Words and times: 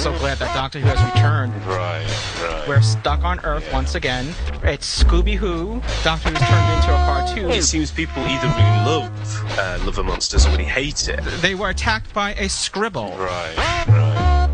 so 0.00 0.16
glad 0.18 0.38
that 0.38 0.54
Doctor 0.54 0.80
Who 0.80 0.86
has 0.86 1.14
returned. 1.14 1.52
Right, 1.66 2.06
right. 2.42 2.66
We're 2.66 2.80
stuck 2.80 3.22
on 3.22 3.38
Earth 3.40 3.70
once 3.70 3.94
again. 3.94 4.32
It's 4.62 5.04
Scooby 5.04 5.36
Who. 5.36 5.82
Doctor 6.02 6.30
Who's 6.30 6.38
turned 6.38 6.74
into 6.74 6.90
a 6.90 7.04
cartoon. 7.04 7.50
It 7.50 7.64
seems 7.64 7.90
people 7.90 8.22
either 8.22 8.46
really 8.46 8.80
love 8.86 9.58
uh, 9.58 9.78
Love 9.84 10.02
& 10.04 10.06
Monsters 10.06 10.46
or 10.46 10.52
really 10.52 10.64
hate 10.64 11.06
it. 11.10 11.22
They 11.42 11.54
were 11.54 11.68
attacked 11.68 12.14
by 12.14 12.32
a 12.36 12.48
scribble. 12.48 13.10
Right, 13.18 13.54
right. 13.58 14.48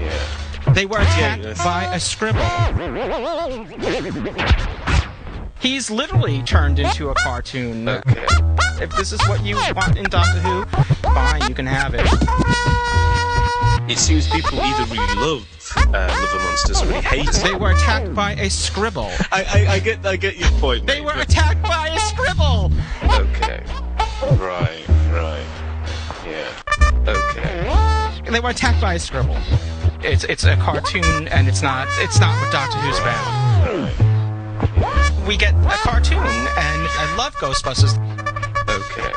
Yeah. 0.00 0.72
They 0.72 0.86
were 0.86 0.98
attacked 0.98 1.42
yes. 1.42 1.62
by 1.62 1.94
a 1.94 2.00
scribble. 2.00 2.40
He's 5.60 5.90
literally 5.90 6.42
turned 6.42 6.78
into 6.78 7.10
a 7.10 7.14
cartoon. 7.16 7.86
Okay. 7.86 8.26
If 8.80 8.96
this 8.96 9.12
is 9.12 9.20
what 9.28 9.44
you 9.44 9.56
want 9.74 9.98
in 9.98 10.04
Doctor 10.04 10.40
Who, 10.40 10.64
fine, 11.02 11.46
you 11.48 11.54
can 11.54 11.66
have 11.66 11.94
it. 11.94 12.95
It 13.88 13.98
seems 13.98 14.28
people 14.28 14.60
either 14.60 14.84
really 14.94 15.14
love 15.14 15.46
uh, 15.76 15.90
Love 15.92 16.42
& 16.42 16.44
Monsters 16.44 16.82
or 16.82 16.86
really 16.86 17.00
hate 17.02 17.28
it. 17.28 17.34
They 17.42 17.54
were 17.54 17.70
attacked 17.70 18.14
by 18.14 18.32
a 18.32 18.50
scribble. 18.50 19.10
I, 19.30 19.44
I, 19.44 19.66
I 19.74 19.78
get 19.78 20.04
I 20.04 20.16
get 20.16 20.36
your 20.36 20.48
point. 20.60 20.86
They 20.86 20.96
mate, 21.00 21.04
were 21.04 21.14
but- 21.14 21.28
attacked 21.28 21.62
by 21.62 21.88
a 21.88 21.98
scribble. 22.00 22.72
Okay. 23.04 23.62
Right, 24.38 24.84
right. 25.12 25.46
Yeah. 26.26 26.50
Okay. 27.06 28.30
They 28.30 28.40
were 28.40 28.50
attacked 28.50 28.80
by 28.80 28.94
a 28.94 28.98
scribble. 28.98 29.36
It's 30.02 30.24
it's 30.24 30.44
a 30.44 30.56
cartoon 30.56 31.28
and 31.28 31.46
it's 31.48 31.62
not 31.62 31.86
it's 31.98 32.18
not 32.18 32.36
what 32.40 32.50
Doctor 32.52 32.78
Who's 32.78 32.98
about. 32.98 33.24
Right. 34.76 35.26
We 35.26 35.36
get 35.36 35.54
a 35.54 35.78
cartoon 35.78 36.18
and 36.18 36.26
I 36.58 37.14
love 37.16 37.34
Ghostbusters. 37.36 37.96
Okay. 38.68 39.12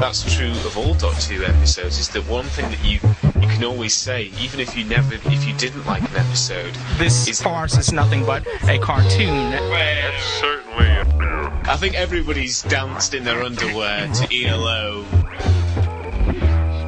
That's 0.00 0.36
true 0.36 0.50
of 0.50 0.78
all 0.78 0.94
Doctor 0.94 1.34
Who 1.34 1.44
episodes. 1.44 1.98
Is 1.98 2.08
that 2.10 2.22
one 2.28 2.44
thing 2.44 2.70
that 2.70 2.84
you 2.84 3.00
you 3.42 3.48
can 3.48 3.64
always 3.64 3.94
say, 3.94 4.30
even 4.40 4.60
if 4.60 4.76
you 4.76 4.84
never 4.84 5.14
if 5.14 5.44
you 5.44 5.52
didn't 5.54 5.84
like 5.86 6.02
an 6.02 6.16
episode. 6.16 6.72
This 6.98 7.26
is 7.26 7.42
farce 7.42 7.76
is 7.76 7.92
nothing 7.92 8.24
but 8.24 8.46
a 8.68 8.78
cartoon. 8.78 9.50
That's 9.50 10.24
certainly 10.40 10.86
a 10.86 11.04
no. 11.18 11.52
I 11.64 11.76
think 11.76 11.94
everybody's 11.94 12.62
danced 12.62 13.12
in 13.12 13.24
their 13.24 13.42
underwear 13.42 14.06
to 14.12 14.44
ELO. 14.46 15.04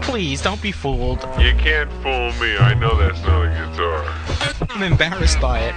Please 0.02 0.40
don't 0.40 0.62
be 0.62 0.70
fooled. 0.72 1.20
You 1.38 1.54
can't 1.56 1.90
fool 2.02 2.32
me. 2.40 2.56
I 2.58 2.74
know 2.74 2.96
that's 2.96 3.20
not 3.22 3.44
a 3.44 3.48
guitar. 3.48 4.04
I'm 4.70 4.82
embarrassed 4.84 5.40
by 5.40 5.60
it. 5.60 5.74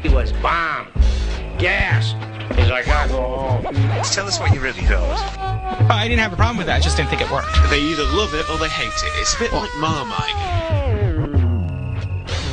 He 0.00 0.08
was 0.08 0.32
bombed, 0.32 0.92
gassed. 1.58 2.16
He's 2.58 2.70
like, 2.70 2.88
I 2.88 3.06
go 3.08 3.22
home. 3.22 3.74
Tell 4.04 4.26
us 4.26 4.40
what 4.40 4.54
you 4.54 4.60
really 4.60 4.82
thought. 5.86 5.98
I 5.98 6.08
didn't 6.08 6.20
have 6.20 6.32
a 6.32 6.36
problem 6.36 6.56
with 6.58 6.66
that. 6.66 6.76
I 6.76 6.80
just 6.80 6.96
didn't 6.96 7.10
think 7.10 7.22
it 7.22 7.30
worked. 7.30 7.48
They 7.70 7.80
either 7.80 8.04
love 8.04 8.34
it 8.34 8.48
or 8.50 8.58
they 8.58 8.68
hate 8.68 8.88
it. 8.88 9.12
It's 9.20 9.34
a 9.34 9.38
bit 9.38 9.52
like 9.52 9.70
Marmite. 9.76 10.34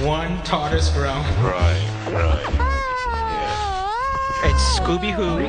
One 0.03 0.37
TARDIS 0.39 0.93
grow. 0.93 1.13
Right, 1.41 1.81
right. 2.11 2.43
Yeah. 2.59 4.49
It's 4.49 4.79
Scooby 4.79 5.11
Who. 5.13 5.39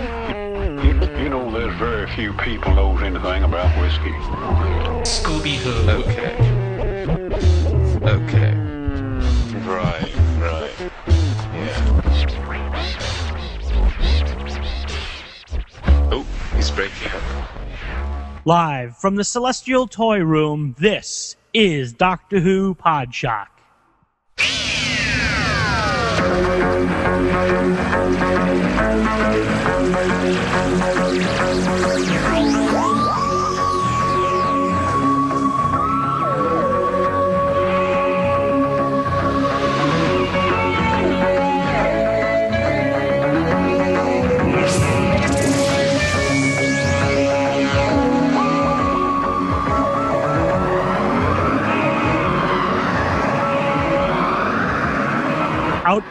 You, 0.86 0.92
you 1.22 1.28
know 1.28 1.50
there's 1.50 1.76
very 1.78 2.06
few 2.14 2.32
people 2.34 2.74
knows 2.74 3.02
anything 3.02 3.42
about 3.42 3.76
whiskey. 3.80 4.12
Scooby 5.02 5.56
Who. 5.56 5.90
Okay. 5.90 6.34
Okay. 8.04 8.54
Right, 9.66 10.14
right. 10.38 10.74
Yeah. 11.54 12.00
Oh, 16.12 16.24
he's 16.54 16.70
breaking 16.70 17.08
up. 17.08 17.63
Live 18.46 18.98
from 18.98 19.14
the 19.14 19.24
Celestial 19.24 19.86
Toy 19.86 20.18
Room, 20.18 20.76
this 20.78 21.36
is 21.54 21.94
Doctor 21.94 22.40
Who 22.40 22.74
Podshock. 22.74 23.53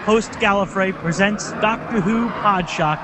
Outpost 0.03 0.31
Gallifrey 0.33 0.93
presents 0.95 1.53
Doctor 1.53 2.01
Who 2.01 2.27
Podshock, 2.27 2.99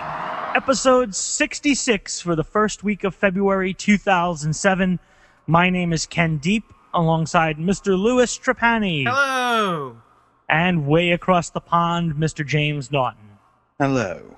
episode 0.53 1.15
66 1.15 2.19
for 2.19 2.35
the 2.35 2.43
first 2.43 2.83
week 2.83 3.05
of 3.05 3.15
February 3.15 3.73
2007. 3.73 4.99
My 5.47 5.69
name 5.69 5.93
is 5.93 6.05
Ken 6.05 6.39
Deep, 6.39 6.65
alongside 6.93 7.55
Mr. 7.55 7.97
Louis 7.97 8.37
Trapani. 8.37 9.05
Hello. 9.07 9.95
And 10.49 10.87
way 10.87 11.11
across 11.11 11.49
the 11.49 11.61
pond, 11.61 12.15
Mr. 12.15 12.45
James 12.45 12.91
Naughton. 12.91 13.37
Hello. 13.79 14.35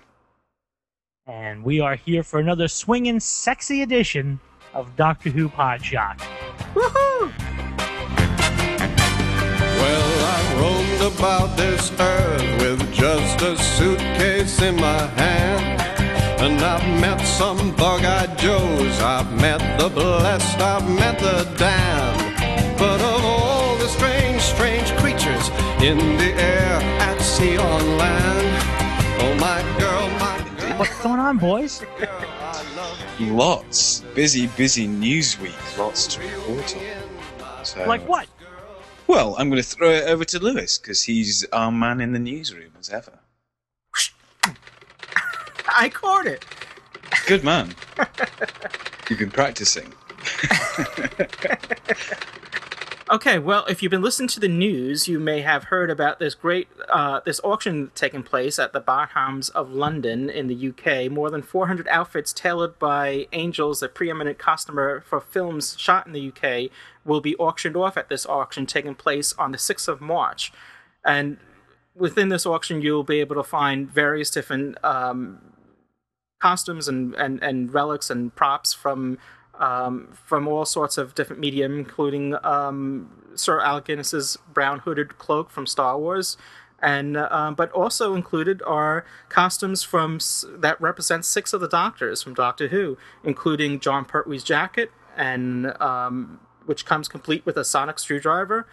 And 1.26 1.64
we 1.64 1.80
are 1.80 1.96
here 1.96 2.22
for 2.22 2.40
another 2.40 2.68
swinging, 2.68 3.20
sexy 3.20 3.82
edition 3.82 4.40
of 4.76 4.96
Doctor 4.96 5.32
Who 5.32 5.50
Podshock. 5.50 6.20
Woohoo! 6.76 7.41
Roamed 11.02 11.18
about 11.18 11.58
this 11.58 11.92
earth 12.00 12.62
with 12.62 12.94
just 12.94 13.42
a 13.42 13.58
suitcase 13.58 14.62
in 14.62 14.76
my 14.76 15.06
hand. 15.18 15.82
And 16.42 16.60
I've 16.62 17.02
met 17.02 17.20
some 17.22 17.76
bug 17.76 18.04
eyed 18.04 18.38
Joes, 18.38 19.00
I've 19.02 19.32
met 19.40 19.80
the 19.80 19.90
blessed, 19.90 20.60
I've 20.60 20.88
met 20.90 21.20
the 21.20 21.44
damned. 21.58 22.80
But 22.80 23.00
of 23.00 23.24
all 23.24 23.76
the 23.78 23.88
strange, 23.88 24.42
strange 24.42 24.92
creatures 24.98 25.50
in 25.82 25.98
the 26.18 26.34
air, 26.34 26.82
at 27.00 27.20
sea, 27.22 27.58
on 27.58 27.98
land, 27.98 28.64
oh 29.22 29.36
my 29.40 29.62
girl, 29.80 30.10
my 30.20 30.60
girl. 30.60 30.80
What's 30.80 31.02
going 31.02 31.20
on, 31.20 31.38
boys? 31.38 31.84
Lots. 33.20 34.02
Busy, 34.16 34.48
busy 34.48 34.88
news 34.88 35.40
week. 35.40 35.78
Lots 35.78 36.08
to 36.08 36.22
report 36.22 36.76
on. 36.76 37.66
So, 37.66 37.86
Like 37.86 38.02
what? 38.08 38.28
Well, 39.12 39.36
I'm 39.38 39.50
going 39.50 39.62
to 39.62 39.68
throw 39.68 39.90
it 39.90 40.06
over 40.06 40.24
to 40.24 40.40
Louis 40.40 40.78
because 40.78 41.04
he's 41.04 41.46
our 41.52 41.70
man 41.70 42.00
in 42.00 42.14
the 42.14 42.18
newsroom 42.18 42.72
as 42.80 42.90
ever. 42.90 43.20
I 45.68 45.90
caught 45.90 46.28
it. 46.28 46.46
Good 47.28 47.44
man. 47.44 47.76
You've 49.10 49.20
been 49.20 49.30
practicing. 49.30 49.92
Okay, 53.12 53.40
well, 53.40 53.66
if 53.66 53.84
you've 53.84 53.90
been 53.90 54.02
listening 54.02 54.30
to 54.30 54.40
the 54.40 54.48
news, 54.48 55.10
you 55.10 55.20
may 55.20 55.42
have 55.42 55.66
heard 55.66 55.90
about 55.90 56.20
this 56.20 56.34
great 56.34 56.70
uh, 56.88 57.20
this 57.26 57.42
auction 57.44 57.92
taking 57.94 58.24
place 58.24 58.58
at 58.58 58.72
the 58.72 58.80
Bonhams 58.80 59.50
of 59.50 59.70
London 59.70 60.30
in 60.30 60.48
the 60.48 60.70
UK. 60.70 61.12
More 61.12 61.30
than 61.30 61.42
400 61.42 61.90
outfits 61.90 62.32
tailored 62.32 62.80
by 62.80 63.28
Angels, 63.34 63.84
a 63.84 63.90
preeminent 63.90 64.40
customer 64.40 65.02
for 65.02 65.20
films 65.20 65.76
shot 65.78 66.08
in 66.08 66.14
the 66.14 66.30
UK, 66.30 66.72
will 67.04 67.20
be 67.20 67.36
auctioned 67.36 67.76
off 67.76 67.98
at 67.98 68.08
this 68.08 68.26
auction 68.26 68.66
taking 68.66 68.96
place 68.96 69.34
on 69.34 69.52
the 69.52 69.58
6th 69.58 69.90
of 69.90 70.00
March. 70.00 70.54
And 71.04 71.36
within 71.94 72.30
this 72.30 72.46
auction, 72.46 72.82
you'll 72.82 73.04
be 73.04 73.20
able 73.20 73.36
to 73.36 73.44
find 73.44 73.92
various 73.92 74.32
different 74.32 74.82
um, 74.86 75.42
costumes 76.40 76.88
and, 76.88 77.14
and, 77.16 77.44
and 77.44 77.74
relics 77.74 78.10
and 78.10 78.34
props 78.34 78.74
from 78.74 79.18
um, 79.62 80.10
from 80.26 80.48
all 80.48 80.66
sorts 80.66 80.98
of 80.98 81.16
different 81.16 81.40
medium, 81.40 81.78
including 81.78 82.36
um, 82.44 83.10
Sir 83.36 83.62
Alec 83.62 83.86
Guinness's 83.86 84.38
brown 84.52 84.80
hooded 84.80 85.18
cloak 85.20 85.52
from 85.52 85.68
Star 85.68 85.98
Wars, 85.98 86.36
and 86.82 87.16
um, 87.16 87.54
but 87.54 87.72
also 87.72 88.16
included 88.16 88.62
are 88.64 89.06
costumes 89.30 89.84
from 89.84 90.20
that 90.58 90.82
represent 90.82 91.24
six 91.24 91.54
of 91.54 91.62
the 91.62 91.68
Doctors 91.68 92.24
from 92.24 92.34
Doctor 92.34 92.70
Who, 92.70 92.98
including 93.24 93.80
Jon 93.80 94.04
Pertwee's 94.04 94.44
jacket, 94.44 94.92
and 95.16 95.80
um, 95.80 96.40
which 96.66 96.84
comes 96.84 97.08
complete 97.08 97.46
with 97.46 97.56
a 97.56 97.64
sonic 97.64 98.00
screwdriver, 98.00 98.66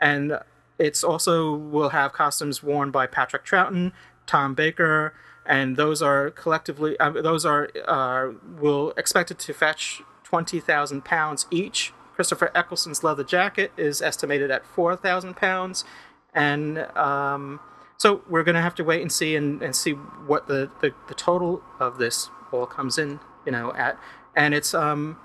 and 0.00 0.38
it's 0.78 1.04
also 1.04 1.54
will 1.54 1.90
have 1.90 2.14
costumes 2.14 2.62
worn 2.62 2.90
by 2.90 3.06
Patrick 3.06 3.44
Troughton, 3.44 3.92
Tom 4.26 4.54
Baker, 4.54 5.12
and 5.44 5.76
those 5.76 6.00
are 6.00 6.30
collectively 6.30 6.98
uh, 6.98 7.10
those 7.10 7.44
are 7.44 7.68
uh, 7.86 8.32
will 8.58 8.94
expected 8.96 9.38
to 9.38 9.52
fetch 9.52 10.00
twenty 10.32 10.60
thousand 10.60 11.04
pounds 11.04 11.44
each. 11.50 11.92
Christopher 12.14 12.50
Eccleston's 12.54 13.04
leather 13.04 13.22
jacket 13.22 13.70
is 13.76 14.00
estimated 14.00 14.50
at 14.50 14.64
four 14.64 14.96
thousand 14.96 15.36
pounds, 15.36 15.84
and 16.32 16.78
um, 16.96 17.60
so 17.98 18.22
we're 18.30 18.42
gonna 18.42 18.62
have 18.62 18.74
to 18.76 18.84
wait 18.84 19.02
and 19.02 19.12
see 19.12 19.36
and, 19.36 19.60
and 19.60 19.76
see 19.76 19.90
what 19.92 20.48
the, 20.48 20.70
the, 20.80 20.94
the 21.08 21.12
total 21.12 21.62
of 21.78 21.98
this 21.98 22.30
all 22.50 22.64
comes 22.64 22.96
in, 22.96 23.20
you 23.44 23.52
know, 23.52 23.74
at, 23.74 23.98
and 24.34 24.54
it's 24.54 24.72
um, 24.72 25.18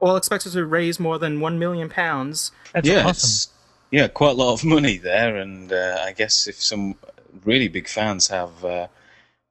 all 0.00 0.16
expected 0.16 0.52
to 0.52 0.64
raise 0.64 0.98
more 0.98 1.18
than 1.18 1.38
one 1.38 1.58
million 1.58 1.90
pounds. 1.90 2.50
That's 2.72 2.88
yeah, 2.88 3.00
awesome. 3.00 3.10
it's- 3.10 3.48
yeah, 3.90 4.08
quite 4.08 4.30
a 4.30 4.34
lot 4.34 4.54
of 4.54 4.64
money 4.64 4.96
there, 4.96 5.36
and 5.36 5.70
uh, 5.70 5.98
I 6.02 6.12
guess 6.12 6.48
if 6.48 6.60
some 6.60 6.96
really 7.44 7.68
big 7.68 7.88
fans 7.88 8.26
have 8.28 8.64
uh, 8.64 8.88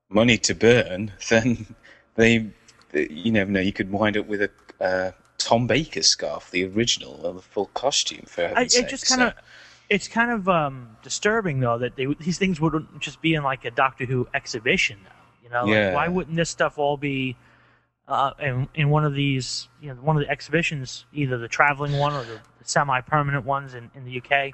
money 0.10 0.38
to 0.40 0.56
burn, 0.56 1.14
then 1.30 1.76
they, 2.16 2.48
you 2.94 3.32
never 3.32 3.52
know, 3.52 3.60
you 3.60 3.72
could 3.72 3.92
wind 3.92 4.18
up 4.18 4.26
with 4.26 4.42
a 4.42 4.50
uh, 4.80 5.12
Tom 5.38 5.68
Baker 5.68 6.02
scarf, 6.02 6.52
the 6.52 6.66
original, 6.66 7.22
or 7.24 7.34
the 7.34 7.42
full 7.42 7.68
costume. 7.68 8.26
For 8.28 8.44
I, 8.44 8.48
heaven's 8.50 8.76
it 8.76 8.88
just 8.88 9.08
kind 9.08 9.22
of, 9.22 9.34
it's 9.90 10.08
kind 10.08 10.32
of 10.32 10.50
um, 10.50 10.98
disturbing 11.04 11.60
though 11.60 11.78
that 11.78 11.96
they, 11.96 12.06
these 12.20 12.38
things 12.38 12.60
wouldn't 12.60 13.00
just 13.00 13.22
be 13.22 13.34
in 13.36 13.44
like 13.44 13.66
a 13.66 13.72
Doctor 13.72 14.06
Who 14.06 14.28
exhibition. 14.34 15.00
You 15.44 15.50
know, 15.50 15.66
Yeah. 15.68 15.86
like, 15.86 15.94
why 15.94 16.08
wouldn't 16.08 16.36
this 16.36 16.50
stuff 16.50 16.78
all 16.78 16.98
be 16.98 17.36
uh, 18.08 18.32
in 18.40 18.68
in 18.76 18.90
one 18.90 19.06
of 19.06 19.14
these, 19.14 19.68
you 19.82 19.90
know, 19.90 19.96
one 19.96 20.16
of 20.16 20.22
the 20.24 20.30
exhibitions, 20.30 21.06
either 21.14 21.38
the 21.38 21.48
traveling 21.48 21.98
one 21.98 22.14
or 22.14 22.24
the, 22.24 22.40
semi-permanent 22.64 23.46
ones 23.46 23.76
in, 23.76 23.92
in 23.94 24.06
the 24.06 24.20
UK? 24.20 24.54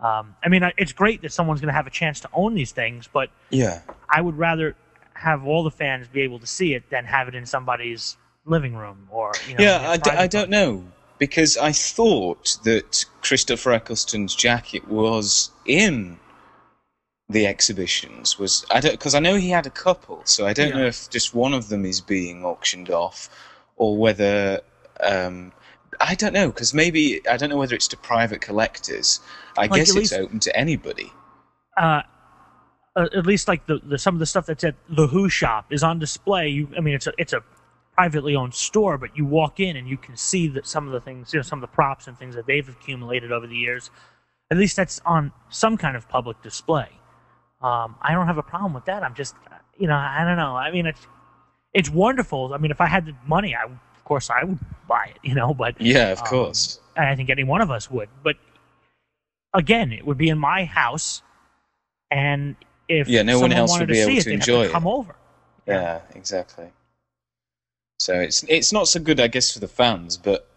Um, 0.00 0.36
I 0.44 0.48
mean, 0.48 0.62
it's 0.76 0.92
great 0.92 1.22
that 1.22 1.32
someone's 1.32 1.60
going 1.60 1.72
to 1.72 1.74
have 1.74 1.86
a 1.86 1.90
chance 1.90 2.20
to 2.20 2.28
own 2.34 2.54
these 2.54 2.72
things, 2.72 3.08
but 3.10 3.30
yeah, 3.50 3.80
I 4.08 4.20
would 4.20 4.36
rather 4.36 4.76
have 5.14 5.44
all 5.44 5.64
the 5.64 5.70
fans 5.70 6.06
be 6.08 6.20
able 6.20 6.38
to 6.38 6.46
see 6.46 6.74
it 6.74 6.90
than 6.90 7.06
have 7.06 7.26
it 7.26 7.34
in 7.34 7.46
somebody's 7.46 8.16
living 8.48 8.74
room 8.74 9.06
or 9.10 9.32
you 9.48 9.54
know. 9.56 9.62
yeah, 9.64 9.90
I, 9.90 9.96
d- 9.96 10.10
I 10.10 10.26
don't 10.26 10.50
know 10.50 10.84
because 11.18 11.56
I 11.56 11.72
thought 11.72 12.58
that 12.64 13.04
Christopher 13.22 13.72
Eccleston's 13.72 14.34
jacket 14.34 14.88
was 14.88 15.50
in 15.66 16.18
the 17.28 17.46
exhibitions. 17.46 18.38
Was 18.38 18.64
I 18.70 18.80
don't 18.80 18.92
because 18.92 19.14
I 19.14 19.18
know 19.20 19.36
he 19.36 19.50
had 19.50 19.66
a 19.66 19.70
couple, 19.70 20.22
so 20.24 20.46
I 20.46 20.52
don't 20.52 20.68
Yeah. 20.70 20.76
know 20.78 20.86
if 20.86 21.10
just 21.10 21.34
one 21.34 21.52
of 21.54 21.68
them 21.68 21.84
is 21.84 22.00
being 22.00 22.44
auctioned 22.44 22.90
off 22.90 23.28
or 23.76 23.96
whether. 23.96 24.60
Um, 25.00 25.52
I 26.00 26.14
don't 26.14 26.32
know 26.32 26.48
because 26.48 26.72
maybe 26.74 27.26
I 27.28 27.36
don't 27.36 27.50
know 27.50 27.56
whether 27.56 27.74
it's 27.74 27.88
to 27.88 27.96
private 27.96 28.40
collectors. 28.40 29.20
I 29.56 29.62
Like, 29.62 29.72
guess 29.74 29.88
it's 29.88 29.96
least- 29.96 30.12
open 30.14 30.38
to 30.40 30.56
anybody. 30.56 31.12
uh, 31.76 32.02
uh, 32.96 33.08
at 33.14 33.26
least 33.26 33.46
like 33.48 33.66
the, 33.66 33.78
the 33.84 33.98
some 33.98 34.14
of 34.14 34.18
the 34.20 34.26
stuff 34.26 34.46
that's 34.46 34.64
at 34.64 34.74
the 34.88 35.06
Who 35.08 35.28
shop 35.28 35.66
is 35.72 35.82
on 35.82 35.98
display. 35.98 36.48
You, 36.48 36.68
I 36.76 36.80
mean, 36.80 36.94
it's 36.94 37.06
a 37.06 37.12
it's 37.18 37.32
a 37.32 37.42
privately 37.98 38.36
owned 38.36 38.54
store, 38.54 38.96
but 38.96 39.16
you 39.16 39.24
walk 39.26 39.58
in 39.58 39.76
and 39.76 39.88
you 39.88 39.96
can 39.96 40.16
see 40.16 40.46
that 40.46 40.64
some 40.64 40.86
of 40.86 40.92
the 40.92 41.00
things, 41.00 41.34
you 41.34 41.38
know, 41.40 41.42
some 41.42 41.58
of 41.58 41.68
the 41.68 41.74
props 41.74 42.06
and 42.06 42.16
things 42.16 42.36
that 42.36 42.46
they've 42.46 42.68
accumulated 42.68 43.32
over 43.32 43.44
the 43.48 43.56
years. 43.56 43.90
At 44.52 44.56
least 44.56 44.76
that's 44.76 45.00
on 45.04 45.32
some 45.50 45.76
kind 45.76 45.96
of 45.96 46.08
public 46.08 46.40
display. 46.40 46.90
Um, 47.60 47.96
I 48.00 48.12
don't 48.12 48.26
have 48.28 48.38
a 48.38 48.42
problem 48.44 48.72
with 48.72 48.84
that. 48.84 49.02
I'm 49.02 49.14
just, 49.14 49.34
you 49.76 49.88
know, 49.88 49.96
I 49.96 50.22
don't 50.24 50.36
know. 50.36 50.54
I 50.54 50.70
mean, 50.70 50.86
it's 50.86 51.04
it's 51.74 51.90
wonderful. 51.90 52.54
I 52.54 52.58
mean, 52.58 52.70
if 52.70 52.80
I 52.80 52.86
had 52.86 53.04
the 53.06 53.16
money, 53.26 53.56
I 53.56 53.64
of 53.64 54.04
course 54.04 54.30
I 54.30 54.44
would 54.44 54.60
buy 54.86 55.06
it, 55.12 55.18
you 55.24 55.34
know. 55.34 55.52
But 55.52 55.80
Yeah, 55.80 56.12
of 56.12 56.22
um, 56.22 56.28
course. 56.28 56.78
and 56.94 57.06
I 57.06 57.16
think 57.16 57.30
any 57.30 57.42
one 57.42 57.60
of 57.60 57.70
us 57.72 57.90
would. 57.90 58.08
But 58.22 58.36
again, 59.52 59.92
it 59.92 60.06
would 60.06 60.18
be 60.18 60.28
in 60.28 60.38
my 60.38 60.64
house, 60.66 61.22
and 62.12 62.54
if 62.88 63.08
Yeah, 63.08 63.22
no 63.22 63.40
one 63.40 63.50
else 63.50 63.76
would 63.76 63.88
be 63.88 63.98
able 63.98 64.12
it, 64.18 64.22
to 64.22 64.30
enjoy 64.30 64.62
to 64.62 64.68
it. 64.68 64.72
come 64.72 64.86
over. 64.86 65.16
Yeah, 65.66 66.00
exactly. 66.14 66.70
So 67.98 68.14
it's 68.14 68.44
it's 68.44 68.72
not 68.72 68.86
so 68.86 69.00
good, 69.00 69.18
I 69.18 69.26
guess, 69.26 69.52
for 69.52 69.58
the 69.58 69.68
fans, 69.68 70.16
but 70.16 70.48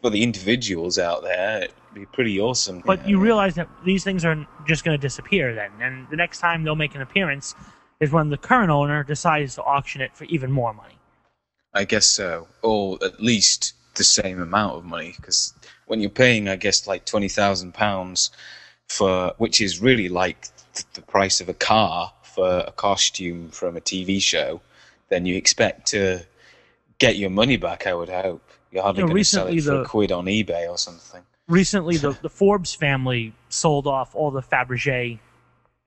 for 0.00 0.10
the 0.10 0.22
individuals 0.22 0.98
out 0.98 1.22
there, 1.22 1.62
it'd 1.62 1.74
be 1.94 2.06
pretty 2.06 2.40
awesome. 2.40 2.82
But 2.84 3.02
know. 3.02 3.08
you 3.08 3.20
realize 3.20 3.54
that 3.54 3.68
these 3.84 4.02
things 4.02 4.24
are 4.24 4.46
just 4.66 4.84
going 4.84 4.98
to 4.98 5.00
disappear 5.00 5.54
then, 5.54 5.70
and 5.80 6.08
the 6.10 6.16
next 6.16 6.40
time 6.40 6.64
they'll 6.64 6.74
make 6.74 6.96
an 6.96 7.00
appearance 7.00 7.54
is 8.00 8.10
when 8.10 8.30
the 8.30 8.36
current 8.36 8.70
owner 8.70 9.04
decides 9.04 9.54
to 9.54 9.62
auction 9.62 10.00
it 10.00 10.16
for 10.16 10.24
even 10.24 10.50
more 10.50 10.74
money. 10.74 10.98
I 11.72 11.84
guess 11.84 12.06
so, 12.06 12.48
or 12.62 12.98
at 13.02 13.22
least 13.22 13.74
the 13.94 14.04
same 14.04 14.40
amount 14.42 14.74
of 14.74 14.84
money, 14.84 15.14
because 15.16 15.54
when 15.86 16.00
you're 16.00 16.10
paying, 16.10 16.48
I 16.48 16.56
guess, 16.56 16.88
like 16.88 17.04
twenty 17.04 17.28
thousand 17.28 17.74
pounds 17.74 18.32
for, 18.88 19.34
which 19.38 19.60
is 19.60 19.80
really 19.80 20.08
like 20.08 20.48
th- 20.74 20.86
the 20.94 21.02
price 21.02 21.40
of 21.40 21.48
a 21.48 21.54
car 21.54 22.12
for 22.24 22.64
a 22.66 22.72
costume 22.72 23.50
from 23.50 23.76
a 23.76 23.80
TV 23.80 24.20
show, 24.20 24.60
then 25.10 25.26
you 25.26 25.36
expect 25.36 25.86
to 25.88 26.26
get 27.02 27.16
your 27.16 27.30
money 27.30 27.56
back. 27.56 27.86
I 27.86 27.94
would 27.94 28.08
hope 28.08 28.42
you're 28.70 28.82
hardly 28.82 29.00
You 29.00 29.06
know, 29.06 29.12
going 29.12 29.22
to 29.22 29.28
sell 29.28 29.46
it 29.48 29.60
for 29.60 29.70
the- 29.70 29.80
a 29.82 29.84
quid 29.84 30.12
on 30.12 30.26
eBay 30.26 30.68
or 30.68 30.78
something. 30.78 31.22
Recently, 31.48 31.96
the, 31.96 32.12
the 32.22 32.30
Forbes 32.30 32.74
family 32.74 33.34
sold 33.48 33.86
off 33.86 34.14
all 34.14 34.30
the 34.30 34.40
Fabergé 34.42 35.18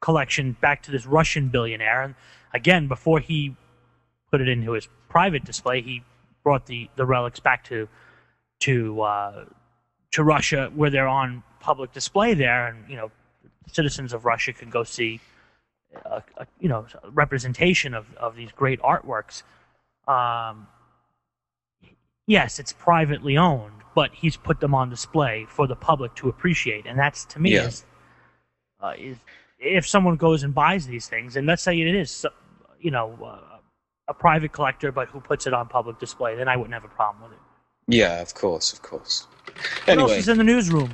collection 0.02 0.56
back 0.62 0.84
to 0.84 0.92
this 0.92 1.06
Russian 1.06 1.50
billionaire. 1.50 2.04
And 2.04 2.16
again, 2.54 2.88
before 2.88 3.20
he 3.20 3.56
put 4.30 4.42
it 4.42 4.48
into 4.48 4.74
his 4.74 4.88
private 5.10 5.44
display, 5.46 5.82
he 5.82 6.04
brought 6.44 6.66
the, 6.68 6.90
the 6.96 7.06
relics 7.06 7.40
back 7.40 7.64
to 7.66 7.88
to 8.62 9.02
uh, 9.02 9.46
to 10.12 10.24
Russia, 10.24 10.72
where 10.76 10.90
they're 10.90 11.08
on 11.08 11.44
public 11.60 11.92
display 11.92 12.34
there, 12.34 12.68
and 12.68 12.90
you 12.90 12.96
know, 12.96 13.12
citizens 13.68 14.14
of 14.14 14.24
Russia 14.24 14.54
can 14.54 14.70
go 14.70 14.84
see 14.84 15.20
a, 16.06 16.22
a 16.38 16.48
you 16.60 16.70
know 16.70 16.86
representation 17.12 17.94
of, 17.94 18.06
of 18.18 18.36
these 18.36 18.52
great 18.52 18.80
artworks. 18.82 19.44
Um, 20.08 20.68
yes, 22.27 22.60
it's 22.60 22.74
privately 22.74 23.38
owned, 23.38 23.74
but 23.94 24.13
he's 24.13 24.38
put 24.38 24.60
them 24.60 24.74
on 24.75 24.89
display 24.89 25.45
for 25.50 25.68
the 25.68 25.75
public 25.75 26.13
to 26.16 26.30
appreciate, 26.30 26.86
and 26.86 26.98
that's 26.98 27.25
to 27.25 27.39
me 27.39 27.51
Yeah. 27.56 27.66
is, 27.68 27.86
uh, 28.81 28.94
is 28.98 29.18
if 29.60 29.88
someone 29.88 30.16
goes 30.16 30.44
and 30.44 30.54
buys 30.54 30.86
these 30.88 31.07
things, 31.07 31.36
and 31.36 31.48
let's 31.48 31.63
say 31.63 31.80
it 31.80 31.95
is, 31.95 32.25
you 32.80 32.92
know, 32.92 33.18
uh, 33.24 33.57
a 34.07 34.13
private 34.13 34.51
collector, 34.51 34.92
but 34.92 35.07
who 35.10 35.19
puts 35.19 35.48
it 35.48 35.54
on 35.54 35.68
public 35.68 35.98
display, 36.00 36.36
then 36.36 36.48
I 36.48 36.56
wouldn't 36.56 36.74
have 36.74 36.83
a 36.83 36.89
problem 36.89 37.24
with 37.24 37.31
it. 37.31 37.39
Yeah, 37.88 38.22
of 38.22 38.33
course, 38.33 38.74
of 38.74 38.81
course. 38.81 39.28
What 39.86 39.89
Anyway, 39.89 40.12
else 40.12 40.19
is 40.19 40.30
in 40.30 40.38
the 40.38 40.44
newsroom? 40.44 40.89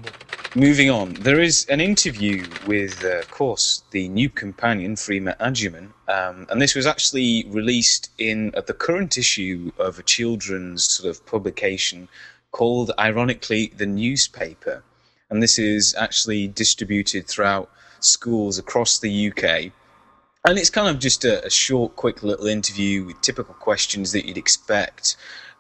Moving 0.55 0.89
on, 0.89 1.13
there 1.13 1.39
is 1.39 1.65
an 1.69 1.79
interview 1.79 2.45
with, 2.67 3.05
uh, 3.05 3.19
of 3.19 3.31
course, 3.31 3.83
the 3.91 4.09
new 4.09 4.29
companion, 4.29 4.95
Freema 4.95 5.37
Agyeman, 5.37 5.93
um, 6.09 6.45
and 6.49 6.61
this 6.61 6.75
was 6.75 6.85
actually 6.85 7.45
released 7.47 8.11
in 8.17 8.51
uh, 8.53 8.59
the 8.59 8.73
current 8.73 9.17
issue 9.17 9.71
of 9.79 9.97
a 9.97 10.03
children's 10.03 10.83
sort 10.83 11.09
of 11.09 11.25
publication 11.25 12.09
called, 12.51 12.91
ironically, 12.99 13.71
The 13.77 13.85
Newspaper. 13.85 14.83
And 15.29 15.41
this 15.41 15.57
is 15.57 15.95
actually 15.95 16.49
distributed 16.49 17.27
throughout 17.27 17.71
schools 18.01 18.57
across 18.59 18.99
the 18.99 19.31
UK. 19.31 19.71
And 20.45 20.59
it's 20.59 20.69
kind 20.69 20.89
of 20.89 20.99
just 20.99 21.23
a, 21.23 21.45
a 21.45 21.49
short, 21.49 21.95
quick 21.95 22.23
little 22.23 22.47
interview 22.47 23.05
with 23.05 23.21
typical 23.21 23.53
questions 23.53 24.11
that 24.11 24.25
you'd 24.25 24.37
expect, 24.37 25.15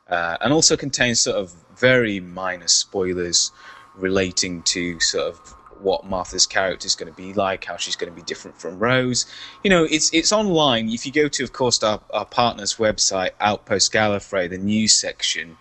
uh, 0.09 0.35
and 0.41 0.51
also 0.51 0.75
contains 0.75 1.21
sort 1.21 1.37
of 1.37 1.53
very 1.77 2.19
minor 2.19 2.67
spoilers 2.67 3.53
relating 3.95 4.63
to 4.63 4.99
sort 4.99 5.27
of 5.27 5.55
what 5.79 6.05
Martha's 6.05 6.45
character 6.45 6.85
is 6.85 6.95
going 6.95 7.11
to 7.11 7.17
be 7.17 7.33
like, 7.33 7.65
how 7.65 7.75
she's 7.75 7.95
going 7.95 8.11
to 8.11 8.15
be 8.15 8.21
different 8.21 8.57
from 8.59 8.77
Rose. 8.77 9.25
You 9.63 9.69
know, 9.69 9.83
it's 9.83 10.13
it's 10.13 10.31
online. 10.31 10.89
If 10.89 11.05
you 11.05 11.11
go 11.11 11.27
to, 11.27 11.43
of 11.43 11.53
course, 11.53 11.81
our, 11.83 12.01
our 12.11 12.25
partner's 12.25 12.75
website, 12.75 13.31
Outpost 13.39 13.91
Gallifrey, 13.91 14.49
the 14.49 14.57
news 14.57 14.93
section, 14.93 15.57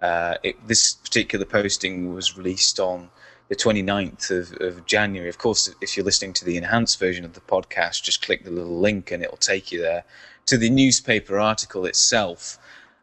uh, 0.00 0.36
it, 0.42 0.66
this 0.66 0.94
particular 0.94 1.44
posting 1.44 2.14
was 2.14 2.36
released 2.36 2.80
on 2.80 3.10
the 3.48 3.56
29th 3.56 4.30
of, 4.30 4.60
of 4.60 4.86
January. 4.86 5.28
Of 5.28 5.38
course, 5.38 5.74
if 5.80 5.96
you're 5.96 6.06
listening 6.06 6.32
to 6.34 6.44
the 6.44 6.56
enhanced 6.56 6.98
version 6.98 7.24
of 7.24 7.34
the 7.34 7.40
podcast, 7.40 8.02
just 8.02 8.24
click 8.24 8.44
the 8.44 8.50
little 8.50 8.78
link 8.78 9.10
and 9.10 9.22
it'll 9.22 9.36
take 9.36 9.72
you 9.72 9.80
there 9.80 10.04
to 10.46 10.56
the 10.56 10.70
newspaper 10.70 11.38
article 11.38 11.84
itself. 11.84 12.58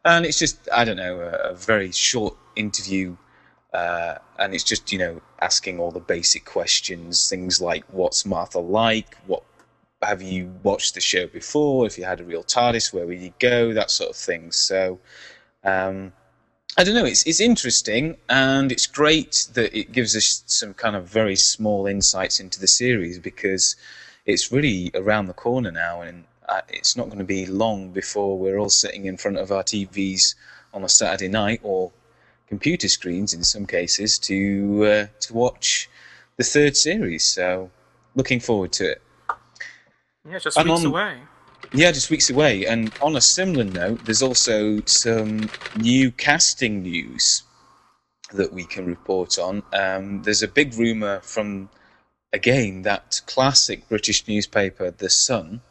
And 0.05 0.25
it's 0.25 0.39
just, 0.39 0.67
I 0.74 0.86
don't 0.86 0.97
know, 0.97 1.19
a, 1.19 1.50
a 1.50 1.53
very 1.53 1.91
short 1.91 2.36
interview. 2.55 3.17
Uh, 3.77 4.17
and 4.39 4.55
it's 4.55 4.63
just, 4.63 4.91
you 4.91 4.98
know, 4.98 5.22
asking 5.39 5.79
all 5.79 5.91
the 5.91 6.00
basic 6.00 6.46
questions, 6.46 7.29
things 7.29 7.62
like 7.62 7.86
what's 7.91 8.25
Martha 8.25 8.57
like? 8.57 9.15
What 9.27 9.43
have 10.01 10.19
you 10.19 10.51
watched 10.63 10.96
the 10.96 11.00
show 11.00 11.27
before? 11.27 11.86
If 11.86 11.96
you 11.96 12.03
had 12.03 12.19
a 12.19 12.24
real 12.24 12.43
TARDIS, 12.43 12.91
where 12.91 13.05
would 13.05 13.19
you 13.19 13.34
go? 13.38 13.74
That 13.75 13.91
sort 13.91 14.10
of 14.10 14.15
thing. 14.15 14.51
So, 14.51 15.00
um, 15.63 16.12
I 16.75 16.84
don't 16.84 16.96
know. 16.96 17.05
It's 17.05 17.24
it's 17.27 17.39
interesting, 17.39 18.17
and 18.27 18.72
it's 18.72 18.88
great 18.88 19.48
that 19.53 19.77
it 19.77 19.91
gives 19.91 20.15
us 20.15 20.41
some 20.48 20.74
kind 20.74 20.96
of 20.96 21.07
very 21.07 21.36
small 21.36 21.86
insights 21.86 22.39
into 22.39 22.60
the 22.60 22.67
series 22.67 23.19
because 23.19 23.75
it's 24.25 24.51
really 24.51 24.89
around 24.96 25.27
the 25.27 25.34
corner 25.34 25.72
now, 25.72 26.01
and 26.01 26.24
uh, 26.50 26.62
it's 26.67 26.98
not 26.98 27.10
going 27.10 27.19
to 27.19 27.31
be 27.38 27.46
long 27.46 27.91
before 27.91 28.39
we're 28.39 28.57
all 28.57 28.72
sitting 28.72 29.05
in 29.05 29.17
front 29.17 29.38
of 29.38 29.51
our 29.51 29.63
TVs 29.63 30.34
on 30.74 30.84
a 30.84 30.89
Saturday 30.89 31.27
night 31.27 31.60
or 31.62 31.91
computer 32.48 32.88
screens 32.88 33.34
in 33.34 33.44
some 33.44 33.66
cases 33.66 34.18
to 34.20 34.86
uh, 34.86 35.06
to 35.22 35.34
watch 35.34 35.89
the 36.38 36.44
third 36.44 36.75
series. 36.77 37.25
So, 37.25 37.70
looking 38.16 38.39
forward 38.39 38.72
to 38.74 38.92
it. 38.92 39.01
Yeah, 40.30 40.39
just 40.39 40.58
And 40.58 40.70
weeks 40.70 40.82
on- 40.82 40.88
away. 40.88 41.18
Yeah, 41.74 41.92
just 41.92 42.10
weeks 42.10 42.30
away. 42.30 42.66
And 42.66 42.94
on 43.01 43.16
a 43.18 43.22
similar 43.22 43.66
note, 43.66 44.06
there's 44.06 44.22
also 44.22 44.82
some 44.86 45.50
new 45.77 46.12
casting 46.12 46.82
news 46.82 47.44
that 48.34 48.54
we 48.54 48.63
can 48.63 48.86
report 48.86 49.38
on. 49.38 49.63
Um, 49.74 50.22
there's 50.24 50.44
a 50.44 50.48
big 50.48 50.74
rumour 50.75 51.20
from, 51.22 51.70
again, 52.32 52.84
that 52.84 53.22
classic 53.25 53.88
British 53.89 54.27
newspaper, 54.27 54.92
The 54.92 55.10
Sun, 55.10 55.62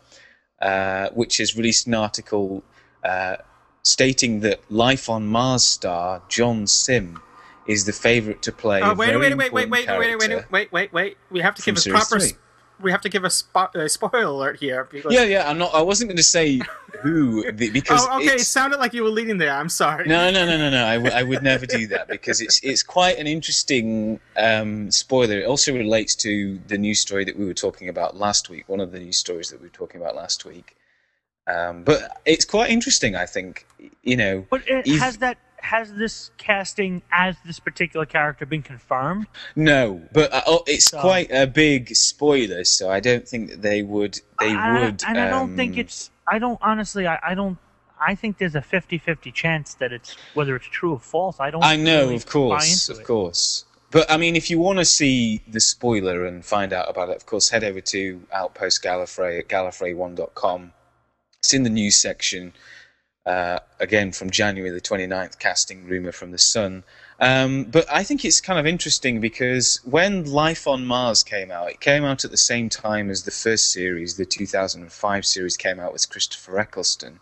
uh, 0.60 1.08
which 1.10 1.38
has 1.38 1.56
released 1.56 1.86
an 1.86 1.94
article 1.94 2.62
uh, 3.02 3.36
stating 3.86 4.40
that 4.40 4.60
Life 4.70 5.08
on 5.08 5.26
Mars 5.26 5.64
star 5.64 6.20
John 6.28 6.66
Simm 6.66 7.20
is 7.66 7.84
the 7.84 7.92
favourite 7.92 8.42
to 8.42 8.52
play. 8.52 8.80
Oh 8.82 8.94
wait, 8.94 9.16
wait, 9.16 9.36
wait, 9.36 9.52
wait, 9.52 9.70
wait, 9.70 9.88
wait, 9.88 10.16
wait, 10.18 10.50
wait, 10.50 10.72
wait, 10.72 10.92
wait. 10.92 11.16
We 11.30 11.40
have 11.40 11.54
to 11.54 11.62
give 11.62 11.76
a 11.78 11.90
proper. 11.90 12.18
three. 12.18 12.28
s- 12.28 12.34
We 12.80 12.90
have 12.92 13.00
to 13.00 13.08
give 13.08 13.24
a, 13.24 13.30
spot, 13.30 13.74
a 13.74 13.88
spoiler 13.88 14.24
alert 14.24 14.58
here. 14.60 14.86
Because, 14.90 15.12
Yeah, 15.14 15.22
yeah. 15.24 15.48
I'm 15.48 15.56
not. 15.58 15.74
I 15.74 15.80
wasn't 15.82 16.08
going 16.10 16.16
to 16.18 16.22
say 16.38 16.60
who 17.02 17.50
the- 17.50 17.70
because 17.78 18.06
Oh, 18.06 18.16
okay. 18.18 18.34
It 18.34 18.40
sounded 18.40 18.78
like 18.78 18.92
you 18.92 19.02
were 19.02 19.08
leading 19.08 19.38
there. 19.38 19.52
I'm 19.52 19.68
sorry. 19.70 20.06
No, 20.06 20.30
no, 20.30 20.44
no, 20.44 20.58
no, 20.58 20.68
no. 20.70 20.84
I, 20.86 20.94
w- 20.96 21.12
I 21.14 21.22
would 21.22 21.42
never 21.42 21.64
do 21.66 21.86
that 21.88 22.06
because 22.08 22.40
it's 22.40 22.60
it's 22.62 22.82
quite 22.82 23.16
an 23.18 23.26
interesting 23.26 24.20
um, 24.36 24.90
spoiler. 24.90 25.38
It 25.40 25.46
also 25.46 25.72
relates 25.72 26.14
to 26.16 26.58
the 26.68 26.76
news 26.78 27.00
story 27.00 27.24
that 27.24 27.36
we 27.38 27.46
were 27.46 27.54
talking 27.66 27.88
about 27.88 28.16
last 28.16 28.50
week. 28.50 28.68
One 28.68 28.80
of 28.80 28.92
the 28.92 29.00
news 29.00 29.16
stories 29.16 29.48
that 29.50 29.60
we 29.60 29.66
were 29.68 29.78
talking 29.82 30.00
about 30.00 30.14
last 30.14 30.44
week. 30.44 30.76
Um, 31.48 31.84
but 31.84 32.20
it's 32.24 32.44
quite 32.44 32.70
interesting, 32.70 33.14
I 33.14 33.26
think. 33.26 33.66
You 34.02 34.16
know, 34.16 34.46
But 34.50 34.68
it, 34.68 34.86
if- 34.86 35.00
has 35.00 35.18
that 35.18 35.38
has 35.60 35.92
this 35.94 36.30
casting 36.38 37.02
as 37.10 37.34
this 37.44 37.58
particular 37.58 38.06
character 38.06 38.46
been 38.46 38.62
confirmed? 38.62 39.26
no, 39.56 40.00
but 40.12 40.32
uh, 40.32 40.42
oh, 40.46 40.62
it's 40.66 40.86
So- 40.90 41.00
quite 41.00 41.30
a 41.32 41.46
big 41.46 41.94
spoiler, 41.96 42.62
so 42.64 42.90
I 42.90 43.00
don't 43.00 43.26
think 43.26 43.50
that 43.50 43.62
they 43.62 43.82
would. 43.82 44.20
They 44.40 44.54
I- 44.54 44.80
would. 44.84 45.02
and 45.06 45.18
I 45.18 45.28
don't 45.30 45.56
think 45.56 45.74
um, 45.74 45.80
it's. 45.80 46.10
I 46.28 46.38
don't 46.38 46.58
honestly. 46.62 47.06
I, 47.06 47.18
I 47.22 47.34
don't. 47.34 47.58
I 47.98 48.14
think 48.14 48.36
there's 48.36 48.54
a 48.54 48.60
50-50 48.60 49.32
chance 49.32 49.72
that 49.74 49.90
it's 49.90 50.16
whether 50.34 50.54
it's 50.54 50.66
true 50.66 50.92
or 50.92 51.00
false. 51.00 51.40
I 51.40 51.50
don't. 51.50 51.64
I 51.64 51.76
know, 51.76 52.02
really 52.02 52.16
of 52.16 52.26
course, 52.26 52.88
of 52.90 52.98
it. 53.00 53.06
course. 53.06 53.64
But 53.90 54.10
I 54.10 54.16
mean, 54.18 54.36
if 54.36 54.50
you 54.50 54.58
want 54.58 54.78
to 54.80 54.84
see 54.84 55.42
the 55.48 55.60
spoiler 55.60 56.26
and 56.26 56.44
find 56.44 56.72
out 56.74 56.90
about 56.90 57.08
it, 57.08 57.16
of 57.16 57.24
course, 57.26 57.48
head 57.48 57.64
over 57.64 57.80
to 57.80 58.22
Outpost 58.32 58.82
Gallifrey 58.84 59.38
at 59.38 59.48
gallifrey1.com. 59.48 60.72
It's 61.46 61.54
in 61.54 61.62
the 61.62 61.70
news 61.70 61.94
section. 61.94 62.54
Uh, 63.24 63.60
again, 63.78 64.10
from 64.10 64.30
January 64.30 64.68
the 64.70 64.80
29th, 64.80 65.38
casting 65.38 65.84
rumour 65.84 66.10
from 66.10 66.32
The 66.32 66.38
Sun. 66.38 66.82
Um, 67.20 67.62
but 67.62 67.86
I 67.88 68.02
think 68.02 68.24
it's 68.24 68.40
kind 68.40 68.58
of 68.58 68.66
interesting 68.66 69.20
because 69.20 69.80
when 69.84 70.24
Life 70.24 70.66
on 70.66 70.84
Mars 70.84 71.22
came 71.22 71.52
out, 71.52 71.70
it 71.70 71.78
came 71.78 72.04
out 72.04 72.24
at 72.24 72.32
the 72.32 72.36
same 72.36 72.68
time 72.68 73.10
as 73.10 73.22
the 73.22 73.30
first 73.30 73.72
series, 73.72 74.16
the 74.16 74.26
2005 74.26 75.24
series 75.24 75.56
came 75.56 75.78
out 75.78 75.92
with 75.92 76.10
Christopher 76.10 76.58
Eccleston. 76.58 77.20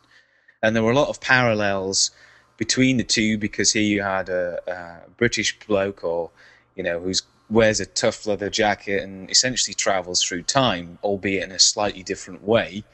And 0.63 0.75
there 0.75 0.83
were 0.83 0.93
a 0.93 0.97
lot 0.97 1.11
of 1.11 1.21
parallels 1.21 2.11
between 2.57 2.97
the 2.97 3.05
two 3.05 3.37
because 3.37 3.73
here 3.73 3.83
you 3.83 4.01
had 4.01 4.31
a, 4.31 4.59
a 5.07 5.11
British 5.19 5.59
bloke 5.67 6.03
or 6.03 6.31
you 6.77 6.83
know 6.83 6.99
who's 6.99 7.21
wears 7.55 7.81
a 7.81 7.87
tough 7.87 8.27
leather 8.27 8.51
jacket 8.51 9.03
and 9.03 9.31
essentially 9.31 9.75
travels 9.75 10.23
through 10.23 10.43
time, 10.43 10.99
albeit 11.03 11.45
in 11.45 11.53
a 11.53 11.59
slightly 11.59 12.03
different 12.03 12.43
way. 12.43 12.85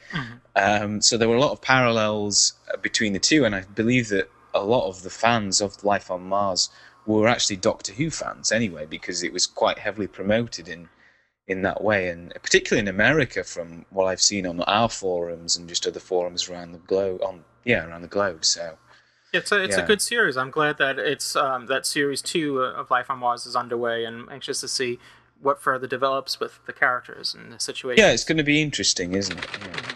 Um, 0.55 1.01
so 1.01 1.17
there 1.17 1.29
were 1.29 1.37
a 1.37 1.41
lot 1.41 1.53
of 1.53 1.61
parallels 1.63 2.53
uh, 2.73 2.77
between 2.77 3.13
the 3.13 3.19
two, 3.19 3.45
and 3.45 3.55
I 3.55 3.63
believe 3.63 4.09
that 4.11 4.31
a 4.55 4.63
lot 4.63 4.89
of 4.89 5.03
the 5.03 5.11
fans 5.11 5.61
of 5.61 5.83
Life 5.85 6.11
on 6.11 6.23
Mars 6.23 6.71
were 7.07 7.29
actually 7.29 7.57
Doctor 7.57 7.93
Who 7.95 8.11
fans 8.11 8.53
anyway, 8.53 8.87
because 8.87 9.23
it 9.23 9.33
was 9.33 9.47
quite 9.47 9.79
heavily 9.79 10.07
promoted 10.07 10.69
in 10.69 10.89
in 11.49 11.63
that 11.63 11.83
way, 11.83 12.09
and 12.09 12.33
particularly 12.43 12.81
in 12.81 12.95
America, 12.95 13.43
from 13.43 13.85
what 13.91 14.07
I've 14.07 14.23
seen 14.23 14.47
on 14.47 14.61
our 14.63 14.89
forums 14.89 15.57
and 15.57 15.69
just 15.69 15.87
other 15.87 15.99
forums 15.99 16.49
around 16.49 16.73
the 16.73 16.79
globe, 16.79 17.23
on 17.23 17.45
yeah, 17.65 17.85
around 17.87 18.03
the 18.03 18.09
globe. 18.09 18.45
So. 18.45 18.77
It's 19.33 19.53
a 19.53 19.63
it's 19.63 19.77
a 19.77 19.83
good 19.83 20.03
series. 20.03 20.37
I'm 20.37 20.51
glad 20.51 20.79
that 20.79 20.99
it's 20.99 21.37
um, 21.37 21.67
that 21.67 21.87
series 21.87 22.21
two 22.21 22.61
of 22.61 22.91
Life 22.91 23.11
on 23.11 23.19
Mars 23.19 23.47
is 23.47 23.55
underway, 23.55 24.05
and 24.05 24.23
I'm 24.23 24.29
anxious 24.29 24.61
to 24.61 24.69
see 24.69 24.99
what 25.41 25.63
further 25.63 25.87
develops 25.87 26.41
with 26.41 26.59
the 26.67 26.73
characters 26.73 27.35
and 27.35 27.53
the 27.53 27.61
situation. 27.61 28.03
Yeah, 28.03 28.13
it's 28.13 28.25
going 28.25 28.39
to 28.39 28.45
be 28.45 28.61
interesting, 28.61 29.15
isn't 29.15 29.39
it? 29.39 29.49
Yeah. 29.61 29.91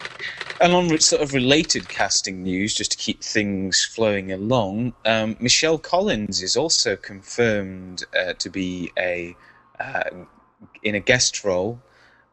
And 0.60 0.72
on 0.72 0.98
sort 1.00 1.20
of 1.20 1.32
related 1.34 1.88
casting 1.88 2.44
news, 2.44 2.74
just 2.74 2.92
to 2.92 2.96
keep 2.96 3.22
things 3.22 3.84
flowing 3.84 4.30
along, 4.30 4.94
um, 5.04 5.36
Michelle 5.40 5.78
Collins 5.78 6.42
is 6.42 6.56
also 6.56 6.94
confirmed 6.94 8.04
uh, 8.16 8.34
to 8.34 8.48
be 8.48 8.92
a 8.96 9.36
uh, 9.80 10.04
in 10.84 10.94
a 10.94 11.00
guest 11.00 11.44
role 11.44 11.80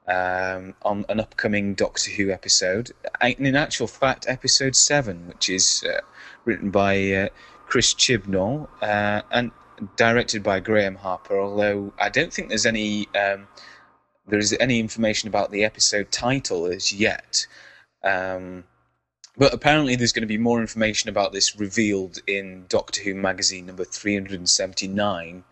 um, 0.07 0.75
on 0.83 1.05
an 1.09 1.19
upcoming 1.19 1.73
Doctor 1.73 2.11
Who 2.11 2.29
episode. 2.29 2.91
And 3.19 3.35
in 3.39 3.55
actual 3.55 3.87
fact, 3.87 4.25
episode 4.29 4.75
seven, 4.75 5.27
which 5.27 5.49
is 5.49 5.83
uh, 5.89 6.01
written 6.45 6.71
by 6.71 7.11
uh, 7.11 7.29
Chris 7.67 7.93
Chibnall 7.93 8.67
uh, 8.81 9.21
and 9.31 9.51
directed 9.95 10.43
by 10.43 10.59
Graeme 10.59 10.95
Harper. 10.95 11.39
Although 11.39 11.93
I 11.99 12.09
don't 12.09 12.33
think 12.33 12.49
there's 12.49 12.65
any 12.65 13.07
um, 13.15 13.47
there 14.27 14.39
is 14.39 14.55
any 14.59 14.79
information 14.79 15.27
about 15.27 15.51
the 15.51 15.63
episode 15.63 16.11
title 16.11 16.65
as 16.65 16.91
yet. 16.91 17.47
Um, 18.03 18.63
but 19.37 19.53
apparently, 19.53 19.95
there's 19.95 20.11
going 20.11 20.21
to 20.21 20.27
be 20.27 20.37
more 20.37 20.59
information 20.59 21.09
about 21.09 21.31
this 21.31 21.57
revealed 21.57 22.19
in 22.27 22.65
Doctor 22.67 23.01
Who 23.01 23.15
magazine 23.15 23.65
number 23.65 23.85
379, 23.85 25.43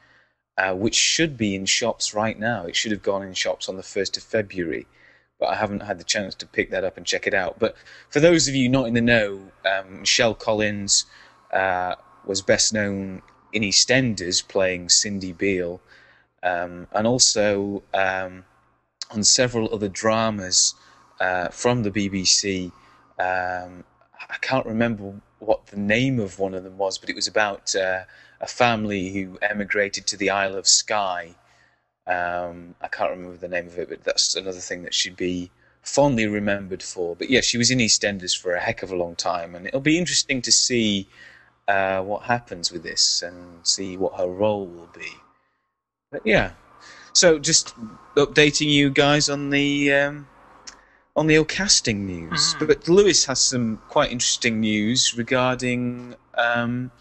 uh, 0.58 0.74
which 0.76 0.96
should 0.96 1.38
be 1.38 1.56
in 1.56 1.66
shops 1.66 2.14
right 2.14 2.38
now. 2.38 2.66
It 2.66 2.76
should 2.76 2.92
have 2.92 3.02
gone 3.02 3.24
in 3.24 3.34
shops 3.34 3.70
on 3.70 3.78
the 3.78 3.82
1st 3.82 4.18
of 4.18 4.24
February, 4.24 4.86
but 5.40 5.50
I 5.50 5.56
haven't 5.56 5.82
had 5.82 6.00
the 6.00 6.04
chance 6.04 6.36
to 6.36 6.46
pick 6.46 6.70
that 6.72 6.84
up 6.84 6.98
and 6.98 7.06
check 7.06 7.26
it 7.26 7.34
out. 7.34 7.60
But 7.60 7.76
for 8.10 8.20
those 8.20 8.48
of 8.48 8.56
you 8.56 8.68
not 8.70 8.88
in 8.88 8.94
the 8.94 9.02
know, 9.02 9.52
um, 9.66 10.02
Michelle 10.02 10.36
Collins 10.36 11.06
uh, 11.52 11.96
was 12.26 12.42
best 12.42 12.74
known 12.74 13.22
in 13.54 13.64
EastEnders 13.64 14.48
playing 14.48 14.90
Cindy 14.90 15.32
Beale, 15.32 15.82
um, 16.44 16.88
and 16.92 17.08
also 17.08 17.84
um, 17.94 18.46
on 19.12 19.24
several 19.24 19.74
other 19.74 19.90
dramas 19.90 20.76
uh, 21.20 21.48
from 21.50 21.84
the 21.84 21.92
BBC. 21.92 22.72
Um, 23.18 23.84
I 24.30 24.38
can't 24.42 24.66
remember 24.66 25.22
what 25.40 25.68
the 25.68 25.78
name 25.78 26.20
of 26.20 26.38
one 26.38 26.54
of 26.54 26.64
them 26.64 26.78
was, 26.78 26.98
but 26.98 27.10
it 27.10 27.16
was 27.16 27.28
about 27.28 27.76
uh, 27.76 28.04
a 28.42 28.48
family 28.48 29.14
who 29.14 29.38
emigrated 29.42 30.06
to 30.08 30.18
the 30.18 30.30
Isle 30.30 30.56
of 30.56 30.68
Skye. 30.68 31.36
Um, 32.10 32.74
I 32.82 32.88
can't 32.88 33.12
remember 33.12 33.38
the 33.38 33.48
name 33.48 33.68
of 33.68 33.78
it, 33.78 33.90
but 33.90 34.04
that's 34.04 34.36
another 34.36 34.60
thing 34.60 34.82
that 34.84 34.96
she'd 34.96 35.16
be 35.16 35.52
fondly 35.84 36.26
remembered 36.26 36.82
for. 36.82 37.16
But 37.16 37.30
yeah, 37.30 37.42
she 37.42 37.58
was 37.58 37.70
in 37.70 37.78
EastEnders 37.78 38.36
for 38.38 38.56
a 38.56 38.60
heck 38.60 38.82
of 38.82 38.92
a 38.92 38.96
long 38.96 39.16
time, 39.16 39.54
and 39.54 39.68
it'll 39.68 39.80
be 39.80 39.98
interesting 39.98 40.42
to 40.42 40.52
see 40.52 41.08
uh, 41.68 42.02
what 42.02 42.24
happens 42.24 42.72
with 42.72 42.82
this 42.82 43.22
and 43.22 43.66
see 43.66 43.96
what 43.96 44.16
her 44.16 44.28
role 44.28 44.66
will 44.66 44.90
be. 44.94 45.12
But 46.12 46.22
yeah, 46.26 46.54
so 47.14 47.38
just 47.38 47.76
updating 48.16 48.72
you 48.72 48.90
guys 48.90 49.30
on 49.30 49.52
the 49.52 49.94
um, 49.94 50.28
on 51.16 51.28
the 51.28 51.38
old 51.38 51.50
casting 51.50 52.08
news. 52.08 52.56
But 52.60 52.88
Louis 52.88 53.24
has 53.26 53.40
some 53.40 53.80
quite 53.88 54.12
interesting 54.12 54.60
news 54.62 55.16
regarding 55.16 56.16
um, 56.36 56.92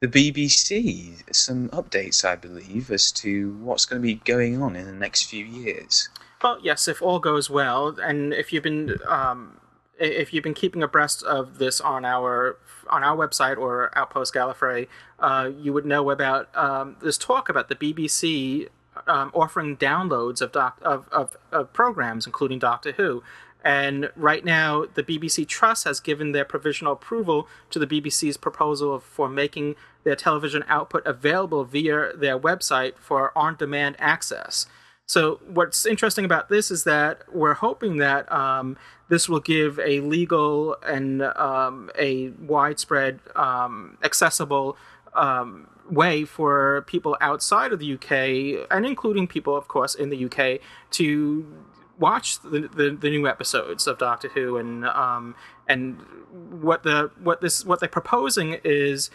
the 0.00 0.08
BBC. 0.08 1.22
Some 1.34 1.68
updates, 1.70 2.24
I 2.24 2.36
believe, 2.36 2.90
as 2.90 3.10
to 3.12 3.52
what's 3.60 3.84
going 3.84 4.00
to 4.00 4.06
be 4.06 4.14
going 4.14 4.62
on 4.62 4.76
in 4.76 4.86
the 4.86 4.92
next 4.92 5.24
few 5.24 5.44
years. 5.44 6.08
Well, 6.42 6.58
yes, 6.62 6.86
if 6.86 7.02
all 7.02 7.18
goes 7.18 7.50
well, 7.50 7.98
and 8.00 8.32
if 8.32 8.52
you've 8.52 8.62
been 8.62 8.96
um, 9.08 9.58
if 9.98 10.32
you've 10.32 10.44
been 10.44 10.54
keeping 10.54 10.82
abreast 10.82 11.22
of 11.24 11.58
this 11.58 11.80
on 11.80 12.04
our 12.04 12.58
on 12.88 13.02
our 13.02 13.16
website 13.16 13.58
or 13.58 13.90
Outpost 13.98 14.34
Gallifrey, 14.34 14.86
uh, 15.18 15.50
you 15.58 15.72
would 15.72 15.84
know 15.84 16.10
about 16.10 16.54
um, 16.56 16.96
this 17.02 17.18
talk 17.18 17.48
about 17.48 17.68
the 17.68 17.74
BBC 17.74 18.68
um, 19.06 19.30
offering 19.34 19.76
downloads 19.76 20.40
of, 20.40 20.52
doc- 20.52 20.78
of, 20.82 21.08
of 21.08 21.36
of 21.50 21.72
programs, 21.72 22.24
including 22.24 22.60
Doctor 22.60 22.92
Who. 22.92 23.22
And 23.68 24.08
right 24.16 24.46
now, 24.46 24.86
the 24.94 25.02
BBC 25.02 25.46
Trust 25.46 25.84
has 25.84 26.00
given 26.00 26.32
their 26.32 26.46
provisional 26.46 26.94
approval 26.94 27.46
to 27.68 27.78
the 27.78 27.86
BBC's 27.86 28.38
proposal 28.38 28.98
for 28.98 29.28
making 29.28 29.76
their 30.04 30.16
television 30.16 30.64
output 30.68 31.04
available 31.04 31.64
via 31.64 32.16
their 32.16 32.38
website 32.38 32.94
for 32.96 33.30
on 33.36 33.56
demand 33.56 33.96
access. 33.98 34.64
So 35.04 35.40
what's 35.46 35.84
interesting 35.84 36.24
about 36.24 36.48
this 36.48 36.70
is 36.70 36.84
that 36.84 37.20
we're 37.30 37.52
hoping 37.52 37.98
that 37.98 38.32
um, 38.32 38.78
this 39.10 39.28
will 39.28 39.40
give 39.40 39.78
a 39.80 40.00
legal 40.00 40.78
and 40.82 41.20
um, 41.20 41.90
a 41.98 42.30
widespread, 42.40 43.20
um, 43.36 43.98
accessible 44.02 44.78
um, 45.12 45.68
way 45.90 46.24
for 46.24 46.84
people 46.86 47.18
outside 47.20 47.74
of 47.74 47.80
the 47.80 47.92
UK, 47.92 48.66
and 48.70 48.86
including 48.86 49.26
people, 49.26 49.54
of 49.54 49.68
course, 49.68 49.94
in 49.94 50.08
the 50.08 50.24
UK, 50.24 50.58
to 50.92 51.46
watch 51.98 52.40
the, 52.40 52.68
the, 52.74 52.96
the 52.98 53.10
new 53.10 53.26
episodes 53.26 53.86
of 53.86 53.98
Doctor 53.98 54.28
Who 54.28 54.56
and 54.56 54.84
um, 54.86 55.34
and 55.66 55.98
what 56.60 56.82
the 56.82 57.10
what 57.22 57.40
this 57.40 57.64
what 57.64 57.80
they're 57.80 57.88
proposing 57.88 58.58
is 58.64 59.10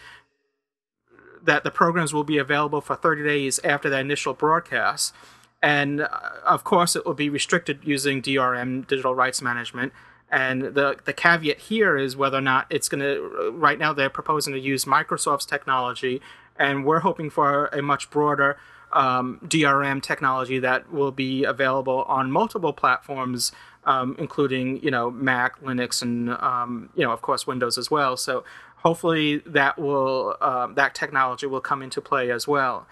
that 1.44 1.62
the 1.62 1.70
programs 1.70 2.14
will 2.14 2.24
be 2.24 2.38
available 2.38 2.80
for 2.80 2.96
30 2.96 3.22
days 3.22 3.60
after 3.62 3.90
the 3.90 3.98
initial 3.98 4.34
broadcast. 4.34 5.14
And 5.62 6.02
uh, 6.02 6.08
of 6.44 6.64
course, 6.64 6.96
it 6.96 7.04
will 7.04 7.14
be 7.14 7.28
restricted 7.28 7.80
using 7.84 8.22
DRM, 8.22 8.86
digital 8.86 9.14
rights 9.14 9.42
management. 9.42 9.92
And 10.30 10.62
the, 10.62 10.96
the 11.04 11.12
caveat 11.12 11.58
here 11.58 11.96
is 11.96 12.16
whether 12.16 12.38
or 12.38 12.42
not 12.42 12.66
it's 12.70 12.88
going 12.88 13.00
to, 13.00 13.52
right 13.54 13.78
now, 13.78 13.92
they're 13.92 14.10
proposing 14.10 14.52
to 14.54 14.60
use 14.60 14.84
Microsoft's 14.84 15.46
technology. 15.46 16.20
And 16.56 16.84
we're 16.84 17.00
hoping 17.00 17.30
for 17.30 17.66
a 17.66 17.82
much 17.82 18.10
broader 18.10 18.56
um, 18.94 19.40
DRM 19.44 20.02
technology 20.02 20.58
that 20.60 20.90
will 20.92 21.12
be 21.12 21.44
available 21.44 22.04
on 22.04 22.30
multiple 22.30 22.72
platforms, 22.72 23.52
um, 23.84 24.16
including, 24.18 24.82
you 24.82 24.90
know, 24.90 25.10
Mac, 25.10 25.60
Linux, 25.60 26.00
and, 26.00 26.30
um, 26.30 26.88
you 26.94 27.04
know, 27.04 27.12
of 27.12 27.20
course, 27.20 27.46
Windows 27.46 27.76
as 27.76 27.90
well. 27.90 28.16
So 28.16 28.44
hopefully 28.84 29.38
that 29.46 29.78
will 29.78 30.36
um, 30.40 30.74
that 30.74 30.94
technology 30.94 31.46
will 31.46 31.60
come 31.60 31.82
into 31.82 32.00
play 32.00 32.30
as 32.30 32.46
well. 32.46 32.86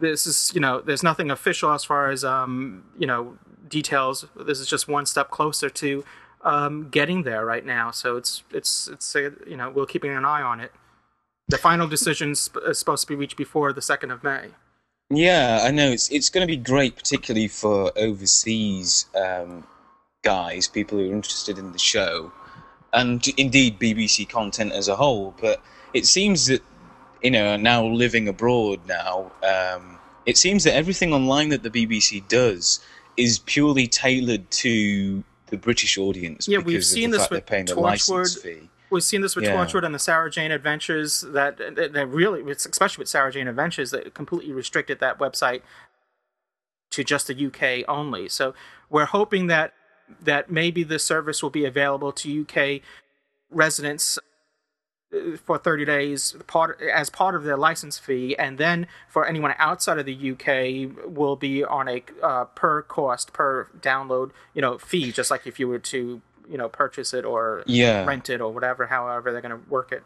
This 0.00 0.26
is 0.26 0.50
you 0.54 0.60
know 0.60 0.80
there's 0.80 1.02
nothing 1.02 1.30
official 1.30 1.72
as 1.72 1.84
far 1.84 2.10
as 2.10 2.24
um, 2.24 2.84
you 2.98 3.06
know 3.06 3.38
details. 3.68 4.26
This 4.34 4.58
is 4.58 4.66
just 4.66 4.88
one 4.88 5.06
step 5.06 5.30
closer 5.30 5.70
to 5.70 6.04
um, 6.42 6.88
getting 6.90 7.22
there 7.22 7.44
right 7.44 7.64
now. 7.64 7.90
So 7.90 8.16
it's 8.16 8.42
it's 8.52 8.88
it's 8.88 9.14
uh, 9.14 9.30
you 9.46 9.56
know 9.56 9.70
we're 9.70 9.86
keeping 9.86 10.10
an 10.10 10.24
eye 10.24 10.42
on 10.42 10.60
it. 10.60 10.72
The 11.48 11.58
final 11.58 11.86
decision 11.86 12.32
is 12.32 12.50
supposed 12.72 13.02
to 13.02 13.08
be 13.08 13.14
reached 13.14 13.36
before 13.36 13.72
the 13.72 13.82
second 13.82 14.10
of 14.10 14.24
May. 14.24 14.48
Yeah, 15.10 15.60
I 15.62 15.70
know 15.70 15.90
it's 15.90 16.10
it's 16.10 16.28
going 16.28 16.46
to 16.46 16.50
be 16.50 16.56
great, 16.56 16.96
particularly 16.96 17.46
for 17.46 17.92
overseas 17.96 19.06
um, 19.14 19.64
guys, 20.22 20.66
people 20.66 20.98
who 20.98 21.08
are 21.08 21.14
interested 21.14 21.58
in 21.58 21.70
the 21.70 21.78
show, 21.78 22.32
and 22.92 23.24
indeed 23.36 23.78
BBC 23.78 24.28
content 24.28 24.72
as 24.72 24.88
a 24.88 24.96
whole. 24.96 25.34
But 25.40 25.62
it 25.94 26.06
seems 26.06 26.46
that 26.46 26.62
you 27.22 27.30
know 27.30 27.56
now 27.56 27.86
living 27.86 28.26
abroad 28.26 28.80
now, 28.88 29.30
um, 29.44 30.00
it 30.26 30.36
seems 30.36 30.64
that 30.64 30.74
everything 30.74 31.12
online 31.12 31.50
that 31.50 31.62
the 31.62 31.70
BBC 31.70 32.26
does 32.26 32.80
is 33.16 33.38
purely 33.38 33.86
tailored 33.86 34.50
to 34.50 35.22
the 35.46 35.56
British 35.56 35.96
audience. 35.96 36.48
Yeah, 36.48 36.58
we've 36.58 36.84
seen 36.84 37.12
this 37.12 37.30
with 37.30 37.30
they're 37.30 37.40
paying 37.42 37.66
the 37.66 37.78
license 37.78 38.36
Torchwood. 38.36 38.68
We've 38.90 39.02
seen 39.02 39.20
this 39.20 39.34
with 39.34 39.44
Yeah. 39.44 39.56
Torchwood 39.56 39.84
and 39.84 39.94
the 39.94 39.98
Sarah 39.98 40.30
Jane 40.30 40.50
Adventures. 40.50 41.22
That 41.22 41.58
that 41.58 42.06
really, 42.08 42.48
especially 42.50 43.02
with 43.02 43.08
Sarah 43.08 43.32
Jane 43.32 43.48
Adventures, 43.48 43.90
that 43.90 44.14
completely 44.14 44.52
restricted 44.52 45.00
that 45.00 45.18
website 45.18 45.62
to 46.90 47.04
just 47.04 47.26
the 47.26 47.46
UK 47.46 47.84
only. 47.88 48.28
So 48.28 48.54
we're 48.88 49.06
hoping 49.06 49.48
that 49.48 49.74
that 50.22 50.50
maybe 50.50 50.82
this 50.84 51.04
service 51.04 51.42
will 51.42 51.50
be 51.50 51.64
available 51.64 52.12
to 52.12 52.42
UK 52.42 52.80
residents 53.50 54.18
uh, 55.12 55.36
for 55.36 55.58
30 55.58 55.84
days 55.84 56.36
part 56.46 56.80
as 56.80 57.10
part 57.10 57.34
of 57.34 57.44
their 57.44 57.56
license 57.56 57.98
fee 57.98 58.36
and 58.38 58.58
then 58.58 58.86
for 59.08 59.26
anyone 59.26 59.54
outside 59.58 59.98
of 59.98 60.06
the 60.06 60.30
UK 60.30 61.08
will 61.08 61.36
be 61.36 61.64
on 61.64 61.88
a 61.88 62.02
uh, 62.22 62.44
per 62.44 62.82
cost 62.82 63.32
per 63.32 63.68
download 63.80 64.30
you 64.54 64.62
know 64.62 64.78
fee 64.78 65.10
just 65.12 65.30
like 65.30 65.46
if 65.46 65.58
you 65.58 65.66
were 65.68 65.78
to 65.78 66.22
you 66.50 66.56
know 66.58 66.68
purchase 66.68 67.12
it 67.14 67.24
or 67.24 67.62
Yeah. 67.66 68.04
rent 68.04 68.30
it 68.30 68.40
or 68.40 68.52
whatever 68.52 68.86
however 68.86 69.32
they're 69.32 69.40
going 69.40 69.58
to 69.62 69.70
work 69.70 69.92
it 69.92 70.02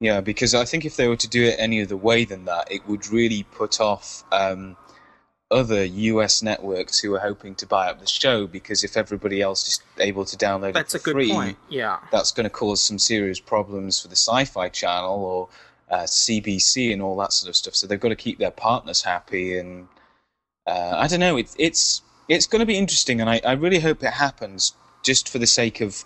Yeah, 0.00 0.20
because 0.20 0.54
I 0.54 0.64
think 0.64 0.84
if 0.84 0.96
they 0.96 1.08
were 1.08 1.16
to 1.16 1.28
do 1.28 1.44
it 1.44 1.56
any 1.58 1.82
other 1.82 1.96
way 1.96 2.24
than 2.24 2.44
that, 2.44 2.70
it 2.70 2.86
would 2.86 3.08
really 3.08 3.42
put 3.42 3.80
off 3.80 4.22
um, 4.30 4.76
other 5.50 5.84
US 5.84 6.42
networks 6.42 7.00
who 7.00 7.14
are 7.14 7.20
hoping 7.20 7.54
to 7.56 7.66
buy 7.66 7.88
up 7.90 7.98
the 8.00 8.06
show. 8.06 8.46
Because 8.46 8.84
if 8.84 8.96
everybody 8.96 9.40
else 9.42 9.66
is 9.66 9.80
able 9.98 10.24
to 10.26 10.36
download 10.36 10.74
that's 10.74 10.94
a 10.94 10.98
it 10.98 11.00
for 11.00 11.04
good 11.04 11.12
free, 11.14 11.32
point 11.32 11.58
yeah 11.68 11.98
that's 12.12 12.30
going 12.30 12.44
to 12.44 12.50
cause 12.50 12.80
some 12.82 12.98
serious 12.98 13.40
problems 13.40 14.00
for 14.00 14.08
the 14.08 14.16
Sci-Fi 14.16 14.68
Channel 14.68 15.24
or 15.24 15.48
uh, 15.90 16.04
CBC 16.04 16.92
and 16.92 17.02
all 17.02 17.16
that 17.16 17.32
sort 17.32 17.48
of 17.48 17.56
stuff. 17.56 17.74
So 17.74 17.86
they've 17.86 17.98
got 17.98 18.10
to 18.10 18.16
keep 18.16 18.38
their 18.38 18.50
partners 18.50 19.02
happy, 19.02 19.58
and 19.58 19.88
uh, 20.66 20.94
I 20.96 21.06
don't 21.08 21.20
know. 21.20 21.36
It's 21.36 21.56
it's 21.58 22.02
it's 22.28 22.46
going 22.46 22.60
to 22.60 22.66
be 22.66 22.76
interesting, 22.76 23.20
and 23.20 23.28
I, 23.30 23.40
I 23.44 23.52
really 23.52 23.80
hope 23.80 24.02
it 24.04 24.12
happens 24.12 24.74
just 25.02 25.28
for 25.28 25.38
the 25.38 25.46
sake 25.46 25.80
of 25.80 26.04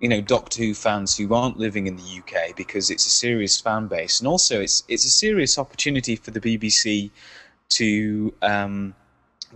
you 0.00 0.08
know 0.08 0.20
Doctor 0.20 0.62
Who 0.62 0.74
fans 0.74 1.16
who 1.16 1.32
aren't 1.34 1.56
living 1.56 1.86
in 1.86 1.96
the 1.96 2.18
UK 2.18 2.56
because 2.56 2.90
it's 2.90 3.06
a 3.06 3.10
serious 3.10 3.60
fan 3.60 3.86
base, 3.86 4.20
and 4.20 4.28
also 4.28 4.60
it's 4.60 4.84
it's 4.88 5.04
a 5.04 5.10
serious 5.10 5.58
opportunity 5.58 6.16
for 6.16 6.30
the 6.30 6.40
BBC 6.40 7.10
to 7.70 8.34
um, 8.42 8.94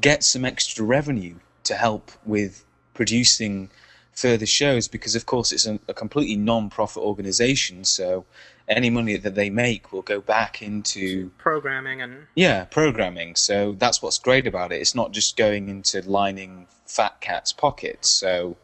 get 0.00 0.24
some 0.24 0.44
extra 0.44 0.84
revenue 0.84 1.34
to 1.64 1.74
help 1.74 2.10
with 2.24 2.64
producing 2.94 3.70
further 4.12 4.46
shows 4.46 4.88
because 4.88 5.14
of 5.14 5.26
course 5.26 5.52
it's 5.52 5.66
a, 5.66 5.78
a 5.86 5.94
completely 5.94 6.34
non-profit 6.34 7.02
organization. 7.02 7.84
So 7.84 8.24
any 8.66 8.90
money 8.90 9.16
that 9.16 9.34
they 9.34 9.48
make 9.48 9.92
will 9.92 10.02
go 10.02 10.20
back 10.20 10.60
into 10.60 11.30
programming 11.38 12.02
and 12.02 12.26
yeah 12.34 12.64
programming. 12.64 13.36
So 13.36 13.72
that's 13.78 14.02
what's 14.02 14.18
great 14.18 14.46
about 14.46 14.72
it. 14.72 14.80
It's 14.80 14.94
not 14.94 15.12
just 15.12 15.36
going 15.36 15.68
into 15.68 16.02
lining 16.02 16.66
fat 16.86 17.20
cats 17.20 17.52
pockets. 17.52 18.08
So 18.08 18.56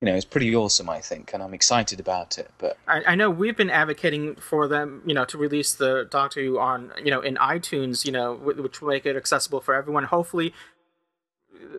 you 0.00 0.06
know 0.06 0.14
it's 0.14 0.24
pretty 0.24 0.54
awesome 0.54 0.88
i 0.88 1.00
think 1.00 1.32
and 1.34 1.42
i'm 1.42 1.52
excited 1.54 1.98
about 1.98 2.38
it 2.38 2.50
but 2.58 2.76
I, 2.86 3.02
I 3.08 3.14
know 3.14 3.30
we've 3.30 3.56
been 3.56 3.70
advocating 3.70 4.36
for 4.36 4.66
them, 4.68 5.02
you 5.04 5.14
know, 5.14 5.24
to 5.26 5.36
release 5.38 5.74
the 5.74 6.06
Doctor 6.10 6.42
Who 6.42 6.58
on, 6.58 6.92
you 7.02 7.10
know, 7.10 7.20
in 7.20 7.36
iTunes, 7.36 8.04
you 8.04 8.12
know, 8.12 8.34
which 8.34 8.80
will 8.80 8.88
make 8.88 9.04
it 9.06 9.16
accessible 9.16 9.60
for 9.60 9.74
everyone. 9.74 10.04
Hopefully, 10.04 10.54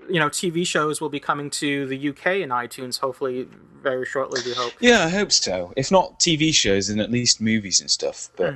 you 0.09 0.19
know, 0.19 0.29
TV 0.29 0.65
shows 0.65 1.01
will 1.01 1.09
be 1.09 1.19
coming 1.19 1.49
to 1.51 1.85
the 1.87 2.09
UK 2.09 2.25
in 2.37 2.49
iTunes. 2.49 2.99
Hopefully, 2.99 3.47
very 3.81 4.05
shortly. 4.05 4.41
We 4.45 4.53
hope. 4.53 4.73
yeah 4.79 5.05
i 5.05 5.09
hope 5.09 5.31
so 5.31 5.71
if 5.77 5.89
not 5.89 6.19
tv 6.19 6.53
shows 6.53 6.87
then 6.89 6.99
at 6.99 7.09
least 7.09 7.39
movies 7.41 7.79
and 7.79 7.89
stuff 7.89 8.29
but 8.35 8.53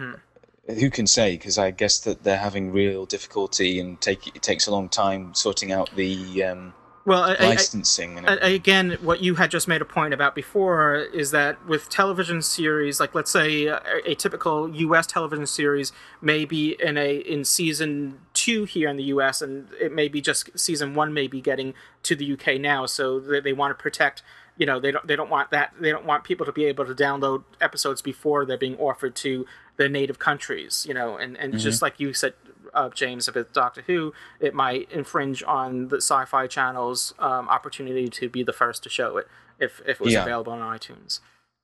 who 0.79 0.89
can 0.89 1.07
say 1.07 1.37
because 1.37 1.57
i 1.57 1.71
guess 1.71 1.99
that 1.99 2.23
they're 2.23 2.37
having 2.37 2.71
real 2.71 3.05
difficulty 3.05 3.79
and 3.79 3.99
take 4.01 4.27
it 4.35 4.41
takes 4.41 4.67
a 4.67 4.71
long 4.71 4.89
time 4.89 5.33
sorting 5.33 5.71
out 5.71 5.89
the 5.95 6.43
um, 6.43 6.73
Well, 7.05 7.21
I, 7.21 7.33
I, 7.33 7.45
licensing 7.49 8.17
and 8.17 8.27
I- 8.29 8.35
again, 8.35 8.97
what 9.01 9.21
you 9.21 9.35
had 9.35 9.51
just 9.51 9.67
made 9.67 9.81
a 9.81 9.85
point 9.85 10.13
about 10.13 10.35
before 10.35 10.95
is 10.95 11.31
that 11.31 11.65
with 11.67 11.89
television 11.89 12.41
series, 12.41 12.99
like 12.99 13.13
let's 13.13 13.29
say 13.31 13.65
a, 13.65 13.81
a 14.05 14.15
typical 14.15 14.73
U.S. 14.73 15.05
television 15.05 15.45
series 15.45 15.91
may 16.21 16.45
be 16.45 16.77
in 16.81 16.97
a 16.97 17.17
in 17.17 17.43
season 17.43 18.19
two 18.33 18.63
here 18.63 18.87
in 18.87 18.95
the 18.95 19.03
U.S. 19.03 19.41
and 19.41 19.67
it 19.81 19.91
may 19.91 20.07
be 20.07 20.21
just 20.21 20.57
season 20.57 20.95
one 20.95 21.13
may 21.13 21.27
be 21.27 21.41
getting 21.41 21.73
to 22.03 22.15
the 22.15 22.25
U.K. 22.25 22.57
now, 22.57 22.85
so 22.85 23.19
they, 23.19 23.41
they 23.41 23.53
want 23.53 23.77
to 23.77 23.81
protect. 23.81 24.23
You 24.55 24.65
know, 24.65 24.79
they 24.79 24.91
don't 24.91 25.05
they 25.05 25.17
don't 25.17 25.29
want 25.29 25.51
that 25.51 25.73
they 25.79 25.91
don't 25.91 26.05
want 26.05 26.23
people 26.23 26.45
to 26.45 26.53
be 26.53 26.65
able 26.65 26.85
to 26.85 26.93
download 26.93 27.43
episodes 27.59 28.01
before 28.01 28.45
they're 28.45 28.57
being 28.57 28.77
offered 28.77 29.15
to 29.15 29.45
their 29.75 29.89
native 29.89 30.19
countries. 30.19 30.85
You 30.87 30.93
know, 30.93 31.17
and 31.17 31.35
and 31.37 31.59
just 31.59 31.77
mm-hmm. 31.77 31.85
like 31.85 31.99
you 31.99 32.13
said. 32.13 32.33
Uh, 32.73 32.89
James, 32.89 33.27
if 33.27 33.35
it's 33.35 33.51
Doctor 33.51 33.83
Who, 33.87 34.13
it 34.39 34.53
might 34.53 34.91
infringe 34.91 35.43
on 35.43 35.89
the 35.89 35.97
Sci-Fi 35.97 36.47
Channel's 36.47 37.13
um, 37.19 37.47
opportunity 37.49 38.07
to 38.09 38.29
be 38.29 38.43
the 38.43 38.53
first 38.53 38.83
to 38.83 38.89
show 38.89 39.17
it 39.17 39.27
if, 39.59 39.79
if 39.81 39.99
it 39.99 39.99
was 40.01 40.13
Yeah. 40.13 40.21
available 40.23 40.53
on 40.53 40.77
iTunes. 40.77 41.19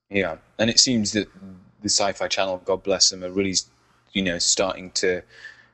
Yeah, 0.10 0.38
and 0.58 0.70
it 0.70 0.80
seems 0.80 1.12
that 1.14 1.28
the 1.82 1.90
Sci-Fi 1.90 2.28
Channel, 2.28 2.62
God 2.66 2.84
bless 2.84 3.10
them, 3.10 3.24
are 3.24 3.32
really, 3.32 3.56
you 4.12 4.22
know, 4.22 4.38
starting 4.38 4.92
to 4.92 5.22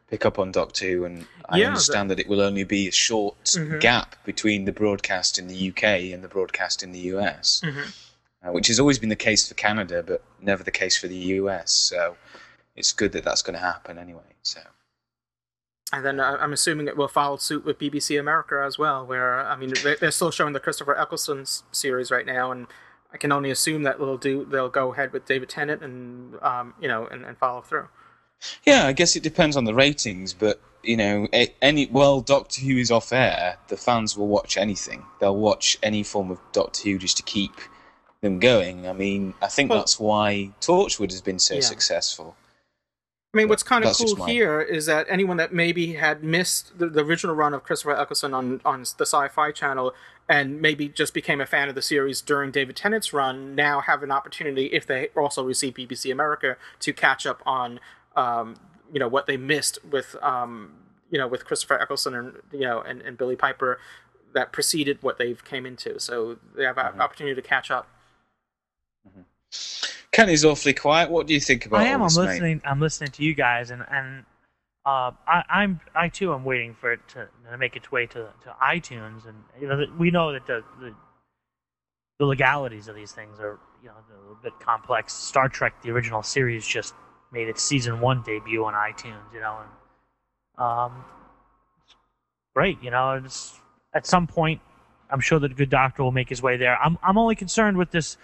pick 0.09 0.25
up 0.25 0.37
on 0.39 0.51
Doctor 0.51 0.85
Who, 0.85 1.05
and 1.05 1.25
I 1.49 1.59
Yeah, 1.59 1.67
understand 1.67 2.09
that 2.11 2.19
it 2.19 2.27
will 2.27 2.41
only 2.41 2.63
be 2.63 2.87
a 2.87 2.91
short 2.91 3.43
Mhm. 3.45 3.79
gap 3.79 4.23
between 4.23 4.65
the 4.65 4.71
broadcast 4.71 5.37
in 5.37 5.47
the 5.47 5.55
UK 5.55 6.13
and 6.13 6.23
the 6.23 6.27
broadcast 6.27 6.83
in 6.83 6.91
the 6.91 6.99
US, 7.13 7.61
Mhm. 7.63 7.93
uh, 8.43 8.51
which 8.51 8.67
has 8.67 8.79
always 8.79 8.99
been 8.99 9.09
the 9.09 9.15
case 9.15 9.47
for 9.47 9.55
Canada, 9.55 10.03
but 10.03 10.21
never 10.39 10.63
the 10.63 10.71
case 10.71 10.97
for 10.97 11.07
the 11.07 11.17
US. 11.39 11.71
So 11.71 12.17
it's 12.75 12.91
good 12.91 13.11
that 13.13 13.23
that's 13.23 13.41
going 13.41 13.55
to 13.55 13.65
happen 13.65 13.97
anyway. 13.97 14.35
So 14.43 14.61
And 15.93 16.03
then 16.05 16.19
uh, 16.19 16.37
I'm 16.39 16.51
assuming 16.53 16.87
it 16.87 16.97
will 16.97 17.07
follow 17.07 17.37
suit 17.37 17.63
with 17.63 17.77
BBC 17.79 18.19
America 18.19 18.63
as 18.65 18.77
well, 18.77 19.05
where 19.05 19.39
I 19.45 19.55
mean 19.55 19.73
they- 19.83 19.95
they're 19.95 20.11
still 20.11 20.31
showing 20.31 20.53
the 20.53 20.59
Christopher 20.59 20.97
Eccleston 20.97 21.45
series 21.71 22.09
right 22.11 22.25
now, 22.25 22.51
and 22.51 22.67
I 23.13 23.17
can 23.17 23.31
only 23.31 23.51
assume 23.51 23.83
that 23.83 23.99
they'll 23.99 24.17
do 24.17 24.45
they'll 24.45 24.69
go 24.69 24.93
ahead 24.93 25.13
with 25.13 25.25
David 25.25 25.49
Tennant 25.49 25.83
and 25.83 26.41
um, 26.41 26.73
you 26.81 26.87
know 26.87 27.05
and, 27.07 27.23
and 27.23 27.37
follow 27.37 27.61
through. 27.61 27.87
yeah, 28.65 28.87
I 28.87 28.93
guess 28.93 29.15
it 29.15 29.23
depends 29.23 29.55
on 29.55 29.65
the 29.65 29.73
ratings, 29.75 30.33
but 30.33 30.59
you 30.83 30.97
know, 30.97 31.27
any 31.61 31.85
well, 31.87 32.21
Doctor 32.21 32.61
Who 32.61 32.77
is 32.77 32.91
off 32.91 33.13
air. 33.13 33.57
The 33.69 33.77
fans 33.77 34.17
will 34.17 34.27
watch 34.27 34.57
anything. 34.57 35.03
They'll 35.19 35.35
watch 35.37 35.77
any 35.83 36.03
form 36.03 36.29
of 36.31 36.39
Doctor 36.51 36.81
Who 36.89 36.97
just 36.97 37.17
to 37.17 37.23
keep 37.23 37.53
them 38.21 38.39
going. 38.39 38.87
I 38.87 38.93
mean, 38.93 39.33
I 39.41 39.47
think 39.47 39.69
Well- 39.69 39.79
that's 39.79 39.99
why 39.99 40.51
Torchwood 40.61 41.11
has 41.11 41.21
been 41.21 41.39
so 41.39 41.55
Yeah. 41.55 41.61
successful. 41.61 42.35
I 43.35 43.37
mean, 43.37 43.49
what's 43.49 43.63
kind 43.63 43.83
of 43.83 43.97
cool 43.97 44.15
my- 44.15 44.29
here 44.31 44.61
is 44.61 44.85
that 44.85 45.05
anyone 45.09 45.35
that 45.37 45.53
maybe 45.53 45.93
had 45.95 46.23
missed 46.23 46.79
the, 46.79 46.87
the 46.87 47.03
original 47.03 47.35
run 47.35 47.53
of 47.53 47.63
Christopher 47.63 47.91
Eccleston 47.91 48.33
on, 48.33 48.61
on 48.63 48.81
the 48.97 49.05
Sci-Fi 49.05 49.51
Channel 49.51 49.93
and 50.29 50.61
maybe 50.61 50.87
just 50.87 51.13
became 51.13 51.41
a 51.41 51.45
fan 51.45 51.67
of 51.67 51.75
the 51.75 51.81
series 51.81 52.21
during 52.21 52.49
David 52.51 52.77
Tennant's 52.77 53.11
run 53.11 53.53
now 53.53 53.81
have 53.81 54.03
an 54.03 54.11
opportunity, 54.11 54.67
if 54.67 54.87
they 54.87 55.09
also 55.17 55.43
receive 55.43 55.73
BBC 55.73 56.11
America, 56.11 56.55
to 56.79 56.93
catch 56.93 57.25
up 57.27 57.43
on, 57.45 57.79
um, 58.15 58.55
you 58.93 58.99
know, 58.99 59.07
what 59.09 59.27
they 59.27 59.35
missed 59.37 59.79
with, 59.83 60.15
um, 60.23 60.71
you 61.11 61.17
know, 61.19 61.27
with 61.27 61.45
Christopher 61.45 61.79
Eccleston 61.79 62.15
and 62.15 62.33
you 62.53 62.61
know 62.61 62.81
and, 62.81 63.01
and 63.01 63.17
Billie 63.17 63.35
Piper 63.35 63.79
that 64.33 64.51
preceded 64.51 65.03
what 65.03 65.17
they've 65.17 65.43
came 65.43 65.65
into. 65.65 65.99
So 65.99 66.37
they 66.55 66.63
have 66.63 66.77
Mm-hmm. 66.77 66.95
an 66.95 67.01
opportunity 67.01 67.35
to 67.35 67.47
catch 67.47 67.69
up. 67.69 67.87
Kenny's 70.11 70.45
awfully 70.45 70.73
quiet. 70.73 71.09
What 71.11 71.27
do 71.27 71.33
you 71.33 71.41
think 71.41 71.65
about 71.65 71.81
I 71.81 71.85
am. 71.85 72.01
all 72.01 72.07
I'm 72.07 72.09
this, 72.09 72.17
mate? 72.17 72.25
listening. 72.25 72.61
I'm 72.63 72.79
listening 72.79 73.11
to 73.11 73.23
you 73.23 73.33
guys, 73.33 73.69
and 73.69 73.83
and 73.91 74.23
uh, 74.85 75.11
I, 75.27 75.43
I'm 75.49 75.81
I 75.93 76.09
too 76.09 76.33
am 76.33 76.45
waiting 76.45 76.73
for 76.73 76.93
it 76.93 77.01
to, 77.09 77.27
to 77.51 77.57
make 77.57 77.75
its 77.75 77.91
way 77.91 78.05
to 78.07 78.29
to 78.43 78.55
iTunes, 78.63 79.27
and 79.27 79.35
you 79.59 79.67
know 79.67 79.85
we 79.97 80.11
know 80.11 80.31
that 80.31 80.47
the, 80.47 80.63
the 80.79 80.93
the 82.19 82.25
legalities 82.25 82.87
of 82.87 82.95
these 82.95 83.11
things 83.11 83.39
are 83.39 83.59
you 83.83 83.89
know 83.89 83.95
a 84.09 84.21
little 84.21 84.37
bit 84.41 84.53
complex. 84.59 85.13
Star 85.13 85.49
Trek, 85.49 85.81
the 85.81 85.91
original 85.91 86.23
series, 86.23 86.65
just 86.65 86.93
made 87.31 87.49
its 87.49 87.63
season 87.63 87.99
one 87.99 88.23
debut 88.25 88.63
on 88.63 88.73
iTunes, 88.73 89.33
you 89.33 89.41
know, 89.41 89.59
and 90.57 90.65
um, 90.65 91.03
great. 92.55 92.81
You 92.81 92.91
know, 92.91 93.21
it's 93.23 93.59
at 93.93 94.05
some 94.05 94.27
point, 94.27 94.61
I'm 95.09 95.19
sure 95.19 95.39
that 95.39 95.51
a 95.51 95.55
Good 95.55 95.69
Doctor 95.69 96.03
will 96.03 96.11
make 96.11 96.29
his 96.29 96.41
way 96.41 96.57
there. 96.57 96.77
I'm 96.77 96.97
I'm 97.03 97.17
only 97.17 97.35
concerned 97.35 97.77
with 97.77 97.91
this 97.91 98.17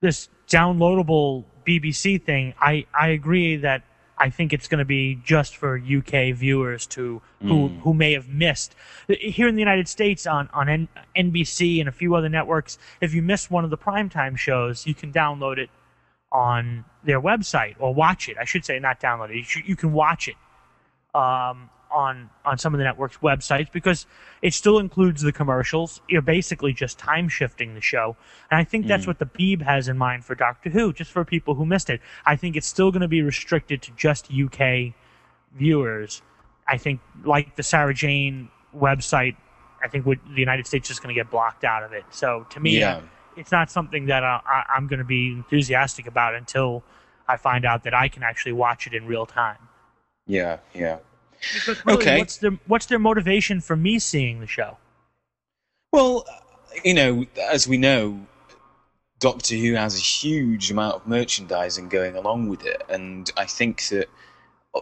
this 0.00 0.28
downloadable 0.48 1.44
BBC 1.66 2.22
thing, 2.22 2.54
I, 2.60 2.86
I 2.98 3.08
agree 3.08 3.56
that 3.56 3.82
I 4.18 4.30
think 4.30 4.52
it's 4.52 4.68
going 4.68 4.78
to 4.78 4.84
be 4.84 5.20
just 5.24 5.56
for 5.56 5.76
UK 5.76 6.34
viewers 6.34 6.86
to 6.86 7.22
who 7.40 7.68
who 7.68 7.94
may 7.94 8.12
have 8.14 8.28
missed 8.28 8.74
here 9.06 9.46
in 9.46 9.54
the 9.54 9.60
United 9.60 9.86
States 9.86 10.26
on 10.26 10.48
on 10.52 10.68
N- 10.68 10.88
NBC 11.16 11.78
and 11.78 11.88
a 11.88 11.92
few 11.92 12.16
other 12.16 12.28
networks. 12.28 12.78
If 13.00 13.14
you 13.14 13.22
miss 13.22 13.48
one 13.48 13.62
of 13.62 13.70
the 13.70 13.78
primetime 13.78 14.36
shows, 14.36 14.88
you 14.88 14.94
can 14.94 15.12
download 15.12 15.58
it 15.58 15.70
on 16.32 16.84
their 17.04 17.20
website 17.20 17.76
or 17.78 17.94
watch 17.94 18.28
it. 18.28 18.36
I 18.38 18.44
should 18.44 18.64
say 18.64 18.80
not 18.80 19.00
download 19.00 19.30
it. 19.30 19.36
You, 19.36 19.44
should, 19.44 19.68
you 19.68 19.76
can 19.76 19.92
watch 19.92 20.28
it 20.28 20.34
um, 21.14 21.70
on 21.90 22.30
on 22.44 22.58
some 22.58 22.74
of 22.74 22.78
the 22.78 22.84
network's 22.84 23.18
websites 23.18 23.70
because 23.72 24.06
it 24.42 24.54
still 24.54 24.78
includes 24.78 25.22
the 25.22 25.32
commercials. 25.32 26.00
You're 26.08 26.22
basically 26.22 26.72
just 26.72 26.98
time 26.98 27.28
shifting 27.28 27.74
the 27.74 27.80
show, 27.80 28.16
and 28.50 28.58
I 28.58 28.64
think 28.64 28.86
that's 28.86 29.04
mm. 29.04 29.08
what 29.08 29.18
the 29.18 29.26
Beeb 29.26 29.62
has 29.62 29.88
in 29.88 29.98
mind 29.98 30.24
for 30.24 30.34
Doctor 30.34 30.70
Who, 30.70 30.92
just 30.92 31.10
for 31.10 31.24
people 31.24 31.54
who 31.54 31.66
missed 31.66 31.90
it. 31.90 32.00
I 32.26 32.36
think 32.36 32.56
it's 32.56 32.66
still 32.66 32.90
going 32.90 33.02
to 33.02 33.08
be 33.08 33.22
restricted 33.22 33.82
to 33.82 33.92
just 33.92 34.30
UK 34.32 34.94
viewers. 35.54 36.22
I 36.66 36.76
think, 36.76 37.00
like 37.24 37.56
the 37.56 37.62
Sarah 37.62 37.94
Jane 37.94 38.50
website, 38.76 39.36
I 39.82 39.88
think 39.88 40.04
would, 40.06 40.20
the 40.34 40.40
United 40.40 40.66
States 40.66 40.90
is 40.90 41.00
going 41.00 41.14
to 41.14 41.18
get 41.18 41.30
blocked 41.30 41.64
out 41.64 41.82
of 41.82 41.92
it. 41.92 42.04
So 42.10 42.46
to 42.50 42.60
me, 42.60 42.78
Yeah. 42.78 43.00
it's 43.36 43.50
not 43.50 43.70
something 43.70 44.06
that 44.06 44.22
I, 44.22 44.64
I'm 44.68 44.86
going 44.86 44.98
to 44.98 45.04
be 45.04 45.32
enthusiastic 45.32 46.06
about 46.06 46.34
until 46.34 46.82
I 47.26 47.36
find 47.36 47.64
out 47.64 47.84
that 47.84 47.94
I 47.94 48.08
can 48.08 48.22
actually 48.22 48.52
watch 48.52 48.86
it 48.86 48.94
in 48.94 49.06
real 49.06 49.26
time. 49.26 49.56
Yeah, 50.26 50.58
yeah. 50.74 50.98
Because 51.52 51.84
really, 51.84 51.98
Okay. 51.98 52.18
what's 52.18 52.36
their 52.38 52.52
what's 52.66 52.86
their 52.86 52.98
motivation 52.98 53.60
for 53.60 53.76
me 53.76 53.98
seeing 53.98 54.40
the 54.40 54.46
show? 54.46 54.76
Well, 55.92 56.26
you 56.84 56.94
know, 56.94 57.26
as 57.50 57.66
we 57.66 57.78
know, 57.78 58.26
Doctor 59.18 59.56
Who 59.56 59.74
has 59.74 59.96
a 59.96 60.00
huge 60.00 60.70
amount 60.70 60.96
of 60.96 61.06
merchandising 61.06 61.88
going 61.88 62.14
along 62.16 62.48
with 62.48 62.64
it, 62.64 62.82
and 62.88 63.30
I 63.36 63.46
think 63.46 63.88
that, 63.88 64.08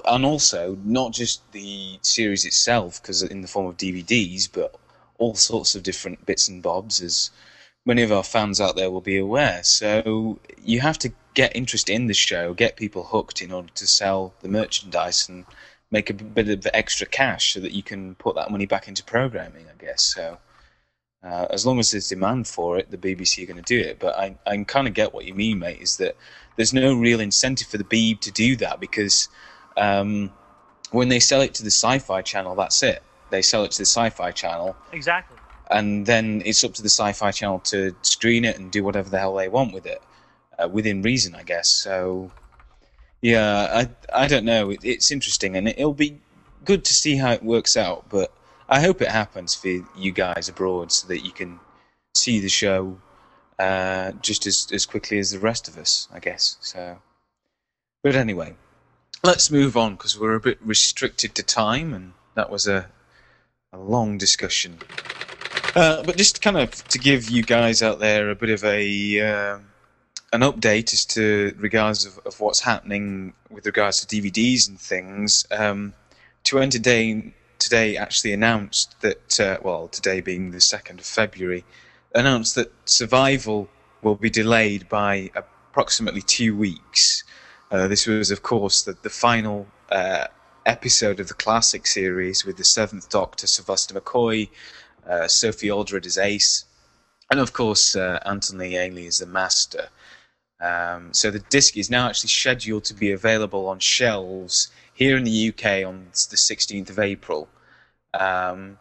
and 0.05 0.25
also 0.25 0.77
not 0.85 1.12
just 1.12 1.40
the 1.53 1.99
series 2.03 2.45
itself, 2.45 3.01
because 3.01 3.23
in 3.23 3.40
the 3.40 3.49
form 3.49 3.66
of 3.66 3.77
DVDs, 3.77 4.49
but 4.53 4.75
all 5.19 5.35
sorts 5.35 5.75
of 5.75 5.83
different 5.83 6.27
bits 6.27 6.49
and 6.49 6.62
bobs, 6.62 7.01
as 7.01 7.31
many 7.87 8.03
of 8.03 8.12
our 8.12 8.25
fans 8.25 8.61
out 8.61 8.77
there 8.77 8.90
will 8.90 9.01
be 9.01 9.16
aware. 9.16 9.62
So 9.62 10.38
you 10.62 10.81
have 10.81 10.99
to 10.99 11.12
get 11.35 11.55
interest 11.55 11.88
in 11.88 12.07
the 12.07 12.14
show, 12.14 12.53
get 12.53 12.77
people 12.77 13.05
hooked 13.05 13.40
in 13.40 13.53
order 13.53 13.71
to 13.75 13.87
sell 13.87 14.35
the 14.40 14.49
merchandise 14.49 15.29
and 15.29 15.47
make 15.97 16.11
a 16.11 16.15
bit 16.15 16.49
of 16.51 16.67
extra 16.75 17.07
cash 17.07 17.55
so 17.55 17.61
that 17.61 17.73
you 17.73 17.83
can 17.83 18.15
put 18.17 18.35
that 18.37 18.51
money 18.51 18.67
back 18.67 18.87
into 18.87 19.03
programming, 19.03 19.65
I 19.73 19.83
guess. 19.83 20.03
So 20.03 20.39
uh, 21.25 21.47
as 21.51 21.65
long 21.65 21.79
as 21.79 21.91
there's 21.91 22.09
demand 22.09 22.47
for 22.47 22.77
it, 22.79 22.91
the 22.91 22.99
BBC 22.99 23.43
are 23.43 23.47
going 23.47 23.63
to 23.65 23.75
do 23.75 23.81
it. 23.89 23.99
But 23.99 24.15
I, 24.19 24.37
I 24.47 24.63
kind 24.65 24.87
of 24.87 24.93
get 24.95 25.15
what 25.15 25.25
you 25.25 25.35
mean, 25.35 25.59
mate. 25.59 25.81
Is 25.81 25.97
that 25.97 26.15
there's 26.57 26.75
no 26.75 26.95
real 26.95 27.21
incentive 27.21 27.69
for 27.69 27.79
the 27.79 27.85
Beeb 27.85 28.21
to 28.21 28.31
do 28.31 28.57
that 28.57 28.79
because 28.79 29.29
um, 29.79 30.31
when 30.91 31.09
they 31.09 31.19
sell 31.21 31.41
it 31.41 31.55
to 31.55 31.63
the 31.63 31.71
Sci-Fi 31.71 32.21
Channel, 32.23 32.55
that's 32.57 32.83
it. 32.83 33.03
They 33.31 33.43
sell 33.43 33.65
it 33.65 33.71
to 33.73 33.79
the 33.79 33.87
Sci-Fi 33.87 34.31
Channel, 34.33 34.77
Exactly. 34.93 35.39
and 35.71 36.07
then 36.07 36.43
it's 36.45 36.63
up 36.63 36.75
to 36.75 36.83
the 36.83 36.89
Sci-Fi 36.89 37.31
Channel 37.33 37.59
to 37.61 37.97
screen 38.03 38.45
it 38.45 38.59
and 38.59 38.71
do 38.71 38.85
whatever 38.85 39.09
the 39.11 39.19
hell 39.19 39.35
they 39.35 39.49
want 39.49 39.73
with 39.75 39.87
it, 39.87 40.01
uh, 40.63 40.69
within 40.69 41.03
reason, 41.03 41.35
I 41.35 41.43
guess. 41.43 41.69
So, 41.69 42.31
yeah, 43.23 43.87
I 44.13 44.25
I 44.25 44.29
don't 44.29 44.45
know. 44.45 44.71
It, 44.71 44.81
it's 44.83 45.11
interesting, 45.11 45.57
and 45.57 45.69
it'll 45.69 45.95
be 45.95 46.21
good 46.65 46.85
to 46.85 46.95
see 46.95 47.17
how 47.17 47.33
it 47.33 47.43
works 47.43 47.77
out. 47.77 48.09
But 48.09 48.33
I 48.69 48.81
hope 48.81 49.01
it 49.03 49.09
happens 49.09 49.55
for 49.55 49.69
you 49.97 50.13
guys 50.13 50.49
abroad, 50.49 50.93
so 50.93 51.09
that 51.09 51.25
you 51.25 51.33
can 51.33 51.61
see 52.15 52.41
the 52.41 52.49
show 52.49 52.99
uh, 53.59 54.13
just 54.21 54.47
as 54.47 54.69
as 54.73 54.87
quickly 54.87 55.19
as 55.19 55.31
the 55.31 55.39
rest 55.39 55.69
of 55.69 55.79
us, 55.79 56.09
I 56.13 56.19
guess. 56.19 56.57
So, 56.61 56.99
but 58.03 58.15
anyway, 58.15 58.57
let's 59.23 59.51
move 59.51 59.77
on 59.77 59.93
because 59.93 60.19
we're 60.19 60.35
a 60.35 60.41
bit 60.41 60.59
restricted 60.63 61.35
to 61.37 61.43
time, 61.43 61.95
and 61.95 62.13
that 62.35 62.51
was 62.51 62.67
a 62.67 62.89
a 63.73 63.79
long 63.79 64.19
discussion. 64.19 64.79
Uh, 65.75 66.03
but 66.03 66.17
just 66.17 66.41
kind 66.41 66.57
of 66.57 66.71
to 66.89 66.99
give 66.99 67.29
you 67.29 67.43
guys 67.43 67.83
out 67.83 67.99
there 67.99 68.31
a 68.31 68.35
bit 68.35 68.51
of 68.51 68.65
a 68.65 69.21
uh, 69.21 69.59
an 70.33 70.41
update 70.41 70.93
as 70.93 71.05
to 71.05 71.55
regards 71.59 72.05
of, 72.05 72.19
of 72.27 72.41
what's 72.41 72.61
happening 72.61 73.33
with 73.49 73.67
regards 73.67 74.05
to 74.05 74.17
DVDs 74.17 74.69
and 74.69 74.81
things. 74.81 75.47
Um, 75.51 75.95
to 76.45 76.69
today 76.69 77.35
today 77.59 77.97
actually 77.97 78.33
announced 78.33 79.01
that 79.01 79.41
uh, 79.41 79.59
well 79.62 79.89
today 79.89 80.21
being 80.21 80.51
the 80.51 80.61
second 80.61 81.01
of 81.01 81.07
February 81.07 81.65
announced 82.15 82.55
that 82.55 82.73
Survival 82.85 83.69
will 84.03 84.15
be 84.15 84.31
delayed 84.31 84.89
by 84.89 85.31
approximately 85.35 86.23
two 86.23 86.57
weeks. 86.57 87.25
Uh, 87.71 87.89
this 87.89 88.07
was 88.07 88.31
of 88.31 88.43
course 88.43 88.83
the 88.83 88.97
the 89.03 89.11
final 89.11 89.67
uh, 89.91 90.27
episode 90.67 91.21
of 91.21 91.29
the 91.29 91.35
classic 91.35 91.87
series 91.87 92.45
with 92.45 92.57
the 92.57 92.65
Seventh 92.65 93.09
Doctor 93.09 93.47
Sylvester 93.47 93.99
McCoy, 93.99 94.49
uh, 95.09 95.27
Sophie 95.29 95.71
Aldred 95.71 96.07
as 96.07 96.19
Ace, 96.19 96.65
and 97.31 97.41
of 97.41 97.53
course 97.53 97.97
uh, 97.97 98.21
Anthony 98.25 98.77
Ainley 98.77 99.07
as 99.07 99.19
the 99.19 99.27
Master. 99.27 99.89
Um, 100.61 101.12
so 101.12 101.31
the 101.31 101.38
disc 101.38 101.77
is 101.77 101.90
now 101.90 102.09
actually 102.09 102.31
scheduled 102.31 102.85
to 102.85 102.95
be 102.95 103.12
available 103.12 103.69
on 103.69 103.79
shelves 103.79 104.69
here 104.95 105.16
in 105.16 105.25
the 105.25 105.49
UK 105.51 105.87
on 105.87 106.07
the 106.12 106.37
16th 106.37 106.90
of 106.90 106.99
April. 106.99 107.49
Um, 108.14 108.79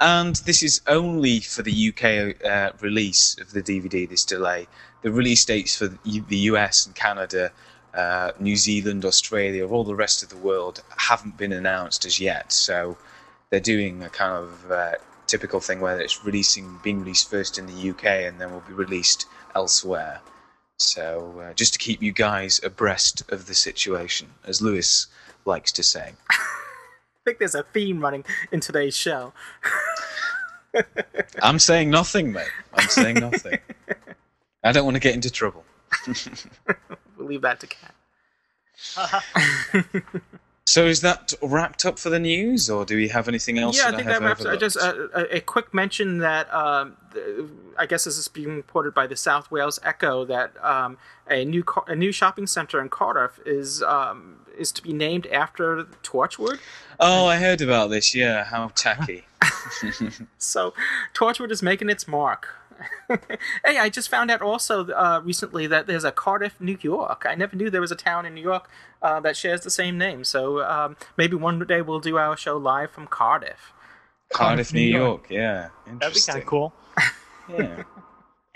and 0.00 0.36
this 0.36 0.62
is 0.62 0.82
only 0.86 1.40
for 1.40 1.62
the 1.62 1.88
UK 1.88 2.44
uh, 2.44 2.72
release 2.80 3.38
of 3.40 3.52
the 3.52 3.62
DVD, 3.62 4.08
this 4.08 4.24
delay. 4.24 4.66
The 5.02 5.10
release 5.10 5.44
dates 5.44 5.76
for 5.76 5.86
the 5.86 6.36
US 6.36 6.84
and 6.84 6.94
Canada, 6.94 7.52
uh, 7.94 8.32
New 8.38 8.56
Zealand, 8.56 9.04
Australia, 9.04 9.66
all 9.66 9.84
the 9.84 9.94
rest 9.94 10.22
of 10.22 10.28
the 10.28 10.36
world 10.36 10.82
haven't 10.96 11.36
been 11.38 11.52
announced 11.52 12.04
as 12.04 12.20
yet. 12.20 12.52
So 12.52 12.98
they're 13.48 13.60
doing 13.60 14.02
a 14.02 14.10
kind 14.10 14.44
of 14.44 14.70
uh, 14.70 14.92
typical 15.26 15.60
thing 15.60 15.80
where 15.80 15.98
it's 16.00 16.24
releasing, 16.24 16.80
being 16.82 17.00
released 17.00 17.30
first 17.30 17.56
in 17.58 17.66
the 17.66 17.90
UK 17.90 18.04
and 18.04 18.40
then 18.40 18.52
will 18.52 18.64
be 18.66 18.74
released 18.74 19.26
elsewhere. 19.54 20.20
So 20.78 21.40
uh, 21.40 21.52
just 21.54 21.72
to 21.74 21.78
keep 21.78 22.02
you 22.02 22.12
guys 22.12 22.60
abreast 22.62 23.30
of 23.30 23.46
the 23.46 23.54
situation, 23.54 24.28
as 24.44 24.60
Louis 24.60 25.06
likes 25.44 25.72
to 25.72 25.82
say. 25.82 26.12
I 26.30 26.36
think 27.24 27.38
there's 27.38 27.54
a 27.54 27.62
theme 27.62 28.00
running 28.00 28.24
in 28.52 28.60
today's 28.60 28.96
show. 28.96 29.32
I'm 31.42 31.58
saying 31.58 31.90
nothing, 31.90 32.32
mate. 32.32 32.50
I'm 32.74 32.88
saying 32.88 33.16
nothing. 33.16 33.58
I 34.62 34.72
don't 34.72 34.84
want 34.84 34.96
to 34.96 35.00
get 35.00 35.14
into 35.14 35.30
trouble. 35.30 35.64
We'll 37.16 37.28
leave 37.28 37.42
that 37.42 37.60
to 37.60 37.68
Kat. 37.68 37.94
So 40.66 40.86
is 40.86 41.02
that 41.02 41.34
wrapped 41.42 41.84
up 41.84 41.98
for 41.98 42.08
the 42.08 42.18
news, 42.18 42.70
or 42.70 42.84
do 42.84 42.96
we 42.96 43.08
have 43.08 43.28
anything 43.28 43.58
else? 43.58 43.76
yeah, 43.76 43.88
I 43.88 43.90
think 43.90 44.04
have 44.04 44.22
that 44.22 44.26
wraps 44.26 44.40
up. 44.40 44.46
overlooked? 44.46 44.60
Just 44.60 44.78
uh, 44.78 45.08
a, 45.14 45.36
a 45.36 45.40
quick 45.40 45.74
mention 45.74 46.18
that 46.18 46.52
um, 46.54 46.96
the, 47.12 47.48
I 47.78 47.84
guess 47.84 48.04
this 48.04 48.16
is 48.16 48.28
being 48.28 48.56
reported 48.56 48.94
by 48.94 49.06
the 49.06 49.16
South 49.16 49.50
Wales 49.50 49.78
Echo 49.82 50.24
that 50.24 50.52
um, 50.64 50.96
a 51.28 51.44
new 51.44 51.64
a 51.86 51.94
new 51.94 52.12
shopping 52.12 52.46
centre 52.46 52.80
in 52.80 52.88
Cardiff 52.88 53.38
is 53.44 53.82
um, 53.82 54.40
is 54.56 54.72
to 54.72 54.82
be 54.82 54.94
named 54.94 55.26
after 55.26 55.84
Torchwood. 56.02 56.58
Oh, 56.98 57.26
I 57.26 57.36
heard 57.36 57.60
about 57.60 57.90
this. 57.90 58.14
Yeah, 58.14 58.44
how 58.44 58.68
tacky. 58.74 59.24
So 60.38 60.72
Torchwood 61.14 61.50
is 61.50 61.62
making 61.62 61.90
its 61.90 62.06
mark. 62.06 62.48
hey, 63.64 63.78
I 63.78 63.88
just 63.88 64.08
found 64.08 64.30
out 64.30 64.42
also 64.42 64.88
uh, 64.88 65.20
recently 65.24 65.66
that 65.66 65.86
there's 65.86 66.04
a 66.04 66.12
Cardiff, 66.12 66.60
New 66.60 66.78
York. 66.80 67.24
I 67.28 67.34
never 67.34 67.56
knew 67.56 67.70
there 67.70 67.80
was 67.80 67.92
a 67.92 67.96
town 67.96 68.26
in 68.26 68.34
New 68.34 68.42
York 68.42 68.68
uh, 69.02 69.20
that 69.20 69.36
shares 69.36 69.62
the 69.62 69.70
same 69.70 69.98
name. 69.98 70.24
So 70.24 70.62
um, 70.62 70.96
maybe 71.16 71.36
one 71.36 71.58
day 71.66 71.82
we'll 71.82 72.00
do 72.00 72.16
our 72.18 72.36
show 72.36 72.56
live 72.56 72.90
from 72.90 73.06
Cardiff. 73.06 73.72
Cardiff, 74.32 74.72
New 74.72 74.80
New 74.80 74.98
York. 74.98 75.26
Yeah, 75.30 75.68
That'd 75.86 76.14
be 76.14 76.20
kind 76.20 76.38
of 76.38 76.46
cool. 76.46 76.72
Yeah. 77.46 77.82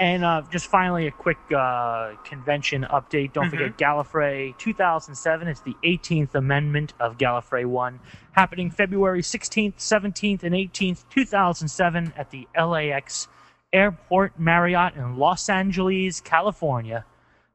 And 0.00 0.24
uh, 0.24 0.42
just 0.52 0.68
finally, 0.68 1.08
a 1.08 1.10
quick 1.10 1.38
uh, 1.54 2.12
convention 2.22 2.86
update. 2.88 3.32
Don't 3.32 3.50
forget 3.50 3.76
Gallifrey 3.76 4.56
2007. 4.56 5.48
It's 5.48 5.60
the 5.62 5.74
18th 5.82 6.36
amendment 6.36 6.94
of 7.00 7.18
Gallifrey 7.18 7.66
1, 7.66 7.98
happening 8.30 8.70
February 8.70 9.22
16th, 9.22 9.74
17th, 9.78 10.44
and 10.44 10.54
18th, 10.54 11.02
2007, 11.10 12.12
at 12.16 12.30
the 12.30 12.46
LAX 12.56 13.26
Airport 13.72 14.38
Marriott 14.38 14.94
in 14.94 15.16
Los 15.16 15.48
Angeles, 15.48 16.20
California. 16.20 17.04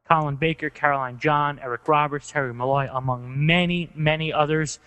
Colin 0.08 0.36
Baker, 0.36 0.70
Caroline 0.70 1.18
John, 1.18 1.60
Eric 1.60 1.88
Roberts, 1.88 2.30
Terry 2.30 2.54
Malloy, 2.54 2.90
among 2.92 3.46
many, 3.46 3.90
many 3.96 4.34
others. 4.34 4.80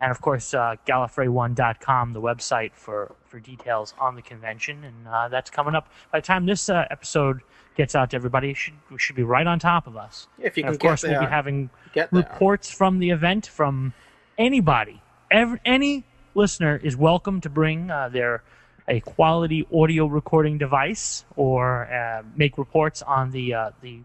And 0.00 0.10
of 0.10 0.20
course, 0.20 0.54
uh, 0.54 0.76
Gallifrey1.com, 0.86 2.12
the 2.12 2.20
website 2.20 2.72
for, 2.74 3.14
for 3.26 3.38
details 3.38 3.94
on 4.00 4.16
the 4.16 4.22
convention. 4.22 4.82
And 4.82 5.06
uh, 5.06 5.28
that's 5.28 5.50
coming 5.50 5.74
up. 5.74 5.88
By 6.10 6.20
the 6.20 6.26
time 6.26 6.46
this 6.46 6.68
uh, 6.68 6.86
episode 6.90 7.40
gets 7.76 7.94
out 7.94 8.10
to 8.10 8.16
everybody, 8.16 8.50
it 8.50 8.56
should, 8.56 8.74
we 8.90 8.98
should 8.98 9.14
be 9.14 9.22
right 9.22 9.46
on 9.46 9.58
top 9.58 9.86
of 9.86 9.96
us. 9.96 10.26
If 10.38 10.56
you 10.56 10.64
And 10.64 10.70
can 10.70 10.74
of 10.74 10.80
course, 10.80 11.02
we'll 11.02 11.20
be 11.20 11.26
having 11.26 11.70
reports 12.10 12.70
from 12.70 12.98
the 12.98 13.10
event 13.10 13.46
from 13.46 13.92
anybody. 14.38 15.00
Ever, 15.30 15.60
any 15.64 16.04
listener 16.34 16.80
is 16.82 16.96
welcome 16.96 17.40
to 17.42 17.50
bring 17.50 17.90
uh, 17.90 18.08
their 18.08 18.42
a 18.88 19.00
quality 19.00 19.66
audio 19.72 20.06
recording 20.06 20.58
device 20.58 21.24
or 21.36 21.86
uh, 21.92 22.22
make 22.36 22.58
reports 22.58 23.02
on 23.02 23.30
the 23.30 23.54
uh, 23.54 23.70
the 23.80 24.00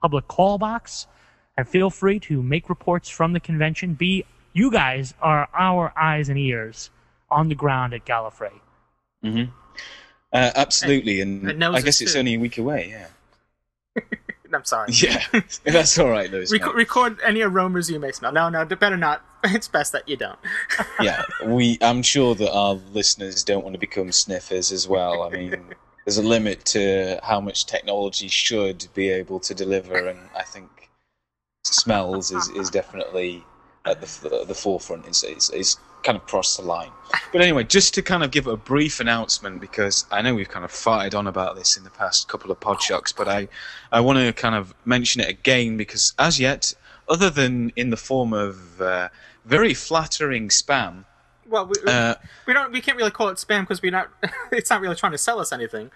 public 0.00 0.26
call 0.28 0.58
box, 0.58 1.06
and 1.56 1.68
feel 1.68 1.90
free 1.90 2.18
to 2.20 2.42
make 2.42 2.68
reports 2.68 3.08
from 3.08 3.32
the 3.32 3.40
convention. 3.40 3.94
Be 3.94 4.24
you 4.52 4.70
guys 4.70 5.14
are 5.20 5.48
our 5.54 5.92
eyes 5.96 6.28
and 6.28 6.38
ears 6.38 6.90
on 7.30 7.48
the 7.48 7.54
ground 7.54 7.94
at 7.94 8.04
Gallifrey. 8.04 8.52
hmm 9.22 9.44
Uh, 10.32 10.50
absolutely, 10.54 11.20
and, 11.20 11.48
and 11.48 11.58
noses 11.58 11.82
I 11.82 11.84
guess 11.84 12.00
it's 12.00 12.12
too. 12.14 12.18
only 12.18 12.34
a 12.34 12.38
week 12.38 12.58
away. 12.58 12.88
Yeah, 12.90 14.02
I'm 14.54 14.64
sorry. 14.64 14.92
yeah, 14.92 15.22
that's 15.64 15.98
all 15.98 16.08
right, 16.10 16.30
Louis. 16.30 16.50
Rec- 16.52 16.74
record 16.74 17.18
any 17.24 17.42
aromas 17.42 17.90
you 17.90 17.98
may 17.98 18.12
smell. 18.12 18.32
No, 18.32 18.48
no, 18.48 18.64
better 18.64 18.96
not. 18.96 19.24
It's 19.54 19.66
best 19.68 19.92
that 19.92 20.08
you 20.08 20.16
don't. 20.16 20.38
yeah, 21.00 21.24
we. 21.44 21.76
I'm 21.80 22.02
sure 22.02 22.34
that 22.36 22.52
our 22.52 22.74
listeners 22.92 23.42
don't 23.42 23.64
want 23.64 23.74
to 23.74 23.78
become 23.80 24.12
sniffers 24.12 24.70
as 24.70 24.86
well. 24.86 25.24
I 25.24 25.30
mean, 25.30 25.74
there's 26.04 26.18
a 26.18 26.22
limit 26.22 26.64
to 26.66 27.18
how 27.24 27.40
much 27.40 27.66
technology 27.66 28.28
should 28.28 28.86
be 28.94 29.08
able 29.08 29.40
to 29.40 29.52
deliver, 29.52 30.06
and 30.06 30.20
I 30.36 30.42
think 30.42 30.90
smells 31.64 32.30
is, 32.30 32.48
is 32.50 32.70
definitely 32.70 33.44
at 33.84 34.00
the 34.00 34.06
f- 34.06 34.46
the 34.46 34.54
forefront. 34.54 35.06
It's, 35.06 35.24
it's, 35.24 35.50
it's 35.50 35.76
kind 36.02 36.16
of 36.16 36.26
crossed 36.26 36.58
the 36.58 36.64
line. 36.64 36.90
But 37.32 37.40
anyway, 37.40 37.64
just 37.64 37.94
to 37.94 38.02
kind 38.02 38.22
of 38.22 38.30
give 38.30 38.46
a 38.46 38.56
brief 38.56 39.00
announcement, 39.00 39.60
because 39.60 40.04
I 40.10 40.22
know 40.22 40.34
we've 40.34 40.48
kind 40.48 40.64
of 40.64 40.70
farted 40.70 41.14
on 41.16 41.26
about 41.26 41.56
this 41.56 41.76
in 41.76 41.84
the 41.84 41.90
past 41.90 42.28
couple 42.28 42.50
of 42.50 42.60
podshocks, 42.60 43.14
but 43.14 43.28
I, 43.28 43.48
I 43.90 44.00
want 44.00 44.18
to 44.18 44.32
kind 44.32 44.54
of 44.54 44.74
mention 44.84 45.20
it 45.20 45.28
again 45.28 45.76
because 45.76 46.14
as 46.18 46.38
yet, 46.40 46.74
other 47.08 47.30
than 47.30 47.72
in 47.76 47.90
the 47.90 47.96
form 47.96 48.32
of 48.32 48.80
uh, 48.80 49.08
very 49.44 49.74
flattering 49.74 50.48
spam, 50.48 51.04
Well, 51.48 51.66
we, 51.66 51.74
uh, 51.86 52.14
we 52.46 52.52
don't. 52.52 52.72
We 52.72 52.80
can't 52.80 52.96
really 52.96 53.10
call 53.10 53.28
it 53.28 53.36
spam 53.36 53.62
because 53.62 53.82
we're 53.82 53.92
not. 53.92 54.08
It's 54.52 54.70
not 54.70 54.80
really 54.80 54.96
trying 54.96 55.12
to 55.12 55.18
sell 55.18 55.40
us 55.40 55.52
anything. 55.52 55.90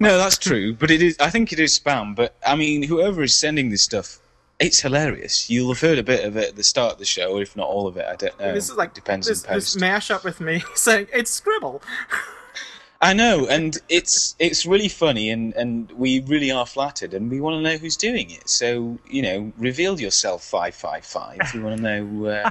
No, 0.00 0.18
that's 0.18 0.36
true, 0.36 0.74
but 0.74 0.90
it 0.90 1.00
is. 1.00 1.16
I 1.18 1.30
think 1.30 1.52
it 1.52 1.60
is 1.60 1.78
spam. 1.78 2.14
But 2.14 2.34
I 2.46 2.56
mean, 2.56 2.82
whoever 2.82 3.22
is 3.22 3.36
sending 3.36 3.70
this 3.70 3.82
stuff, 3.82 4.18
it's 4.58 4.80
hilarious. 4.80 5.48
You'll 5.48 5.72
have 5.72 5.80
heard 5.80 5.98
a 5.98 6.02
bit 6.02 6.24
of 6.24 6.36
it 6.36 6.50
at 6.50 6.56
the 6.56 6.64
start 6.64 6.92
of 6.94 6.98
the 6.98 7.04
show, 7.04 7.38
if 7.38 7.56
not 7.56 7.68
all 7.68 7.86
of 7.86 7.96
it. 7.96 8.06
I 8.06 8.16
don't 8.16 8.38
know. 8.38 8.52
this 8.52 8.68
is 8.68 8.76
like 8.76 8.94
depends 8.94 9.26
this, 9.26 9.44
on 9.44 9.54
this 9.54 9.74
post. 9.74 9.82
mashup 9.82 10.24
with 10.24 10.40
me 10.40 10.62
saying 10.74 11.06
it's 11.12 11.30
scribble. 11.30 11.82
I 13.02 13.14
know, 13.14 13.46
and 13.46 13.78
it's 13.88 14.36
it's 14.38 14.66
really 14.66 14.88
funny, 14.88 15.30
and 15.30 15.54
and 15.54 15.90
we 15.92 16.20
really 16.20 16.50
are 16.50 16.66
flattered, 16.66 17.14
and 17.14 17.30
we 17.30 17.40
want 17.40 17.54
to 17.56 17.62
know 17.62 17.78
who's 17.78 17.96
doing 17.96 18.30
it. 18.30 18.46
So 18.48 18.98
you 19.08 19.22
know, 19.22 19.52
reveal 19.56 19.98
yourself 19.98 20.44
five 20.44 20.74
five 20.74 21.06
five. 21.06 21.38
We 21.54 21.60
want 21.60 21.78
to 21.78 21.82
know. 21.82 22.26
Uh, 22.26 22.50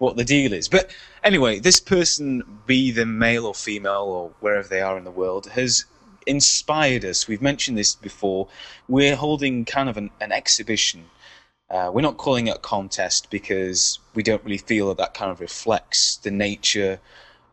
What 0.00 0.16
the 0.16 0.24
deal 0.24 0.54
is, 0.54 0.66
but 0.66 0.90
anyway, 1.22 1.58
this 1.58 1.78
person, 1.78 2.42
be 2.66 2.90
them 2.90 3.18
male 3.18 3.44
or 3.44 3.54
female 3.54 4.08
or 4.16 4.32
wherever 4.40 4.66
they 4.66 4.80
are 4.80 4.96
in 4.96 5.04
the 5.04 5.10
world, 5.10 5.46
has 5.48 5.84
inspired 6.26 7.04
us. 7.04 7.28
We've 7.28 7.42
mentioned 7.42 7.76
this 7.76 7.94
before. 7.94 8.48
We're 8.88 9.14
holding 9.14 9.66
kind 9.66 9.90
of 9.90 9.98
an, 9.98 10.08
an 10.22 10.32
exhibition. 10.32 11.04
Uh, 11.68 11.90
we're 11.92 12.00
not 12.00 12.16
calling 12.16 12.46
it 12.46 12.56
a 12.56 12.60
contest 12.60 13.28
because 13.28 13.98
we 14.14 14.22
don't 14.22 14.42
really 14.42 14.56
feel 14.56 14.88
that 14.88 14.96
that 14.96 15.12
kind 15.12 15.30
of 15.30 15.38
reflects 15.38 16.16
the 16.16 16.30
nature 16.30 16.98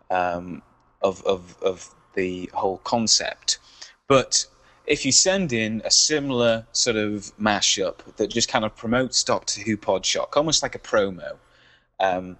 um, 0.10 0.62
of, 1.02 1.22
of, 1.26 1.58
of 1.62 1.94
the 2.16 2.50
whole 2.54 2.78
concept. 2.78 3.60
But 4.08 4.46
if 4.86 5.06
you 5.06 5.12
send 5.12 5.52
in 5.52 5.82
a 5.84 5.92
similar 5.92 6.66
sort 6.72 6.96
of 6.96 7.34
mashup 7.38 7.98
that 8.16 8.30
just 8.30 8.48
kind 8.48 8.64
of 8.64 8.74
promotes 8.74 9.22
Doctor 9.22 9.60
Who 9.62 9.76
Podshock, 9.76 10.38
almost 10.38 10.64
like 10.64 10.76
a 10.76 10.80
promo, 10.80 11.36
um, 12.00 12.38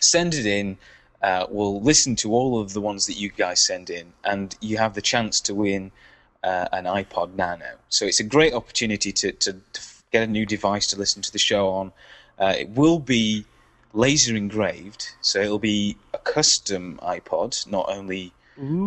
send 0.00 0.34
it 0.34 0.46
in. 0.46 0.78
Uh, 1.22 1.46
we'll 1.50 1.80
listen 1.80 2.14
to 2.16 2.32
all 2.32 2.60
of 2.60 2.72
the 2.72 2.80
ones 2.80 3.06
that 3.06 3.16
you 3.16 3.28
guys 3.30 3.60
send 3.60 3.90
in, 3.90 4.12
and 4.24 4.56
you 4.60 4.76
have 4.78 4.94
the 4.94 5.02
chance 5.02 5.40
to 5.40 5.54
win 5.54 5.90
uh, 6.44 6.66
an 6.72 6.84
iPod 6.84 7.34
Nano. 7.34 7.76
So 7.88 8.04
it's 8.06 8.20
a 8.20 8.24
great 8.24 8.54
opportunity 8.54 9.12
to, 9.12 9.32
to, 9.32 9.52
to 9.72 9.80
get 10.12 10.22
a 10.22 10.26
new 10.26 10.46
device 10.46 10.86
to 10.88 10.96
listen 10.96 11.22
to 11.22 11.32
the 11.32 11.38
show 11.38 11.68
on. 11.68 11.92
Uh, 12.38 12.54
it 12.56 12.70
will 12.70 13.00
be 13.00 13.44
laser 13.92 14.36
engraved, 14.36 15.08
so 15.20 15.40
it'll 15.40 15.58
be 15.58 15.96
a 16.14 16.18
custom 16.18 17.00
iPod, 17.02 17.66
not 17.66 17.86
only 17.88 18.32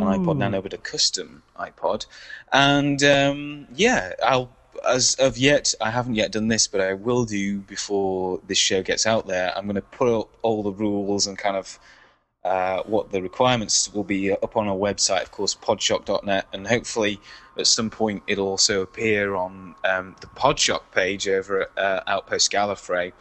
an 0.02 0.20
iPod 0.20 0.38
Nano, 0.38 0.62
but 0.62 0.74
a 0.74 0.78
custom 0.78 1.44
iPod. 1.60 2.06
And 2.52 3.04
um, 3.04 3.68
yeah, 3.74 4.14
I'll 4.24 4.50
as 4.88 5.16
of 5.16 5.38
yet, 5.38 5.74
I 5.82 5.92
haven't 5.92 6.16
yet 6.16 6.32
done 6.32 6.48
this, 6.48 6.68
but 6.68 6.82
I 6.82 6.94
will 6.94 7.26
do 7.26 7.60
before 7.60 8.40
this 8.48 8.58
show 8.58 8.82
gets 8.82 9.06
out 9.06 9.28
there. 9.28 9.56
I'm 9.56 9.66
going 9.66 9.76
to 9.76 9.82
put 9.82 10.08
up 10.08 10.30
all 10.42 10.64
the 10.64 10.72
rules 10.72 11.28
and 11.28 11.38
kind 11.38 11.56
of 11.56 11.80
uh, 12.44 12.82
what 12.84 13.12
the 13.12 13.22
requirements 13.22 13.94
will 13.94 14.04
be 14.04 14.32
up 14.32 14.58
on 14.58 14.68
our 14.68 14.76
website, 14.76 15.22
of 15.22 15.32
course, 15.32 15.56
podshock.net, 15.56 16.48
and 16.54 16.68
hopefully 16.68 17.20
at 17.58 17.68
some 17.68 17.90
point 17.90 18.24
it'll 18.28 18.48
also 18.48 18.82
appear 18.82 19.36
on 19.36 19.76
um, 19.84 20.16
the 20.22 20.28
Podshock 20.28 20.82
page 20.94 21.28
over 21.28 21.62
at 21.62 21.78
uh, 21.78 22.04
Outpost 22.08 22.52
Gallifrey. 22.52 23.14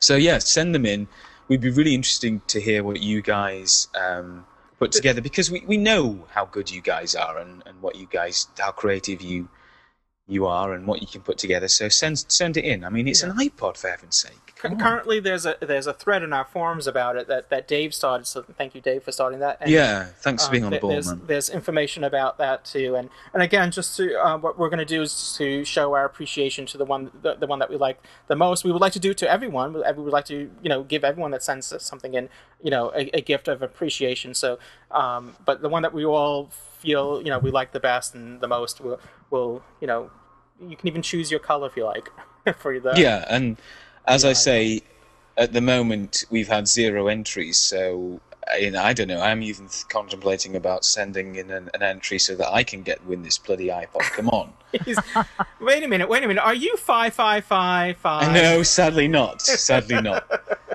So 0.00 0.16
yeah, 0.16 0.38
send 0.38 0.74
them 0.74 0.84
in. 0.84 1.08
We'd 1.48 1.60
be 1.60 1.70
really 1.70 1.94
interesting 1.94 2.42
to 2.48 2.60
hear 2.60 2.84
what 2.84 3.00
you 3.02 3.22
guys 3.22 3.88
um, 3.94 4.46
put 4.78 4.92
together 4.92 5.20
because 5.20 5.50
we, 5.50 5.60
we 5.66 5.76
know 5.76 6.26
how 6.30 6.44
good 6.44 6.70
you 6.70 6.82
guys 6.82 7.14
are 7.14 7.38
and, 7.38 7.62
and 7.66 7.80
what 7.80 7.96
you 7.96 8.06
guys 8.10 8.48
how 8.58 8.72
creative 8.72 9.22
you 9.22 9.48
you 10.32 10.46
are 10.46 10.72
and 10.72 10.86
what 10.86 11.00
you 11.00 11.06
can 11.06 11.20
put 11.20 11.38
together. 11.38 11.68
So 11.68 11.88
send 11.88 12.24
send 12.28 12.56
it 12.56 12.64
in. 12.64 12.84
I 12.84 12.88
mean, 12.88 13.06
it's 13.06 13.22
an 13.22 13.32
iPod 13.36 13.76
for 13.76 13.88
heaven's 13.88 14.16
sake. 14.16 14.54
Cu- 14.56 14.76
Currently, 14.76 15.18
there's 15.18 15.44
a 15.44 15.56
there's 15.60 15.88
a 15.88 15.92
thread 15.92 16.22
in 16.22 16.32
our 16.32 16.44
forums 16.44 16.86
about 16.86 17.16
it 17.16 17.26
that, 17.26 17.50
that 17.50 17.66
Dave 17.66 17.92
started. 17.92 18.26
So 18.26 18.42
thank 18.42 18.74
you, 18.76 18.80
Dave, 18.80 19.02
for 19.02 19.10
starting 19.10 19.40
that. 19.40 19.58
And, 19.60 19.70
Yeah, 19.70 20.04
thanks 20.20 20.44
for 20.44 20.48
um, 20.48 20.52
being 20.52 20.64
on 20.64 20.70
the 20.70 20.74
th- 20.76 20.80
ball, 20.82 20.90
there's, 20.90 21.06
man. 21.08 21.20
There's 21.26 21.50
information 21.50 22.04
about 22.04 22.38
that 22.38 22.64
too, 22.64 22.94
and 22.94 23.10
and 23.34 23.42
again, 23.42 23.72
just 23.72 23.96
to 23.96 24.14
uh, 24.24 24.38
what 24.38 24.58
we're 24.58 24.68
going 24.68 24.78
to 24.78 24.84
do 24.84 25.02
is 25.02 25.34
to 25.38 25.64
show 25.64 25.94
our 25.94 26.04
appreciation 26.04 26.64
to 26.66 26.78
the 26.78 26.84
one 26.84 27.10
the, 27.22 27.34
the 27.34 27.46
one 27.46 27.58
that 27.58 27.70
we 27.70 27.76
like 27.76 28.00
the 28.28 28.36
most. 28.36 28.64
We 28.64 28.70
would 28.70 28.80
like 28.80 28.92
to 28.92 29.00
do 29.00 29.10
it 29.10 29.18
to 29.18 29.30
everyone. 29.30 29.72
We 29.72 29.80
would 29.80 30.12
like 30.12 30.26
to 30.26 30.50
you 30.62 30.68
know 30.68 30.84
give 30.84 31.02
everyone 31.02 31.32
that 31.32 31.42
sends 31.42 31.72
us 31.72 31.84
something 31.84 32.14
in 32.14 32.28
you 32.62 32.70
know 32.70 32.92
a, 32.94 33.10
a 33.16 33.20
gift 33.20 33.48
of 33.48 33.62
appreciation. 33.62 34.32
So, 34.34 34.58
um, 34.92 35.34
but 35.44 35.60
the 35.62 35.68
one 35.68 35.82
that 35.82 35.92
we 35.92 36.04
all 36.04 36.50
feel 36.78 37.20
you 37.20 37.30
know 37.30 37.38
we 37.38 37.50
like 37.50 37.72
the 37.72 37.80
best 37.80 38.14
and 38.14 38.40
the 38.40 38.48
most 38.48 38.80
will 38.80 39.00
will 39.30 39.62
you 39.80 39.86
know 39.86 40.10
you 40.68 40.76
can 40.76 40.88
even 40.88 41.02
choose 41.02 41.30
your 41.30 41.40
color 41.40 41.66
if 41.66 41.76
you 41.76 41.84
like 41.84 42.10
for 42.58 42.78
the 42.78 42.94
Yeah, 42.96 43.24
and 43.28 43.56
as 44.06 44.24
I 44.24 44.32
say, 44.32 44.82
at 45.36 45.52
the 45.52 45.60
moment 45.60 46.24
we've 46.30 46.48
had 46.48 46.68
zero 46.68 47.08
entries, 47.08 47.56
so 47.56 48.20
I, 48.48 48.72
I 48.76 48.92
don't 48.92 49.08
know. 49.08 49.20
I'm 49.20 49.42
even 49.42 49.68
th- 49.68 49.88
contemplating 49.88 50.56
about 50.56 50.84
sending 50.84 51.36
in 51.36 51.50
an, 51.50 51.70
an 51.74 51.82
entry 51.82 52.18
so 52.18 52.34
that 52.36 52.52
I 52.52 52.62
can 52.62 52.82
get 52.82 53.04
win 53.06 53.22
this 53.22 53.38
bloody 53.38 53.68
iPod. 53.68 54.00
Come 54.00 54.28
on. 54.28 54.52
Wait 55.60 55.82
a 55.82 55.88
minute, 55.88 56.08
wait 56.08 56.24
a 56.24 56.26
minute. 56.26 56.42
Are 56.42 56.54
you 56.54 56.76
five 56.78 57.12
five 57.12 57.44
five 57.44 57.98
five? 57.98 58.32
No, 58.32 58.62
sadly 58.62 59.06
not. 59.06 59.42
Sadly 59.42 60.00
not. 60.00 60.26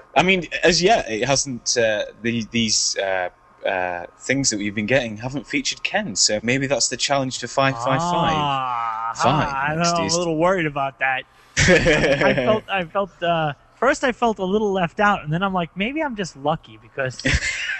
I 0.16 0.24
mean, 0.24 0.48
as 0.64 0.82
yet, 0.82 1.10
it 1.10 1.26
hasn't. 1.26 1.76
Uh, 1.76 2.06
the, 2.22 2.46
these 2.52 2.96
uh, 2.98 3.30
uh, 3.66 4.06
things 4.20 4.50
that 4.50 4.58
we've 4.58 4.76
been 4.76 4.86
getting 4.86 5.18
haven't 5.18 5.48
featured 5.48 5.84
Ken, 5.84 6.16
so 6.16 6.40
maybe 6.44 6.68
that's 6.68 6.90
the 6.90 6.98
challenge 6.98 7.40
to 7.40 7.48
five 7.48 7.76
five 7.76 8.00
five. 8.00 8.97
Fine, 9.16 9.48
I 9.48 9.76
know. 9.76 9.82
I'm 9.82 10.10
a 10.10 10.18
little 10.18 10.38
worried 10.38 10.66
about 10.66 11.00
that. 11.00 11.24
I 11.58 12.34
felt, 12.36 12.64
I 12.70 12.84
felt, 12.86 13.24
uh, 13.24 13.54
first 13.76 14.04
I 14.04 14.12
felt 14.12 14.40
a 14.40 14.46
little 14.46 14.72
left 14.72 15.00
out, 15.00 15.24
and 15.24 15.32
then 15.34 15.44
I'm 15.44 15.54
like, 15.54 15.76
maybe 15.76 16.02
I'm 16.04 16.16
just 16.16 16.36
lucky 16.38 16.78
because 16.82 17.22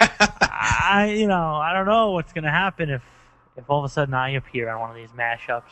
I, 0.00 1.14
you 1.16 1.26
know, 1.26 1.54
I 1.54 1.72
don't 1.72 1.86
know 1.86 2.12
what's 2.12 2.32
gonna 2.32 2.50
happen 2.50 2.90
if, 2.90 3.02
if 3.56 3.68
all 3.68 3.78
of 3.78 3.84
a 3.84 3.88
sudden 3.92 4.14
I 4.14 4.30
appear 4.30 4.68
on 4.68 4.80
one 4.80 4.90
of 4.90 4.96
these 4.96 5.10
mashups, 5.10 5.62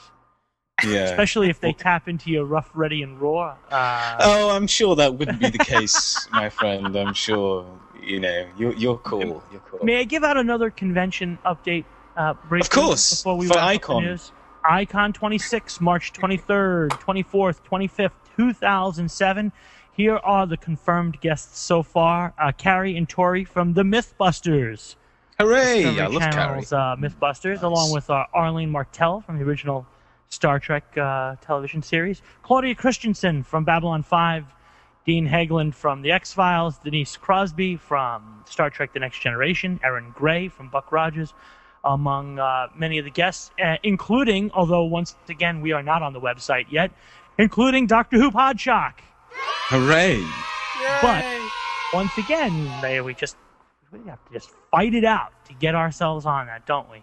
yeah. 0.85 1.05
especially 1.05 1.51
if 1.51 1.61
they 1.61 1.73
tap 1.73 2.09
into 2.09 2.31
your 2.31 2.45
rough, 2.45 2.71
ready, 2.75 3.03
and 3.03 3.21
raw. 3.21 3.57
Uh, 3.71 4.16
Oh, 4.21 4.51
I'm 4.51 4.66
sure 4.66 4.97
that 4.97 5.14
wouldn't 5.14 5.40
be 5.40 5.51
the 5.51 5.59
case, 5.59 6.29
my 6.33 6.49
friend. 6.49 6.97
I'm 6.97 7.14
sure. 7.14 7.66
You 8.03 8.21
know, 8.21 8.47
you're 8.57 8.75
you're 8.75 8.99
cool. 8.99 9.42
You're 9.51 9.61
cool. 9.69 9.81
May 9.85 9.99
I 9.99 10.05
give 10.05 10.23
out 10.23 10.37
another 10.37 10.71
convention 10.71 11.38
update? 11.45 11.85
Uh, 12.16 12.35
Of 12.51 12.71
course, 12.71 13.23
Before 13.23 13.37
we 13.37 13.47
for 13.47 13.55
wrap 13.55 13.62
up 13.64 13.69
the 13.69 13.75
I-CON. 13.75 14.21
I-CON 14.68 15.12
26, 15.12 15.81
March 15.81 16.12
23rd, 16.12 16.90
24th, 16.90 17.61
25th, 17.62 18.12
2007. 18.37 19.52
Here 19.92 20.16
are 20.16 20.46
the 20.46 20.57
confirmed 20.57 21.20
guests 21.20 21.59
so 21.59 21.83
far: 21.83 22.35
uh, 22.38 22.52
Kari 22.52 22.96
and 22.96 23.09
Tory 23.09 23.44
from 23.44 23.74
the 23.74 23.83
MythBusters. 23.83 24.96
Hooray! 25.38 25.83
Discovery 25.83 26.00
I 26.00 26.07
love 26.07 26.33
Kari. 26.33 26.61
Uh, 26.61 26.96
MythBusters, 26.96 27.62
along 27.62 27.92
with 27.92 28.11
uh, 28.11 28.24
Arlene 28.35 28.70
Martel 28.70 29.20
from 29.20 29.38
the 29.38 29.44
original 29.44 29.87
Star 30.29 30.59
Trek 30.59 30.96
uh, 30.98 31.37
television 31.40 31.83
series, 31.83 32.20
Claudia 32.42 32.74
Christensen 32.74 33.42
from 33.42 33.64
Babylon 33.64 34.02
5, 34.02 34.44
Dean 35.07 35.29
Haglund 35.29 35.74
from 35.74 36.02
The 36.02 36.11
X 36.11 36.33
Files, 36.33 36.79
Denise 36.79 37.16
Crosby 37.16 37.76
from 37.76 38.42
Star 38.46 38.70
Trek 38.70 38.92
The 38.92 38.98
Next 38.98 39.20
Generation, 39.20 39.79
Erin 39.85 40.11
Gray 40.14 40.48
from 40.48 40.68
Buck 40.68 40.90
Rogers, 40.90 41.33
among 41.87 42.38
uh, 42.38 42.66
many 42.77 42.99
of 42.99 43.05
the 43.05 43.11
guests, 43.11 43.51
uh, 43.64 43.77
including, 43.83 44.51
although 44.53 44.85
once 44.85 45.16
again 45.29 45.61
we 45.62 45.72
are 45.72 45.83
not 45.83 46.03
on 46.03 46.12
the 46.12 46.20
website 46.20 46.66
yet, 46.70 46.90
including 47.38 47.87
Doctor 47.87 48.18
Who 48.18 48.31
Podshock. 48.31 48.94
Hooray! 49.68 50.22
But 51.01 51.25
once 51.94 52.16
again, 52.18 52.70
they, 52.83 53.01
we 53.01 53.14
just 53.14 53.37
we 53.90 54.01
have 54.11 54.22
to 54.27 54.33
just 54.35 54.51
fight 54.70 54.94
it 54.94 55.05
out 55.05 55.33
to 55.46 55.55
get 55.55 55.75
ourselves 55.75 56.27
on 56.27 56.46
that, 56.46 56.66
don't 56.66 56.90
we? 56.90 57.03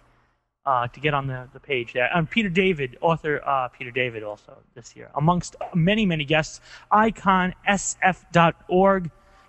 uh, 0.66 0.88
to 0.88 1.00
get 1.00 1.14
on 1.14 1.28
the, 1.28 1.48
the 1.54 1.60
page 1.60 1.94
there. 1.94 2.10
And 2.14 2.28
Peter 2.30 2.50
David, 2.50 2.98
author 3.02 3.42
uh, 3.46 3.70
Peter 3.70 3.92
David, 3.92 4.24
also 4.24 4.58
this 4.76 4.96
year, 4.96 5.10
amongst 5.16 5.56
many, 5.74 6.06
many 6.06 6.26
guests. 6.26 6.62
IconSF.org 6.92 7.52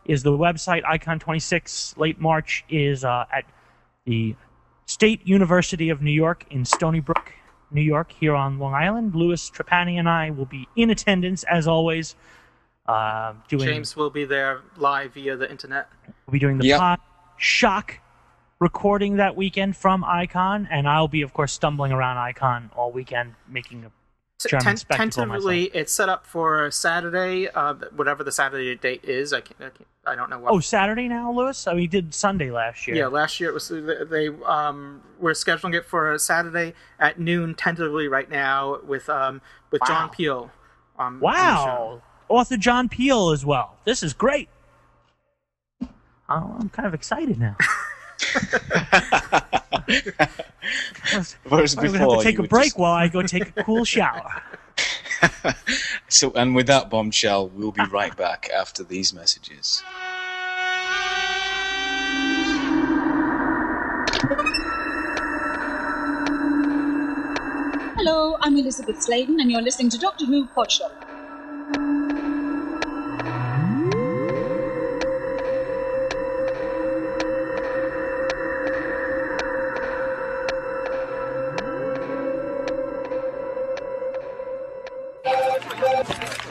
is 0.05 0.23
the 0.23 0.31
website. 0.33 0.83
I-CON 0.87 1.18
26, 1.18 1.97
late 1.97 2.20
March, 2.20 2.64
is 2.68 3.05
uh, 3.05 3.25
at 3.33 3.44
the 4.05 4.37
State 4.87 5.27
University 5.27 5.90
of 5.90 6.03
New 6.03 6.11
York 6.11 6.44
in 6.51 6.64
Stony 6.64 7.01
Brook, 7.01 7.33
New 7.70 7.81
York, 7.83 8.12
here 8.12 8.35
on 8.35 8.59
Long 8.59 8.75
Island. 8.75 9.14
Louis 9.14 9.51
Trapani 9.51 9.99
and 9.99 10.09
I 10.09 10.31
will 10.31 10.44
be 10.44 10.68
in 10.77 10.90
attendance, 10.90 11.42
as 11.44 11.66
always. 11.66 12.14
Uh, 12.87 13.33
doing, 13.49 13.64
James 13.66 13.97
will 13.97 14.11
be 14.11 14.25
there 14.27 14.61
live 14.77 15.14
via 15.14 15.37
the 15.37 15.51
internet. 15.51 15.88
We'll 16.27 16.33
be 16.33 16.38
doing 16.38 16.59
the 16.59 16.66
Yep. 16.66 16.79
pod 16.81 16.99
shock 17.38 17.99
recording 18.61 19.16
that 19.16 19.37
weekend 19.37 19.77
from 19.77 20.05
I-CON, 20.05 20.68
and 20.70 20.87
I'll 20.87 21.09
be, 21.09 21.23
of 21.23 21.33
course, 21.33 21.53
stumbling 21.53 21.92
around 21.92 22.18
I-CON 22.18 22.70
all 22.77 22.92
weekend, 22.92 23.35
making 23.49 23.85
a 23.85 23.88
T- 23.88 23.92
German 24.47 24.77
ten- 24.77 24.77
tentatively, 24.77 25.64
it's 25.75 25.92
set 25.92 26.09
up 26.09 26.27
for 26.27 26.70
Saturday, 26.70 27.49
uh, 27.49 27.75
whatever 27.97 28.23
the 28.25 28.33
Saturday 28.33 28.75
date 28.75 29.05
is. 29.05 29.33
I 29.33 29.40
can't, 29.40 29.61
I, 29.61 29.70
can't, 29.70 29.88
I 30.07 30.14
don't 30.14 30.29
know 30.29 30.38
what. 30.38 30.53
Oh, 30.53 30.61
Saturday 30.61 31.09
now, 31.09 31.33
Louis? 31.33 31.66
I 31.66 31.70
mean, 31.73 31.81
we 31.83 31.87
did 31.87 32.12
Sunday 32.12 32.51
last 32.51 32.87
year. 32.87 32.97
Yeah, 32.97 33.07
last 33.07 33.40
year 33.40 33.51
it 33.51 33.55
was 33.55 33.68
they 33.68 34.29
um 34.44 35.03
were 35.18 35.33
scheduling 35.33 35.75
it 35.75 35.87
for 35.87 36.18
Saturday 36.18 36.75
at 36.99 37.18
noon 37.18 37.55
tentatively 37.55 38.09
right 38.09 38.29
now 38.29 38.81
with 38.85 39.09
um 39.09 39.40
with 39.70 39.83
John 39.87 40.11
Peel. 40.11 40.51
Um, 40.99 41.07
on 41.07 41.20
the 41.20 41.20
show. 41.20 41.25
Wow. 41.25 42.03
Author 42.29 42.57
John 42.57 42.88
Peel 42.88 43.31
as 43.31 43.44
well. 43.44 43.77
This 43.85 44.03
is 44.03 44.12
great. 44.12 44.49
Oh, 46.29 46.57
I'm 46.59 46.68
kind 46.70 46.87
of 46.87 46.94
excited 46.94 47.38
now. 47.38 47.57
Whereas 51.45 51.77
I'm 51.77 51.85
going 51.85 51.93
to 51.93 51.99
have 51.99 52.19
to 52.19 52.23
take 52.23 52.39
a 52.39 52.45
break 52.45 52.65
just- 52.67 52.79
while 52.79 52.93
I 52.93 53.09
go 53.09 53.23
take 53.23 53.53
a 53.57 53.65
cool 53.65 53.85
shower. 53.85 54.43
So, 56.09 56.33
and 56.33 56.55
with 56.55 56.67
that 56.67 56.91
bombshell, 56.91 57.49
we'll 57.49 57.73
be 57.73 57.85
right 57.87 58.15
back 58.17 58.49
after 58.55 58.85
these 58.85 59.13
messages. 59.13 59.83
Hello, 67.97 68.37
I'm 68.43 68.57
Elizabeth 68.57 69.03
Sladen, 69.03 69.41
and 69.41 69.51
you're 69.51 69.63
listening 69.63 69.89
to 69.91 69.99
Doctor 69.99 70.27
Who 70.27 70.47
Podshock. 70.49 70.93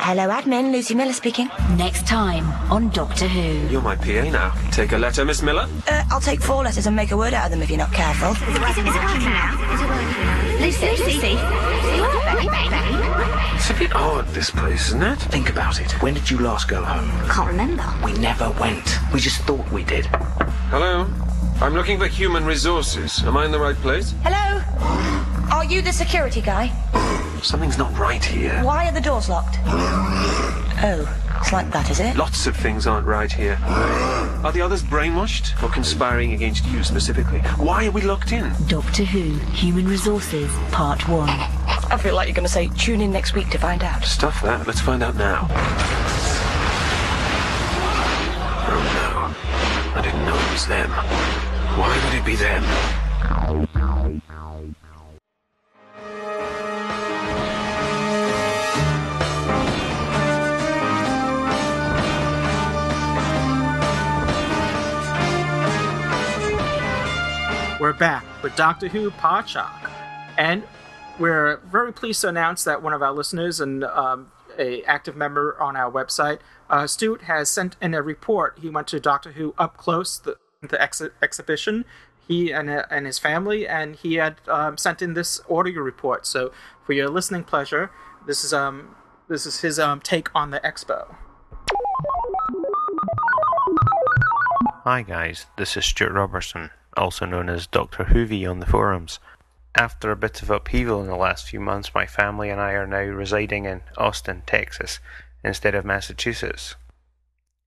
Hello, 0.06 0.28
admin. 0.28 0.74
Lucy 0.74 0.94
Miller 0.96 1.14
speaking. 1.14 1.48
Next 1.78 2.06
time 2.06 2.46
on 2.70 2.90
Doctor 2.90 3.26
Who. 3.26 3.66
You're 3.70 3.82
my 3.82 3.96
PA 3.96 4.24
now. 4.30 4.52
Take 4.70 4.92
a 4.92 4.98
letter, 4.98 5.24
Miss 5.24 5.42
Miller. 5.42 5.66
Uh, 5.88 6.04
I'll 6.12 6.20
take 6.20 6.42
four 6.42 6.62
letters 6.62 6.86
and 6.88 6.94
make 6.94 7.12
a 7.12 7.18
word 7.18 7.34
out 7.34 7.46
of 7.46 7.52
them 7.52 7.62
if 7.62 7.70
you're 7.70 7.78
not 7.78 7.94
careful. 7.94 8.32
Is 8.32 8.38
it? 10.82 11.00
Lucy. 11.00 11.00
Lucy, 11.00 11.04
Lucy. 11.04 11.38
It's 13.56 13.70
a 13.70 13.74
bit 13.80 13.96
odd, 13.96 14.28
this 14.34 14.50
place, 14.52 14.88
isn't 14.88 15.02
it? 15.04 15.20
Think 15.20 15.50
about 15.50 15.80
it. 15.80 15.90
When 16.02 16.14
did 16.16 16.30
you 16.30 16.38
last 16.40 16.68
go 16.68 16.84
home? 16.84 17.10
Can't 17.30 17.48
remember. 17.48 17.86
We 18.04 18.12
never 18.20 18.50
went. 18.60 18.98
We 19.14 19.22
just 19.22 19.40
thought 19.44 19.72
we 19.72 19.86
did. 19.86 20.08
Hello? 20.68 21.08
I'm 21.62 21.76
looking 21.76 21.98
for 21.98 22.08
human 22.08 22.44
resources. 22.44 23.24
Am 23.24 23.38
I 23.38 23.46
in 23.46 23.52
the 23.54 23.60
right 23.60 23.78
place? 23.78 24.14
Hello? 24.22 25.23
Are 25.64 25.72
you 25.72 25.82
the 25.82 25.94
security 25.94 26.42
guy? 26.42 26.74
Something's 27.42 27.78
not 27.78 27.98
right 27.98 28.22
here. 28.22 28.62
Why 28.66 28.90
are 28.90 28.92
the 28.92 29.00
doors 29.00 29.30
locked? 29.30 29.60
Oh, 29.66 31.08
it's 31.40 31.54
like 31.54 31.72
that, 31.72 31.90
is 31.90 32.02
it? 32.02 32.18
Lots 32.18 32.48
of 32.48 32.58
things 32.58 32.86
aren't 32.86 33.08
right 33.08 33.32
here. 33.32 33.58
Are 34.44 34.52
the 34.52 34.60
others 34.60 34.84
brainwashed 34.84 35.64
or 35.64 35.70
conspiring 35.70 36.34
against 36.34 36.66
you 36.66 36.84
specifically? 36.84 37.40
Why 37.56 37.86
are 37.86 37.92
we 37.92 38.02
locked 38.02 38.34
in? 38.34 38.52
Doctor 38.68 39.06
Who 39.06 39.38
Human 39.54 39.88
Resources 39.88 40.52
Part 40.74 41.08
1. 41.08 41.30
I 41.30 41.98
feel 41.98 42.14
like 42.14 42.28
you're 42.28 42.36
going 42.36 42.46
to 42.46 42.52
say 42.52 42.68
tune 42.78 43.00
in 43.00 43.14
next 43.14 43.34
week 43.34 43.50
to 43.52 43.58
find 43.58 43.86
out. 43.86 44.04
Stuff 44.04 44.42
that. 44.42 44.68
Let's 44.68 44.82
find 44.82 45.02
out 45.02 45.16
now. 45.16 45.48
Oh 48.68 48.84
no. 49.00 49.98
I 49.98 50.02
didn't 50.04 50.26
know 50.26 50.36
it 50.36 50.52
was 50.52 50.68
them. 50.68 50.90
Why 51.80 51.88
would 52.04 52.20
it 52.20 52.26
be 52.26 52.36
them? 52.36 52.66
We're 67.94 68.00
back 68.00 68.26
with 68.42 68.56
Doctor 68.56 68.88
Who 68.88 69.12
Podshock, 69.12 69.92
and 70.36 70.64
we're 71.20 71.58
very 71.58 71.94
pleased 71.94 72.22
to 72.22 72.28
announce 72.28 72.64
that 72.64 72.82
one 72.82 72.92
of 72.92 73.04
our 73.04 73.12
listeners 73.12 73.60
and 73.60 73.84
um, 73.84 74.32
a 74.58 74.82
active 74.86 75.16
member 75.16 75.56
on 75.62 75.76
our 75.76 75.92
website, 75.92 76.40
uh, 76.72 76.88
Stewart, 76.88 77.22
has 77.24 77.50
sent 77.50 77.76
in 77.80 77.94
a 77.94 78.02
report. 78.02 78.58
He 78.60 78.68
went 78.68 78.88
to 78.88 79.00
Doctor 79.00 79.34
Who 79.34 79.54
up 79.60 79.78
close, 79.78 80.18
the, 80.18 80.38
the 80.64 80.82
ex- 80.82 81.04
exhibition. 81.22 81.86
He 82.28 82.52
and 82.52 82.68
uh, 82.68 82.86
and 82.90 83.06
his 83.06 83.20
family, 83.20 83.68
and 83.68 83.96
he 83.96 84.16
had 84.16 84.38
um, 84.48 84.76
sent 84.76 85.04
in 85.04 85.14
this 85.14 85.40
audio 85.48 85.80
report. 85.80 86.26
So, 86.26 86.52
for 86.84 86.94
your 86.94 87.10
listening 87.10 87.44
pleasure, 87.44 87.92
this 88.26 88.44
is 88.44 88.54
um 88.54 88.96
this 89.28 89.46
is 89.46 89.62
his 89.62 89.78
um 89.78 90.00
take 90.02 90.34
on 90.34 90.50
the 90.50 90.60
expo. 90.62 91.14
Hi 94.84 95.04
guys, 95.04 95.46
this 95.58 95.78
is 95.78 95.86
Stewart 95.86 96.14
Robertson, 96.14 96.72
also 96.96 97.26
known 97.26 97.50
as 97.50 97.68
Dr. 97.68 98.06
Whoovie 98.06 98.50
on 98.50 98.60
the 98.60 98.66
forums. 98.66 99.20
After 99.76 100.12
a 100.12 100.16
bit 100.16 100.42
of 100.42 100.50
upheaval 100.50 101.02
in 101.02 101.08
the 101.08 101.16
last 101.16 101.48
few 101.48 101.60
months, 101.60 101.96
my 101.96 102.06
family 102.06 102.50
and 102.50 102.62
I 102.62 102.74
are 102.74 102.88
now 102.88 103.02
residing 103.02 103.66
in 103.66 103.82
Austin, 103.98 104.44
Texas, 104.46 105.00
instead 105.44 105.74
of 105.76 105.86
Massachusetts. 105.86 106.76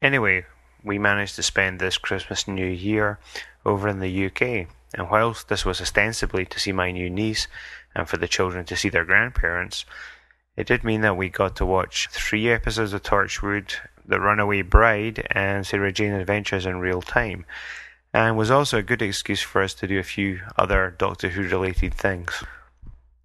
Anyway, 0.01 0.47
we 0.85 0.99
managed 0.99 1.35
to 1.37 1.43
spend 1.43 1.81
this 1.81 1.99
Christmas 1.99 2.47
New 2.47 2.67
Year 2.67 3.19
over 3.65 3.89
in 3.89 3.99
the 3.99 4.27
UK, 4.27 4.69
and 4.95 5.11
whilst 5.11 5.49
this 5.49 5.65
was 5.65 5.81
ostensibly 5.81 6.45
to 6.47 6.61
see 6.61 6.73
my 6.73 6.93
new 6.93 7.11
niece 7.11 7.49
and 7.95 8.09
for 8.09 8.19
the 8.19 8.29
children 8.29 8.65
to 8.67 8.77
see 8.77 8.89
their 8.89 9.05
grandparents, 9.05 9.85
it 10.57 10.67
did 10.67 10.85
mean 10.85 11.01
that 11.01 11.17
we 11.17 11.29
got 11.29 11.57
to 11.57 11.67
watch 11.67 12.09
three 12.11 12.49
episodes 12.49 12.93
of 12.93 13.03
Torchwood, 13.03 13.75
The 14.07 14.21
Runaway 14.21 14.63
Bride, 14.63 15.27
and 15.33 15.67
Sarah 15.67 15.93
Jane 15.93 16.13
Adventures 16.13 16.67
in 16.67 16.79
real 16.79 17.03
time, 17.03 17.45
and 18.17 18.35
was 18.35 18.51
also 18.51 18.79
a 18.79 18.83
good 18.83 19.03
excuse 19.03 19.43
for 19.43 19.61
us 19.63 19.75
to 19.75 19.87
do 19.87 19.99
a 19.99 20.03
few 20.03 20.41
other 20.57 20.95
Doctor 20.97 21.29
Who 21.29 21.43
related 21.43 21.93
things. 21.93 22.43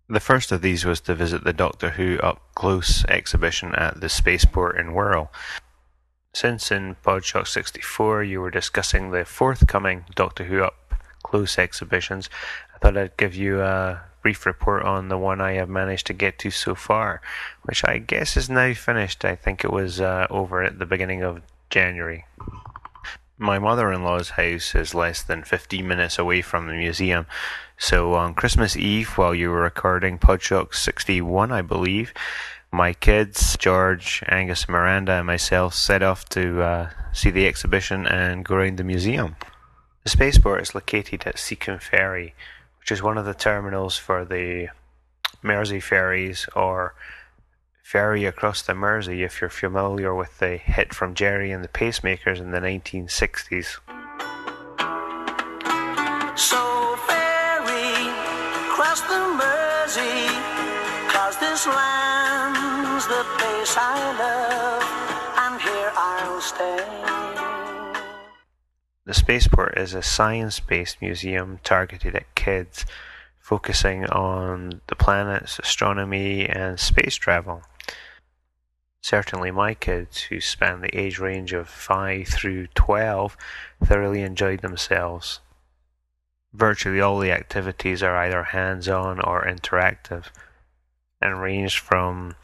The 0.10 0.20
first 0.20 0.52
of 0.52 0.62
these 0.62 0.84
was 0.84 1.00
to 1.02 1.16
visit 1.16 1.46
the 1.46 1.54
Doctor 1.54 1.92
Who 1.92 2.20
Up 2.20 2.42
Close 2.56 3.06
exhibition 3.06 3.74
at 3.76 4.02
the 4.02 4.10
Spaceport 4.10 4.78
in 4.78 4.88
Wirral. 4.88 5.30
Since 6.34 6.72
in 6.72 6.98
Podshock 7.06 7.48
64 7.48 8.24
you 8.24 8.42
were 8.42 8.52
discussing 8.52 9.12
the 9.12 9.24
forthcoming 9.24 10.04
Doctor 10.14 10.44
Who 10.44 10.62
Up 10.62 10.94
Close 11.24 11.58
exhibitions, 11.58 12.30
I 12.76 12.80
thought 12.80 12.98
I'd 12.98 13.16
give 13.16 13.34
you 13.34 13.62
a 13.62 14.02
brief 14.22 14.46
report 14.46 14.84
on 14.84 15.08
the 15.08 15.18
one 15.18 15.40
I 15.40 15.54
have 15.54 15.70
managed 15.70 16.08
to 16.08 16.14
get 16.14 16.38
to 16.40 16.52
so 16.52 16.76
far, 16.76 17.22
which 17.62 17.86
I 17.86 17.98
guess 17.98 18.36
is 18.36 18.50
now 18.50 18.74
finished. 18.74 19.24
I 19.24 19.38
think 19.38 19.64
it 19.64 19.72
was 19.72 20.02
uh, 20.02 20.28
over 20.30 20.62
at 20.62 20.80
the 20.80 20.86
beginning 20.86 21.24
of 21.24 21.42
January. 21.70 22.26
My 23.42 23.58
mother 23.58 23.92
in 23.92 24.04
law's 24.04 24.30
house 24.30 24.76
is 24.76 24.94
less 24.94 25.24
than 25.24 25.42
15 25.44 25.88
minutes 25.88 26.20
away 26.20 26.44
from 26.44 26.68
the 26.68 26.74
museum, 26.74 27.26
so 27.76 28.14
on 28.14 28.36
Christmas 28.36 28.78
Eve, 28.78 29.18
while 29.18 29.34
you 29.34 29.50
were 29.50 29.62
recording 29.62 30.20
Podshock 30.20 30.76
61, 30.76 31.52
I 31.52 31.64
believe, 31.64 32.14
my 32.72 32.94
kids, 32.94 33.58
George, 33.58 34.24
Angus, 34.28 34.70
Miranda, 34.70 35.14
and 35.14 35.26
myself 35.26 35.74
set 35.74 36.04
off 36.04 36.30
to 36.30 36.62
uh, 36.62 36.90
see 37.14 37.32
the 37.32 37.48
exhibition 37.48 38.06
and 38.06 38.46
go 38.46 38.58
around 38.58 38.78
the 38.78 38.84
museum. 38.84 39.36
The 40.04 40.12
spaceport 40.12 40.62
is 40.62 40.76
located 40.76 41.24
at 41.26 41.40
Seacombe 41.40 41.80
Ferry, 41.80 42.36
which 42.80 42.92
is 42.92 43.02
one 43.02 43.18
of 43.18 43.26
the 43.26 43.34
terminals 43.34 43.98
for 43.98 44.24
the 44.24 44.68
Mersey 45.42 45.80
ferries 45.80 46.48
or 46.56 46.94
ferry 47.84 48.26
across 48.26 48.62
the 48.62 48.74
Mersey 48.74 49.24
if 49.24 49.42
you're 49.42 49.50
familiar 49.50 50.14
with 50.14 50.40
the 50.40 50.58
hit 50.58 50.94
from 50.94 51.14
Gerry 51.14 51.52
and 51.52 51.64
the 51.64 51.68
Pacemakers 51.68 52.40
in 52.40 52.52
the 52.52 52.60
1960s. 52.60 53.80
So 56.38 56.96
ferry, 57.08 58.10
cross 58.74 59.02
the 59.02 59.20
Mersey, 59.38 60.28
cause 61.12 61.38
this 61.40 61.68
land's 61.68 63.08
the 63.08 63.26
place 63.38 63.76
I 63.78 63.98
love, 64.18 64.84
and 65.44 65.62
here 65.62 65.92
I'll 65.96 66.42
stay. 66.42 67.22
The 69.06 69.14
spaceport 69.14 69.78
is 69.78 69.94
a 69.94 70.02
science 70.02 70.60
based 70.60 71.02
museum 71.02 71.60
targeted 71.64 72.16
at 72.16 72.34
kids, 72.36 72.86
focusing 73.40 74.06
on 74.06 74.82
the 74.88 74.96
planets, 74.96 75.60
astronomy, 75.60 76.48
and 76.48 76.80
space 76.80 77.16
travel. 77.16 77.64
Certainly, 79.02 79.52
my 79.52 79.74
kids, 79.74 80.22
who 80.24 80.40
span 80.40 80.82
the 80.82 80.96
age 80.96 81.18
range 81.20 81.54
of 81.54 81.68
5 81.68 82.28
through 82.28 82.68
12, 82.68 83.36
thoroughly 83.84 84.22
enjoyed 84.22 84.62
themselves. 84.62 85.40
Virtually 86.54 87.02
all 87.02 87.18
the 87.20 87.32
activities 87.32 88.04
are 88.04 88.16
either 88.16 88.44
hands 88.44 88.88
on 88.88 89.20
or 89.22 89.44
interactive 89.44 90.26
and 91.22 91.42
range 91.42 91.80
from 91.80 92.36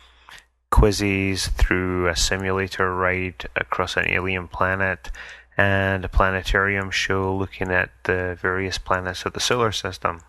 quizzes 0.72 1.48
through 1.48 2.08
a 2.08 2.16
simulator 2.16 2.96
ride 2.96 3.48
across 3.56 3.98
an 3.98 4.08
alien 4.10 4.48
planet 4.48 5.12
and 5.58 6.06
a 6.06 6.10
planetarium 6.10 6.92
show 6.92 7.36
looking 7.36 7.72
at 7.72 7.90
the 8.04 8.38
various 8.42 8.78
planets 8.78 9.26
of 9.26 9.34
the 9.34 9.40
solar 9.40 9.72
system. 9.72 10.22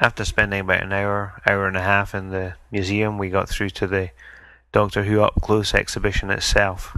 After 0.00 0.24
spending 0.24 0.60
about 0.60 0.82
an 0.82 0.92
hour, 0.92 1.40
hour 1.46 1.66
and 1.66 1.76
a 1.76 1.82
half 1.82 2.14
in 2.14 2.30
the 2.30 2.54
museum, 2.70 3.18
we 3.18 3.30
got 3.30 3.48
through 3.48 3.70
to 3.70 3.86
the 3.86 4.10
Doctor 4.72 5.04
Who 5.04 5.20
Up 5.20 5.34
Close 5.42 5.74
exhibition 5.74 6.30
itself. 6.30 6.96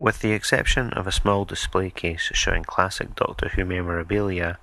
With 0.00 0.18
the 0.18 0.32
exception 0.32 0.92
of 0.92 1.06
a 1.06 1.12
small 1.12 1.44
display 1.44 1.88
case 1.88 2.32
showing 2.34 2.64
classic 2.64 3.14
Doctor 3.14 3.50
Who 3.50 3.64
memorabilia 3.64 4.58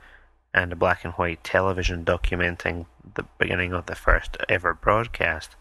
and 0.53 0.73
a 0.73 0.75
black 0.75 1.05
and 1.05 1.13
white 1.13 1.41
television 1.41 2.03
documenting 2.03 2.85
the 3.15 3.23
beginning 3.37 3.71
of 3.71 3.85
the 3.85 3.95
first 3.95 4.35
ever 4.49 4.73
broadcast, 4.73 5.55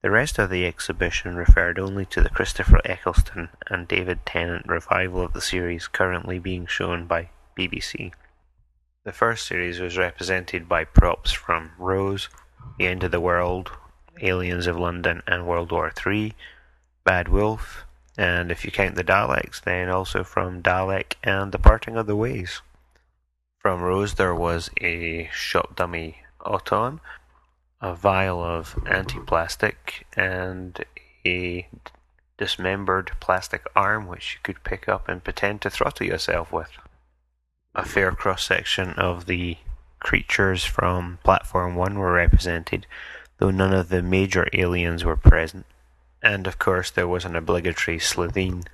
the 0.00 0.10
rest 0.10 0.38
of 0.38 0.48
the 0.48 0.64
exhibition 0.64 1.36
referred 1.36 1.78
only 1.78 2.06
to 2.06 2.22
the 2.22 2.30
Christopher 2.30 2.80
Eccleston 2.86 3.50
and 3.66 3.86
David 3.86 4.24
Tennant 4.24 4.64
revival 4.66 5.22
of 5.26 5.34
the 5.34 5.42
series 5.42 5.88
currently 5.88 6.38
being 6.38 6.64
shown 6.64 7.06
by 7.06 7.28
BBC. 7.54 8.12
The 9.04 9.12
first 9.12 9.46
series 9.46 9.78
was 9.78 9.98
represented 9.98 10.70
by 10.70 10.84
props 10.84 11.32
from 11.32 11.72
Rose, 11.76 12.30
The 12.78 12.86
End 12.86 13.04
of 13.04 13.10
the 13.10 13.20
World, 13.20 13.72
Aliens 14.20 14.66
of 14.66 14.78
London, 14.78 15.22
and 15.26 15.46
World 15.46 15.72
War 15.72 15.92
III, 16.06 16.34
Bad 17.04 17.28
Wolf, 17.28 17.84
and 18.16 18.50
if 18.50 18.64
you 18.64 18.70
count 18.70 18.94
the 18.94 19.04
Daleks, 19.04 19.60
then 19.62 19.88
also 19.88 20.22
from 20.22 20.62
Dalek 20.62 21.14
and 21.24 21.52
The 21.52 21.58
Parting 21.58 21.96
of 21.96 22.06
the 22.06 22.16
Ways. 22.16 22.60
From 23.58 23.80
Rose, 23.80 24.14
there 24.14 24.34
was 24.34 24.70
a 24.80 25.30
shop 25.32 25.76
dummy 25.76 26.18
Auton, 26.44 27.00
a 27.80 27.94
vial 27.94 28.42
of 28.42 28.74
antiplastic, 28.86 30.04
and 30.16 30.84
a 31.24 31.68
dismembered 32.36 33.12
plastic 33.20 33.64
arm 33.76 34.06
which 34.06 34.34
you 34.34 34.40
could 34.42 34.64
pick 34.64 34.88
up 34.88 35.08
and 35.08 35.24
pretend 35.24 35.60
to 35.62 35.70
throttle 35.70 36.06
yourself 36.06 36.52
with. 36.52 36.70
A 37.74 37.84
fair 37.84 38.12
cross 38.12 38.44
section 38.44 38.90
of 38.94 39.26
the 39.26 39.56
creatures 40.00 40.64
from 40.64 41.18
Platform 41.22 41.76
1 41.76 41.98
were 41.98 42.12
represented, 42.12 42.86
though 43.42 43.50
none 43.50 43.74
of 43.74 43.88
the 43.88 44.00
major 44.00 44.46
aliens 44.52 45.04
were 45.04 45.16
present. 45.16 45.66
And 46.22 46.46
of 46.46 46.60
course, 46.60 46.92
there 46.92 47.08
was 47.08 47.24
an 47.24 47.34
obligatory 47.34 47.98
Slitheen. 47.98 48.68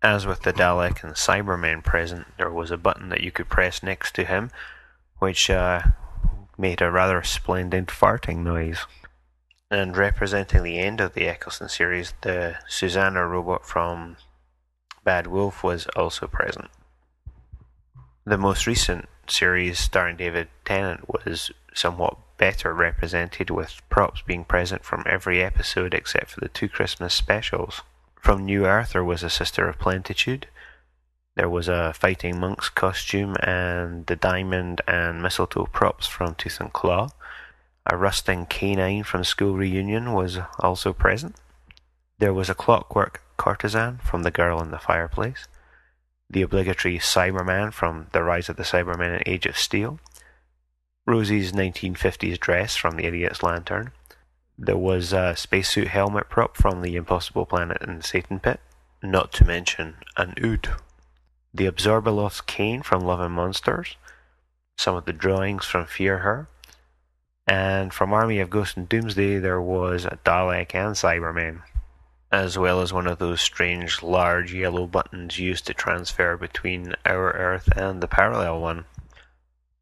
As 0.00 0.24
with 0.24 0.42
the 0.42 0.52
Dalek 0.52 1.02
and 1.02 1.14
Cybermen 1.14 1.82
present, 1.82 2.28
there 2.38 2.52
was 2.52 2.70
a 2.70 2.76
button 2.76 3.08
that 3.08 3.22
you 3.22 3.32
could 3.32 3.48
press 3.48 3.82
next 3.82 4.14
to 4.14 4.24
him, 4.24 4.52
which 5.18 5.50
uh, 5.50 5.82
made 6.56 6.80
a 6.80 6.88
rather 6.88 7.20
splendid 7.24 7.88
farting 7.88 8.44
noise. 8.44 8.86
And 9.72 9.96
representing 9.96 10.62
the 10.62 10.78
end 10.78 11.00
of 11.00 11.14
the 11.14 11.26
Eccleston 11.26 11.68
series, 11.68 12.14
the 12.20 12.58
Zu-Zana 12.70 13.28
robot 13.28 13.66
from 13.66 14.18
Bad 15.02 15.26
Wolf 15.26 15.64
was 15.64 15.88
also 15.96 16.28
present. 16.28 16.70
The 18.24 18.38
most 18.38 18.68
recent 18.68 19.08
series 19.30 19.78
starring 19.78 20.16
David 20.16 20.48
Tennant 20.64 21.08
was 21.08 21.50
somewhat 21.74 22.16
better 22.38 22.72
represented, 22.74 23.50
with 23.50 23.80
props 23.88 24.22
being 24.22 24.44
present 24.44 24.84
from 24.84 25.04
every 25.06 25.42
episode 25.42 25.94
except 25.94 26.30
for 26.30 26.40
the 26.40 26.48
two 26.48 26.68
Christmas 26.68 27.14
specials. 27.14 27.82
From 28.20 28.44
New 28.44 28.66
Earth, 28.66 28.92
there 28.92 29.04
was 29.04 29.22
a 29.22 29.30
Sister 29.30 29.68
of 29.68 29.78
Plenitude, 29.78 30.48
there 31.36 31.50
was 31.50 31.68
a 31.68 31.92
fighting 31.92 32.40
monk's 32.40 32.70
costume 32.70 33.36
and 33.42 34.06
the 34.06 34.16
diamond 34.16 34.80
and 34.88 35.22
mistletoe 35.22 35.66
props 35.66 36.06
from 36.06 36.34
Tooth 36.34 36.60
and 36.60 36.72
Claw. 36.72 37.08
A 37.84 37.96
rusting 37.96 38.46
K9 38.46 39.04
from 39.04 39.22
School 39.22 39.54
Reunion 39.54 40.14
was 40.14 40.38
also 40.58 40.94
present. 40.94 41.36
There 42.18 42.32
was 42.32 42.48
a 42.48 42.54
clockwork 42.54 43.22
courtesan 43.36 43.98
from 43.98 44.22
The 44.22 44.30
Girl 44.30 44.62
in 44.62 44.70
the 44.70 44.78
Fireplace. 44.78 45.46
The 46.28 46.42
obligatory 46.42 46.98
Cyberman 46.98 47.72
from 47.72 48.08
The 48.12 48.22
Rise 48.22 48.48
of 48.48 48.56
the 48.56 48.64
Cybermen 48.64 49.14
and 49.14 49.22
Age 49.26 49.46
of 49.46 49.56
Steel. 49.56 50.00
Rosie's 51.06 51.52
1950s 51.52 52.38
dress 52.38 52.76
from 52.76 52.96
The 52.96 53.06
Idiot's 53.06 53.42
Lantern. 53.42 53.92
There 54.58 54.76
was 54.76 55.12
a 55.12 55.36
spacesuit 55.36 55.88
helmet 55.88 56.28
prop 56.28 56.56
from 56.56 56.82
The 56.82 56.96
Impossible 56.96 57.46
Planet 57.46 57.78
and 57.80 58.04
Satan 58.04 58.40
Pit. 58.40 58.60
Not 59.02 59.32
to 59.34 59.44
mention 59.44 59.96
an 60.16 60.34
Ood 60.42 60.70
the 61.56 61.66
Abzorbaloff's 61.66 62.42
cane 62.42 62.82
from 62.82 63.02
Love 63.02 63.20
and 63.20 63.32
Monsters, 63.32 63.96
some 64.76 64.94
of 64.94 65.06
the 65.06 65.12
drawings 65.12 65.64
from 65.64 65.86
Fear 65.86 66.18
Her, 66.18 66.48
and 67.46 67.94
from 67.94 68.12
Army 68.12 68.40
of 68.40 68.50
Ghosts 68.50 68.76
and 68.76 68.86
Doomsday 68.86 69.38
there 69.38 69.60
was 69.60 70.04
a 70.04 70.18
Dalek 70.22 70.74
and 70.74 70.94
Cyberman, 70.94 71.62
as 72.32 72.58
well 72.58 72.80
as 72.80 72.92
one 72.92 73.06
of 73.06 73.18
those 73.18 73.40
strange 73.40 74.02
large 74.02 74.52
yellow 74.52 74.86
buttons 74.86 75.38
used 75.38 75.66
to 75.66 75.74
transfer 75.74 76.36
between 76.36 76.94
our 77.04 77.32
Earth 77.32 77.68
and 77.76 78.02
the 78.02 78.08
parallel 78.08 78.60
one. 78.60 78.84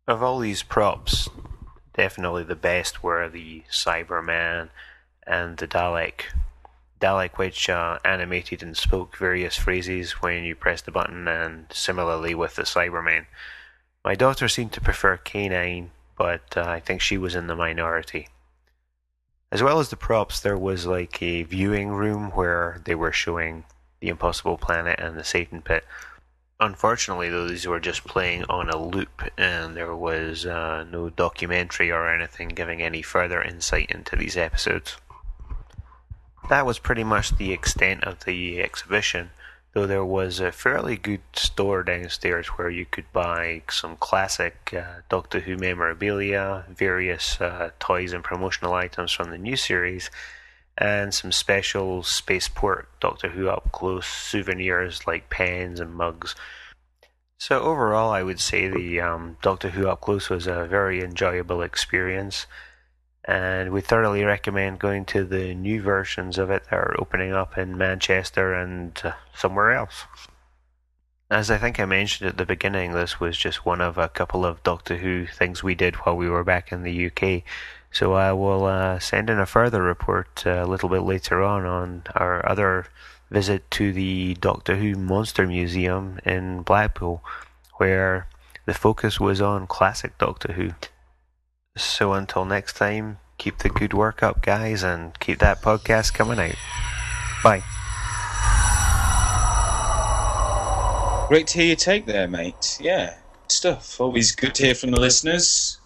Of 0.07 0.23
all 0.23 0.39
these 0.39 0.63
props, 0.63 1.29
definitely 1.95 2.45
the 2.45 2.55
best 2.55 3.03
were 3.03 3.29
the 3.29 3.63
Cyberman 3.71 4.69
and 5.27 5.57
the 5.57 5.67
Dalek 5.67 6.27
Dalek 7.05 7.37
which 7.37 7.69
uh, 7.69 7.99
animated 8.03 8.63
and 8.63 8.75
spoke 8.75 9.19
various 9.19 9.57
phrases 9.57 10.23
when 10.23 10.43
you 10.45 10.55
pressed 10.55 10.87
the 10.87 10.91
button, 10.91 11.29
and 11.29 11.67
similarly 11.71 12.35
with 12.35 12.57
the 12.57 12.63
Cybermen. 12.63 13.27
My 14.03 14.15
daughter 14.15 14.49
seemed 14.49 14.73
to 14.73 14.81
prefer 14.81 15.19
K9, 15.19 15.89
but 16.17 16.57
uh, 16.57 16.63
I 16.63 16.81
think 16.81 17.03
she 17.03 17.19
was 17.19 17.35
in 17.35 17.47
the 17.47 17.57
minority. 17.57 18.29
As 19.55 19.63
well 19.63 19.79
as 19.79 19.89
the 19.89 19.97
props, 19.97 20.41
there 20.41 20.59
was 20.59 20.85
like 20.85 21.23
a 21.23 21.45
viewing 21.45 21.91
room 21.91 22.33
where 22.33 22.83
they 22.87 22.97
were 22.97 23.13
showing 23.13 23.63
the 24.01 24.09
Impossible 24.09 24.59
Planet 24.59 24.99
and 24.99 25.17
the 25.17 25.23
Satan 25.23 25.63
Pit. 25.63 25.85
Unfortunately, 26.59 27.29
though, 27.29 27.47
these 27.47 27.65
were 27.65 27.79
just 27.79 28.03
playing 28.03 28.47
on 28.49 28.69
a 28.69 28.77
loop, 28.77 29.23
and 29.39 29.77
there 29.77 29.95
was 29.95 30.45
uh, 30.45 30.85
no 30.91 31.09
documentary 31.09 31.93
or 31.93 32.13
anything 32.13 32.49
giving 32.49 32.83
any 32.83 33.01
further 33.01 33.41
insight 33.41 33.93
into 33.93 34.17
these 34.17 34.37
episodes. 34.37 34.97
That 36.49 36.67
was 36.67 36.81
pretty 36.81 37.05
much 37.05 37.37
the 37.37 37.53
extent 37.53 38.03
of 38.03 38.25
the 38.25 38.61
exhibition, 38.61 39.31
though 39.75 39.87
there 39.87 40.05
was 40.05 40.39
a 40.39 40.53
fairly 40.53 40.97
good 40.97 41.21
store 41.35 41.83
downstairs 41.83 42.47
where 42.47 42.71
you 42.71 42.87
could 42.87 43.13
buy 43.13 43.61
some 43.69 43.97
classic 43.97 44.73
uh, 44.73 45.01
Doctor 45.09 45.41
Who 45.41 45.57
memorabilia, 45.57 46.65
various 46.69 47.41
uh, 47.41 47.71
toys 47.81 48.13
and 48.13 48.23
promotional 48.23 48.73
items 48.73 49.11
from 49.13 49.31
the 49.31 49.39
new 49.39 49.57
series, 49.57 50.11
and 50.79 51.13
some 51.13 51.33
special 51.33 52.05
Spaceport 52.05 52.89
Doctor 53.01 53.31
Who 53.31 53.49
up 53.49 53.73
close 53.73 54.07
souvenirs 54.07 55.07
like 55.09 55.29
pens 55.29 55.81
and 55.81 55.93
mugs. 55.93 56.37
So 57.37 57.61
overall, 57.61 58.11
I 58.11 58.23
would 58.23 58.41
say 58.41 58.69
the 58.69 59.01
um, 59.01 59.37
Doctor 59.43 59.71
Who 59.71 59.89
up 59.89 60.01
close 60.01 60.31
was 60.31 60.47
a 60.47 60.67
very 60.67 61.03
enjoyable 61.03 61.63
experience 61.63 62.47
and 63.27 63.73
we 63.73 63.81
thoroughly 63.81 64.23
recommend 64.23 64.79
going 64.79 65.05
to 65.07 65.25
the 65.25 65.55
new 65.55 65.81
versions 65.81 66.37
of 66.37 66.51
it 66.51 66.65
that 66.65 66.77
are 66.77 66.97
opening 66.99 67.33
up 67.33 67.57
in 67.57 67.79
Manchester 67.79 68.53
and 68.53 69.01
uh, 69.03 69.13
somewhere 69.35 69.73
else. 69.73 70.05
As 71.31 71.51
I 71.51 71.57
think 71.57 71.81
I 71.81 71.87
mentioned 71.87 72.29
at 72.29 72.37
the 72.37 72.45
beginning, 72.45 72.93
this 72.93 73.19
was 73.19 73.39
just 73.39 73.65
one 73.65 73.81
of 73.81 73.97
a 73.97 74.11
couple 74.11 74.45
of 74.45 74.63
Doctor 74.63 74.99
Who 74.99 75.27
things 75.27 75.63
we 75.63 75.75
did 75.75 75.97
while 75.97 76.17
we 76.17 76.29
were 76.29 76.45
back 76.45 76.71
in 76.71 76.83
the 76.83 77.07
UK. 77.07 77.43
So 77.91 78.13
I 78.13 78.33
will 78.33 78.67
uh, 78.67 78.99
send 78.99 79.31
in 79.31 79.39
a 79.39 79.47
further 79.47 79.83
report 79.83 80.43
uh, 80.47 80.63
a 80.63 80.67
little 80.67 80.89
bit 80.89 81.01
later 81.01 81.43
on 81.43 81.65
on 81.65 82.03
our 82.15 82.47
other 82.47 82.87
visit 83.31 83.71
to 83.73 83.93
the 83.93 84.35
Doctor 84.35 84.77
Who 84.77 84.97
Monster 84.97 85.47
Museum 85.47 86.19
in 86.27 86.63
Blackpool, 86.63 87.25
where 87.77 88.29
the 88.67 88.75
focus 88.75 89.19
was 89.19 89.41
on 89.41 89.67
classic 89.67 90.19
Doctor 90.19 90.53
Who. 90.53 90.73
So 91.77 92.13
until 92.13 92.45
next 92.45 92.77
time, 92.77 93.19
keep 93.37 93.59
the 93.59 93.69
good 93.69 93.93
work 93.93 94.23
up, 94.23 94.43
guys, 94.43 94.85
and 94.85 95.19
keep 95.19 95.41
that 95.41 95.61
podcast 95.61 96.15
coming 96.15 96.39
out. 96.39 96.55
Bye. 97.43 97.65
Great 101.27 101.49
to 101.49 101.59
hear 101.59 101.67
your 101.67 101.77
take 101.77 102.07
there, 102.07 102.29
mate. 102.29 102.79
Yeah, 102.81 103.17
stuff. 103.49 104.01
Always 104.01 104.31
good 104.31 104.55
to 104.55 104.67
hear 104.67 104.77
from 104.77 104.93
the 104.93 105.01
listeners. 105.01 105.79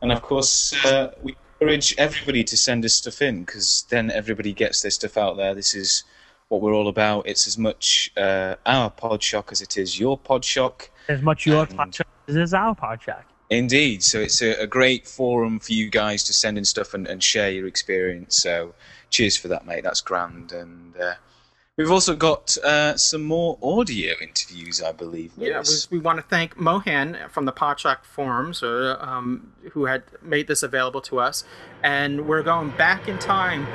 And 0.00 0.12
of 0.12 0.22
course, 0.22 0.72
uh, 0.84 1.10
we 1.20 1.34
encourage 1.60 1.96
everybody 1.98 2.44
to 2.44 2.56
send 2.56 2.84
us 2.84 2.94
stuff 2.94 3.20
in 3.20 3.42
because 3.42 3.84
then 3.88 4.12
everybody 4.12 4.52
gets 4.52 4.82
their 4.82 4.92
stuff 4.92 5.16
out 5.16 5.36
there. 5.38 5.56
This 5.56 5.74
is 5.74 6.04
what 6.46 6.60
we're 6.60 6.74
all 6.74 6.86
about. 6.86 7.26
It's 7.26 7.48
as 7.48 7.58
much 7.58 8.12
uh, 8.16 8.54
our 8.64 8.90
pod 8.90 9.24
shock 9.24 9.50
as 9.50 9.60
it 9.60 9.76
is 9.76 9.98
your 9.98 10.16
pod 10.16 10.44
shock. 10.44 10.88
As 11.08 11.20
much 11.20 11.46
your 11.46 11.66
pod 11.66 11.96
shock 11.96 12.06
as 12.28 12.36
it 12.36 12.42
is 12.42 12.54
our 12.54 12.76
pod 12.76 13.02
shock. 13.02 13.24
Indeed. 13.52 14.02
So 14.02 14.20
it's 14.20 14.40
a, 14.40 14.62
a, 14.62 14.66
great 14.66 15.06
forum 15.06 15.58
for 15.58 15.72
you 15.72 15.90
guys 15.90 16.24
to 16.24 16.32
send 16.32 16.56
in 16.56 16.64
stuff 16.64 16.94
and, 16.94 17.06
and, 17.06 17.22
share 17.22 17.50
your 17.50 17.66
experience. 17.66 18.36
So 18.42 18.74
cheers 19.10 19.36
for 19.36 19.48
that, 19.48 19.66
mate. 19.66 19.84
That's 19.84 20.00
grand. 20.00 20.52
And 20.52 20.96
uh, 20.96 21.14
we've 21.76 21.90
also 21.90 22.16
got 22.16 22.56
uh, 22.58 22.96
some 22.96 23.22
more 23.22 23.58
audio 23.62 24.14
interviews, 24.22 24.80
I 24.80 24.92
believe. 24.92 25.32
Yeah, 25.36 25.62
we, 25.90 25.98
we, 25.98 26.02
want 26.02 26.18
to 26.18 26.22
thank 26.22 26.58
Mohan 26.58 27.18
from 27.28 27.44
the 27.44 27.52
Podshock 27.52 28.04
forums, 28.04 28.62
uh, 28.62 28.96
um, 29.00 29.52
who 29.72 29.84
had 29.84 30.04
made 30.22 30.46
this 30.46 30.62
available 30.62 31.02
to 31.02 31.20
us. 31.20 31.44
And 31.82 32.26
we're 32.26 32.42
going 32.42 32.70
back 32.70 33.06
in 33.06 33.18
time. 33.18 33.66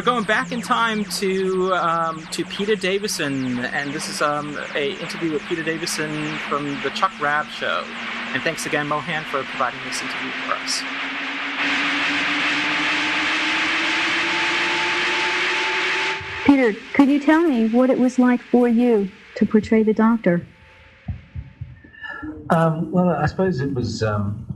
We're 0.00 0.04
going 0.04 0.24
back 0.24 0.50
in 0.50 0.62
time 0.62 1.04
to 1.04 1.74
um, 1.74 2.26
to 2.28 2.42
Peter 2.46 2.74
Davison, 2.74 3.58
and 3.58 3.92
this 3.92 4.08
is 4.08 4.22
um, 4.22 4.58
a 4.74 4.92
interview 4.92 5.30
with 5.30 5.42
Peter 5.42 5.62
Davison 5.62 6.38
from 6.48 6.64
the 6.82 6.88
Chuck 6.94 7.12
Rabb 7.20 7.46
Show. 7.48 7.84
And 8.32 8.42
thanks 8.42 8.64
again, 8.64 8.88
Mohan, 8.88 9.24
for 9.24 9.42
providing 9.42 9.78
this 9.84 10.00
interview 10.00 10.30
for 10.46 10.54
us. 10.54 10.82
Peter, 16.46 16.72
could 16.94 17.10
you 17.10 17.20
tell 17.20 17.42
me 17.42 17.68
what 17.68 17.90
it 17.90 17.98
was 17.98 18.18
like 18.18 18.40
for 18.40 18.68
you 18.68 19.10
to 19.34 19.44
portray 19.44 19.82
the 19.82 19.92
Doctor? 19.92 20.46
Um, 22.48 22.90
well, 22.90 23.10
I 23.10 23.26
suppose 23.26 23.60
it 23.60 23.74
was 23.74 24.02
um, 24.02 24.46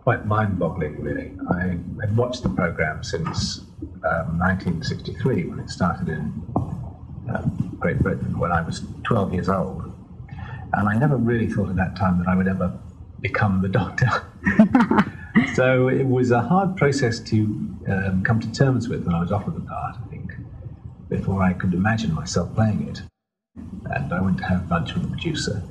quite 0.00 0.26
mind-boggling, 0.26 1.00
really. 1.00 1.36
I 1.48 1.78
had 2.00 2.16
watched 2.16 2.42
the 2.42 2.48
program 2.48 3.04
since 3.04 3.60
um, 3.82 4.38
1963 4.38 5.46
when 5.46 5.60
it 5.60 5.70
started 5.70 6.08
in 6.08 6.32
uh, 7.32 7.42
Great 7.78 7.98
Britain 8.00 8.38
when 8.38 8.52
I 8.52 8.62
was 8.62 8.82
12 9.04 9.34
years 9.34 9.48
old. 9.48 9.92
And 10.72 10.88
I 10.88 10.96
never 10.96 11.16
really 11.16 11.46
thought 11.46 11.70
at 11.70 11.76
that 11.76 11.96
time 11.96 12.18
that 12.18 12.28
I 12.28 12.34
would 12.34 12.48
ever 12.48 12.78
become 13.20 13.62
the 13.62 13.68
doctor. 13.80 14.08
so 15.54 15.88
it 15.88 16.06
was 16.06 16.30
a 16.30 16.40
hard 16.40 16.76
process 16.76 17.20
to 17.20 17.44
um, 17.88 18.22
come 18.24 18.40
to 18.40 18.50
terms 18.52 18.88
with 18.88 19.04
when 19.04 19.14
I 19.14 19.20
was 19.20 19.32
offered 19.32 19.56
the 19.56 19.60
part, 19.60 19.96
I 19.96 20.08
think, 20.08 20.32
before 21.08 21.42
I 21.42 21.52
could 21.52 21.74
imagine 21.74 22.12
myself 22.12 22.54
playing 22.54 22.88
it. 22.88 23.02
And 23.86 24.12
I 24.12 24.20
went 24.20 24.38
to 24.38 24.44
have 24.44 24.70
lunch 24.70 24.94
with 24.94 25.04
the 25.04 25.08
producer. 25.08 25.62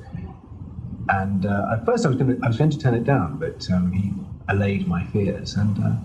And 1.08 1.46
uh, 1.46 1.68
at 1.72 1.86
first 1.86 2.04
I 2.04 2.08
was, 2.08 2.18
going 2.18 2.36
to, 2.36 2.44
I 2.44 2.48
was 2.48 2.58
going 2.58 2.70
to 2.70 2.78
turn 2.78 2.94
it 2.94 3.04
down, 3.04 3.38
but 3.38 3.70
um, 3.70 3.92
he 3.92 4.12
allayed 4.48 4.86
my 4.86 5.04
fears 5.06 5.54
and 5.54 5.78
uh, 5.78 5.96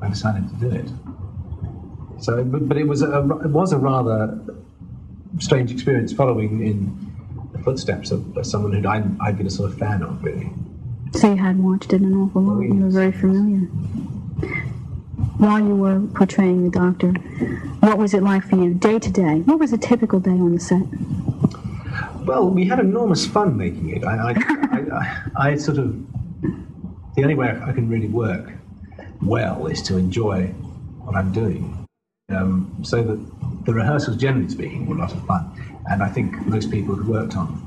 I 0.00 0.08
decided 0.08 0.48
to 0.48 0.54
do 0.56 0.70
it. 0.70 0.90
So, 2.20 2.42
but, 2.44 2.76
it 2.76 2.86
was 2.86 3.02
a 3.02 3.20
it 3.44 3.50
was 3.50 3.72
a 3.72 3.78
rather 3.78 4.40
strange 5.38 5.70
experience 5.70 6.12
following 6.12 6.66
in 6.66 7.08
the 7.52 7.58
footsteps 7.60 8.10
of, 8.10 8.36
someone 8.46 8.72
who 8.72 8.88
I'd, 8.88 9.04
I'd 9.20 9.36
been 9.36 9.46
a 9.46 9.50
sort 9.50 9.70
of 9.70 9.78
fan 9.78 10.02
of, 10.02 10.22
really. 10.22 10.50
So 11.12 11.30
you 11.30 11.36
had 11.36 11.58
watched 11.58 11.92
it 11.92 12.00
an 12.02 12.14
awful 12.14 12.42
lot. 12.42 12.60
You 12.60 12.74
were 12.74 12.90
very 12.90 13.12
familiar. 13.12 13.66
While 15.38 15.60
you 15.60 15.76
were 15.76 16.00
portraying 16.14 16.64
the 16.64 16.70
Doctor, 16.70 17.12
what 17.80 17.98
was 17.98 18.14
it 18.14 18.22
like 18.22 18.44
for 18.44 18.56
you, 18.56 18.74
day 18.74 18.98
to 18.98 19.10
day? 19.10 19.40
What 19.40 19.58
was 19.58 19.72
a 19.72 19.78
typical 19.78 20.20
day 20.20 20.32
on 20.32 20.54
the 20.54 20.60
set? 20.60 20.82
Well, 22.26 22.50
we 22.50 22.66
had 22.66 22.80
enormous 22.80 23.26
fun 23.26 23.56
making 23.56 23.96
it. 23.96 24.04
I, 24.04 24.16
I, 24.16 24.32
I, 24.32 24.80
I, 24.92 25.50
I 25.50 25.56
sort 25.56 25.78
of 25.78 25.96
the 27.14 27.22
only 27.22 27.34
way 27.34 27.48
I 27.48 27.72
can 27.72 27.88
really 27.88 28.08
work 28.08 28.52
well 29.22 29.66
is 29.66 29.80
to 29.82 29.96
enjoy 29.96 30.48
what 31.00 31.16
I'm 31.16 31.32
doing. 31.32 31.87
Um, 32.30 32.76
so 32.82 33.02
that 33.02 33.64
the 33.64 33.72
rehearsals, 33.72 34.18
generally 34.18 34.50
speaking, 34.50 34.86
were 34.86 34.96
a 34.96 34.98
lot 34.98 35.12
of 35.12 35.24
fun. 35.24 35.50
And 35.90 36.02
I 36.02 36.10
think 36.10 36.36
most 36.46 36.70
people 36.70 36.94
who 36.94 37.10
worked 37.10 37.34
on 37.36 37.64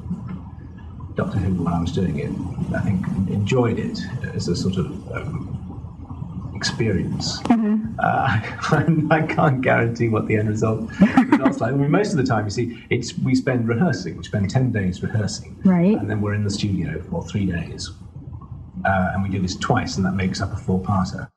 Doctor 1.16 1.40
Who 1.40 1.64
when 1.64 1.74
I 1.74 1.82
was 1.82 1.92
doing 1.92 2.20
it, 2.20 2.30
I 2.76 2.80
think 2.82 3.08
enjoyed 3.30 3.80
it 3.80 4.00
as 4.36 4.48
a 4.48 4.56
sort 4.56 4.78
of 4.78 4.86
um, 5.12 6.54
experience. 6.56 7.42
Mm-hmm. 7.42 8.00
Uh, 8.00 9.10
I 9.16 9.22
can't 9.24 9.62
guarantee 9.62 10.10
what 10.10 10.28
the 10.28 10.36
end 10.36 10.50
result 10.50 10.92
results 11.00 11.60
like. 11.60 11.74
I 11.74 11.76
mean, 11.76 11.90
most 11.90 12.12
of 12.12 12.18
the 12.18 12.24
time, 12.24 12.46
you 12.46 12.52
see, 12.52 12.86
it's 12.92 13.18
we 13.18 13.34
spend 13.34 13.68
rehearsing. 13.68 14.18
We 14.18 14.24
spend 14.24 14.52
ten 14.52 14.72
days 14.72 15.02
rehearsing, 15.02 15.60
right? 15.66 15.98
And 15.98 16.08
then 16.08 16.22
we're 16.22 16.36
in 16.36 16.44
the 16.44 16.52
studio 16.52 17.02
for 17.10 17.26
three 17.26 17.48
days, 17.48 17.90
uh, 18.86 19.12
and 19.14 19.24
we 19.24 19.30
do 19.30 19.42
this 19.42 19.56
twice, 19.56 19.98
and 19.98 20.06
that 20.06 20.14
makes 20.14 20.40
up 20.40 20.54
a 20.54 20.58
four-parter. 20.58 21.32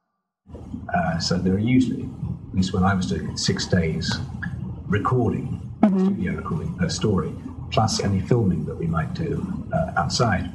Uh, 0.94 1.18
so 1.18 1.38
there 1.38 1.54
are 1.54 1.58
usually 1.58 2.06
at 2.54 2.58
least 2.58 2.72
when 2.72 2.84
I 2.84 2.94
was 2.94 3.06
doing 3.06 3.28
it, 3.30 3.36
six 3.40 3.66
days 3.66 4.20
recording, 4.86 5.60
mm-hmm. 5.82 6.06
studio 6.06 6.34
recording 6.34 6.72
per 6.74 6.88
story, 6.88 7.34
plus 7.72 8.00
any 8.00 8.20
filming 8.20 8.64
that 8.66 8.76
we 8.76 8.86
might 8.86 9.12
do 9.12 9.44
uh, 9.72 9.90
outside. 9.96 10.52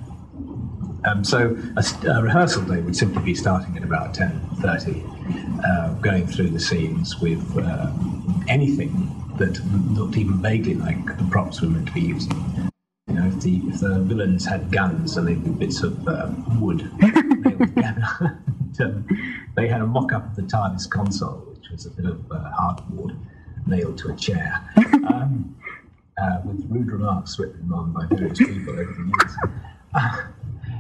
Um, 1.04 1.26
so 1.26 1.58
a, 1.76 2.08
a, 2.08 2.24
rehearsal 2.24 2.64
day 2.64 2.80
would 2.80 2.96
simply 2.96 3.22
be 3.22 3.36
starting 3.36 3.76
at 3.76 3.84
about 3.84 4.14
10.30, 4.14 5.66
uh, 5.66 5.94
going 5.96 6.26
through 6.26 6.52
the 6.52 6.60
scenes 6.60 7.20
with 7.20 7.44
uh, 7.58 7.92
anything 8.48 8.94
that 9.38 9.60
looked 9.92 10.16
even 10.16 10.42
vaguely 10.42 10.76
like 10.76 11.06
the 11.18 11.28
props 11.30 11.60
we 11.60 11.68
were 11.68 11.74
meant 11.74 11.88
to 11.88 11.94
be 11.94 12.02
using. 12.02 12.72
You 13.08 13.16
know, 13.16 13.28
if 13.28 13.42
the, 13.42 13.58
if 13.68 13.82
the 13.82 14.00
villains 14.00 14.46
had 14.46 14.72
guns 14.72 15.18
and 15.18 15.28
they'd 15.28 15.44
be 15.44 15.50
bits 15.50 15.84
of 15.84 16.08
uh, 16.08 16.32
wood 16.62 16.90
together, 17.02 18.40
um, 18.80 19.06
they 19.58 19.68
had 19.68 19.82
a 19.82 19.86
mock-up 19.86 20.28
of 20.28 20.36
the 20.38 20.44
TARDIS 20.44 20.90
console 20.90 21.49
was 21.72 21.86
a 21.86 21.92
bit 21.92 22.06
of 22.06 22.32
uh, 22.32 22.52
hardboard 22.60 23.18
nailed 23.68 23.98
to 24.00 24.10
a 24.10 24.16
chair, 24.16 24.60
um, 25.14 25.56
uh, 26.22 26.38
with 26.46 26.66
rude 26.70 26.92
remarks 26.92 27.38
written 27.40 27.72
on 27.72 27.92
by 27.94 28.06
various 28.08 28.40
people 28.40 28.74
over 28.74 28.94
the 28.94 29.06
years. 29.06 29.36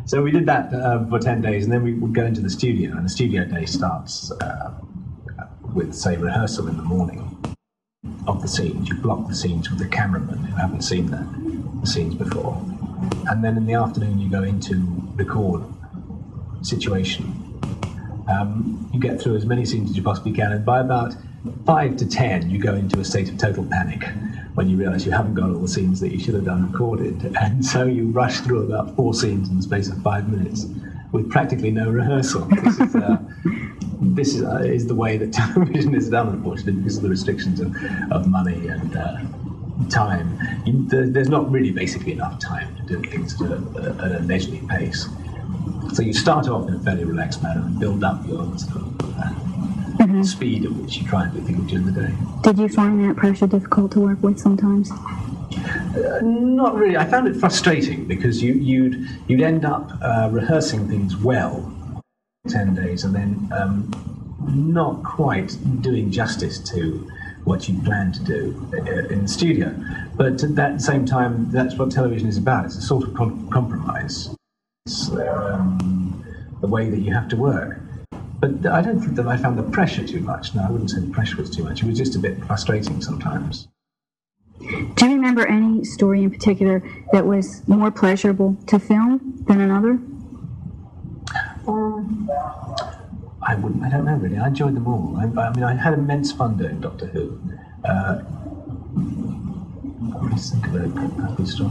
So 0.05 0.23
we 0.23 0.31
did 0.31 0.47
that 0.47 0.73
uh, 0.73 1.05
for 1.05 1.19
10 1.19 1.41
days, 1.41 1.65
and 1.65 1.71
then 1.71 1.83
we 1.83 1.93
would 1.93 2.15
go 2.15 2.25
into 2.25 2.41
the 2.41 2.49
studio, 2.49 2.95
and 2.95 3.05
the 3.05 3.09
studio 3.09 3.45
day 3.45 3.65
starts 3.65 4.31
uh, 4.31 4.73
with, 5.71 5.93
say, 5.93 6.17
rehearsal 6.17 6.67
in 6.67 6.77
the 6.77 6.83
morning 6.83 7.37
of 8.25 8.41
the 8.41 8.47
scenes. 8.47 8.89
You 8.89 8.95
block 8.95 9.27
the 9.27 9.35
scenes 9.35 9.69
with 9.69 9.77
the 9.77 9.87
cameraman 9.87 10.45
who 10.45 10.55
haven't 10.55 10.81
seen 10.81 11.11
the, 11.11 11.27
the 11.81 11.85
scenes 11.85 12.15
before. 12.15 12.59
And 13.29 13.43
then 13.43 13.55
in 13.55 13.67
the 13.67 13.75
afternoon, 13.75 14.19
you 14.19 14.29
go 14.29 14.41
into 14.41 14.77
record 15.13 15.63
situation 16.63 17.48
um, 18.30 18.89
you 18.93 18.99
get 18.99 19.21
through 19.21 19.36
as 19.36 19.45
many 19.45 19.65
scenes 19.65 19.89
as 19.89 19.97
you 19.97 20.03
possibly 20.03 20.32
can, 20.32 20.51
and 20.51 20.65
by 20.65 20.80
about 20.80 21.15
five 21.65 21.97
to 21.97 22.07
ten, 22.07 22.49
you 22.49 22.59
go 22.59 22.75
into 22.75 22.99
a 22.99 23.05
state 23.05 23.30
of 23.30 23.38
total 23.38 23.65
panic 23.65 24.03
when 24.55 24.69
you 24.69 24.77
realise 24.77 25.05
you 25.05 25.11
haven't 25.11 25.36
got 25.36 25.49
all 25.49 25.59
the 25.59 25.67
scenes 25.67 25.99
that 25.99 26.11
you 26.11 26.19
should 26.19 26.34
have 26.34 26.45
done 26.45 26.71
recorded, 26.71 27.36
and 27.41 27.65
so 27.65 27.86
you 27.86 28.09
rush 28.11 28.39
through 28.41 28.63
about 28.63 28.95
four 28.95 29.13
scenes 29.13 29.49
in 29.49 29.57
the 29.57 29.63
space 29.63 29.89
of 29.89 30.01
five 30.01 30.30
minutes 30.30 30.65
with 31.11 31.30
practically 31.30 31.71
no 31.71 31.89
rehearsal. 31.89 32.41
This 32.63 32.80
is, 32.80 32.95
uh, 32.95 33.17
this 34.01 34.36
is, 34.36 34.43
uh, 34.43 34.57
is, 34.57 34.86
the 34.86 34.95
way 34.95 35.17
that 35.17 35.34
television 35.34 35.95
is 35.95 36.09
done, 36.09 36.27
unfortunately, 36.27 36.73
because 36.73 36.97
of 36.97 37.03
the 37.03 37.09
restrictions 37.09 37.59
of, 37.59 37.75
of 38.11 38.27
money 38.27 38.67
and. 38.67 38.95
Uh, 38.95 39.17
time. 39.88 40.38
You, 40.65 40.86
there's 40.88 41.30
not 41.30 41.49
really 41.49 41.71
basically 41.71 42.11
enough 42.11 42.39
time 42.39 42.75
to 42.75 42.84
do 42.84 43.01
things 43.09 43.41
at 43.41 43.51
a, 43.51 43.97
at 44.03 44.11
a 44.11 44.19
leisurely 44.25 44.61
pace. 44.67 45.07
So 45.93 46.03
you 46.03 46.13
start 46.13 46.47
off 46.47 46.67
in 46.67 46.75
a 46.75 46.79
fairly 46.79 47.03
relaxed 47.03 47.41
manner 47.41 47.61
and 47.61 47.79
build 47.79 48.03
up 48.03 48.25
your 48.27 48.57
sort 48.57 48.77
of, 48.77 49.19
uh, 49.19 49.23
mm-hmm. 49.97 50.23
speed 50.23 50.65
at 50.65 50.71
which 50.71 50.97
you 50.97 51.07
try 51.07 51.23
and 51.23 51.33
do 51.33 51.41
things 51.41 51.69
during 51.69 51.85
the 51.85 51.91
day. 51.91 52.13
Did 52.43 52.59
you 52.59 52.69
find 52.69 53.03
that 53.03 53.15
pressure 53.15 53.47
difficult 53.47 53.91
to 53.93 53.99
work 53.99 54.21
with 54.21 54.39
sometimes? 54.39 54.91
Uh, 54.91 56.19
not 56.21 56.75
really. 56.75 56.95
I 56.95 57.05
found 57.05 57.27
it 57.27 57.35
frustrating 57.35 58.05
because 58.05 58.41
you, 58.41 58.53
you'd 58.53 59.09
you'd 59.27 59.41
end 59.41 59.65
up 59.65 59.91
uh, 60.01 60.29
rehearsing 60.31 60.87
things 60.87 61.17
well, 61.17 61.73
ten 62.47 62.75
days, 62.75 63.03
and 63.03 63.15
then 63.15 63.49
um, 63.51 63.91
not 64.47 65.03
quite 65.03 65.57
doing 65.81 66.11
justice 66.11 66.59
to 66.71 67.09
what 67.45 67.67
you 67.67 67.81
plan 67.81 68.11
to 68.11 68.23
do 68.23 68.69
uh, 68.73 69.13
in 69.13 69.23
the 69.23 69.27
studio. 69.27 69.73
But 70.15 70.43
at 70.43 70.55
that 70.55 70.81
same 70.81 71.05
time, 71.05 71.49
that's 71.51 71.75
what 71.75 71.91
television 71.91 72.27
is 72.27 72.37
about. 72.37 72.65
It's 72.65 72.75
a 72.75 72.81
sort 72.81 73.07
of 73.07 73.15
com- 73.15 73.49
compromise 73.49 74.35
um, 75.11 76.23
the 76.61 76.67
way 76.67 76.89
that 76.89 76.99
you 76.99 77.13
have 77.13 77.27
to 77.29 77.35
work. 77.35 77.79
But 78.39 78.65
I 78.67 78.81
don't 78.81 78.99
think 79.01 79.15
that 79.15 79.27
I 79.27 79.35
found 79.37 79.57
the 79.57 79.63
pressure 79.63 80.07
too 80.07 80.21
much. 80.21 80.55
No, 80.55 80.63
I 80.63 80.71
wouldn't 80.71 80.91
say 80.91 80.99
the 81.01 81.11
pressure 81.11 81.37
was 81.37 81.49
too 81.49 81.63
much. 81.63 81.83
It 81.83 81.87
was 81.87 81.97
just 81.97 82.15
a 82.15 82.19
bit 82.19 82.43
frustrating 82.45 83.01
sometimes. 83.01 83.67
Do 84.59 85.07
you 85.07 85.15
remember 85.15 85.47
any 85.47 85.83
story 85.83 86.23
in 86.23 86.31
particular 86.31 86.83
that 87.11 87.25
was 87.25 87.67
more 87.67 87.91
pleasurable 87.91 88.57
to 88.67 88.79
film 88.79 89.43
than 89.47 89.61
another? 89.61 89.99
Um, 91.67 92.29
I 93.41 93.55
wouldn't. 93.55 93.83
I 93.83 93.89
don't 93.89 94.05
know 94.05 94.15
really. 94.15 94.37
I 94.37 94.47
enjoyed 94.47 94.75
them 94.75 94.87
all. 94.87 95.17
I, 95.17 95.23
I 95.41 95.53
mean, 95.53 95.63
I 95.63 95.75
had 95.75 95.93
immense 95.93 96.31
fun 96.31 96.57
doing 96.57 96.79
Doctor 96.81 97.07
Who. 97.07 97.39
Uh, 97.83 98.19
Let's 100.32 100.51
think 100.51 100.68
of 100.68 100.76
a 100.76 101.34
good 101.36 101.47
story. 101.47 101.70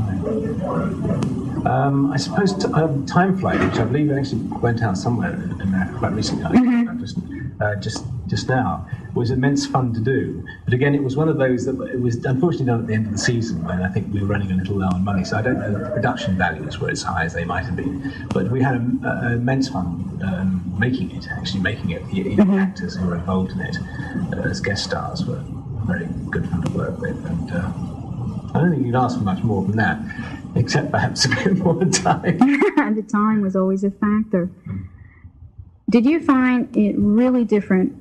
Um, 1.66 2.12
I 2.12 2.16
suppose 2.16 2.54
t- 2.54 2.72
um, 2.72 3.04
Time 3.06 3.36
Flight, 3.36 3.60
which 3.60 3.78
I 3.78 3.84
believe 3.84 4.12
actually 4.12 4.42
went 4.60 4.82
out 4.82 4.96
somewhere 4.96 5.32
in 5.32 5.60
America 5.60 5.98
quite 5.98 6.12
recently. 6.12 6.44
Mm-hmm. 6.44 6.86
Robertson, 6.86 7.56
uh, 7.60 7.74
just 7.76 8.04
just 8.28 8.48
now, 8.48 8.86
was 9.14 9.30
immense 9.30 9.66
fun 9.66 9.92
to 9.94 10.00
do. 10.00 10.44
But 10.64 10.74
again, 10.74 10.94
it 10.94 11.02
was 11.02 11.16
one 11.16 11.28
of 11.28 11.38
those 11.38 11.64
that 11.64 11.80
it 11.92 12.00
was 12.00 12.24
unfortunately 12.24 12.66
done 12.66 12.80
at 12.80 12.86
the 12.86 12.94
end 12.94 13.06
of 13.06 13.12
the 13.12 13.18
season 13.18 13.64
when 13.64 13.82
I 13.82 13.88
think 13.88 14.12
we 14.12 14.20
were 14.20 14.26
running 14.26 14.52
a 14.52 14.54
little 14.54 14.76
low 14.76 14.88
on 14.88 15.02
money. 15.02 15.24
So 15.24 15.36
I 15.36 15.42
don't 15.42 15.58
know 15.58 15.72
that 15.72 15.84
the 15.84 15.90
production 15.90 16.36
values 16.36 16.78
were 16.78 16.90
as 16.90 17.02
high 17.02 17.24
as 17.24 17.34
they 17.34 17.44
might 17.44 17.64
have 17.64 17.76
been. 17.76 18.12
But 18.32 18.50
we 18.50 18.62
had 18.62 18.76
a, 18.76 19.08
a, 19.08 19.32
immense 19.32 19.68
fun 19.68 20.20
um, 20.22 20.74
making 20.78 21.10
it, 21.16 21.26
actually 21.30 21.60
making 21.60 21.90
it. 21.90 22.06
The, 22.10 22.34
the 22.34 22.56
actors 22.58 22.96
who 22.96 23.06
were 23.06 23.16
involved 23.16 23.52
in 23.52 23.60
it 23.60 23.76
uh, 24.32 24.48
as 24.48 24.60
guest 24.60 24.84
stars 24.84 25.24
were 25.24 25.42
very 25.86 26.06
good 26.30 26.48
fun 26.48 26.62
to 26.62 26.72
work 26.72 26.98
with. 26.98 27.24
And 27.24 27.50
uh, 27.50 27.72
I 28.54 28.60
don't 28.60 28.70
think 28.70 28.86
you'd 28.86 28.94
ask 28.94 29.18
for 29.18 29.24
much 29.24 29.42
more 29.42 29.62
than 29.62 29.76
that, 29.76 30.00
except 30.54 30.90
perhaps 30.90 31.24
a 31.26 31.28
bit 31.28 31.58
more 31.58 31.84
time. 31.84 32.38
And 32.78 32.96
the 32.96 33.02
time 33.02 33.42
was 33.42 33.54
always 33.54 33.84
a 33.84 33.90
factor. 33.90 34.50
Did 35.90 36.06
you 36.06 36.20
find 36.20 36.74
it 36.76 36.94
really 36.96 37.44
different 37.44 37.94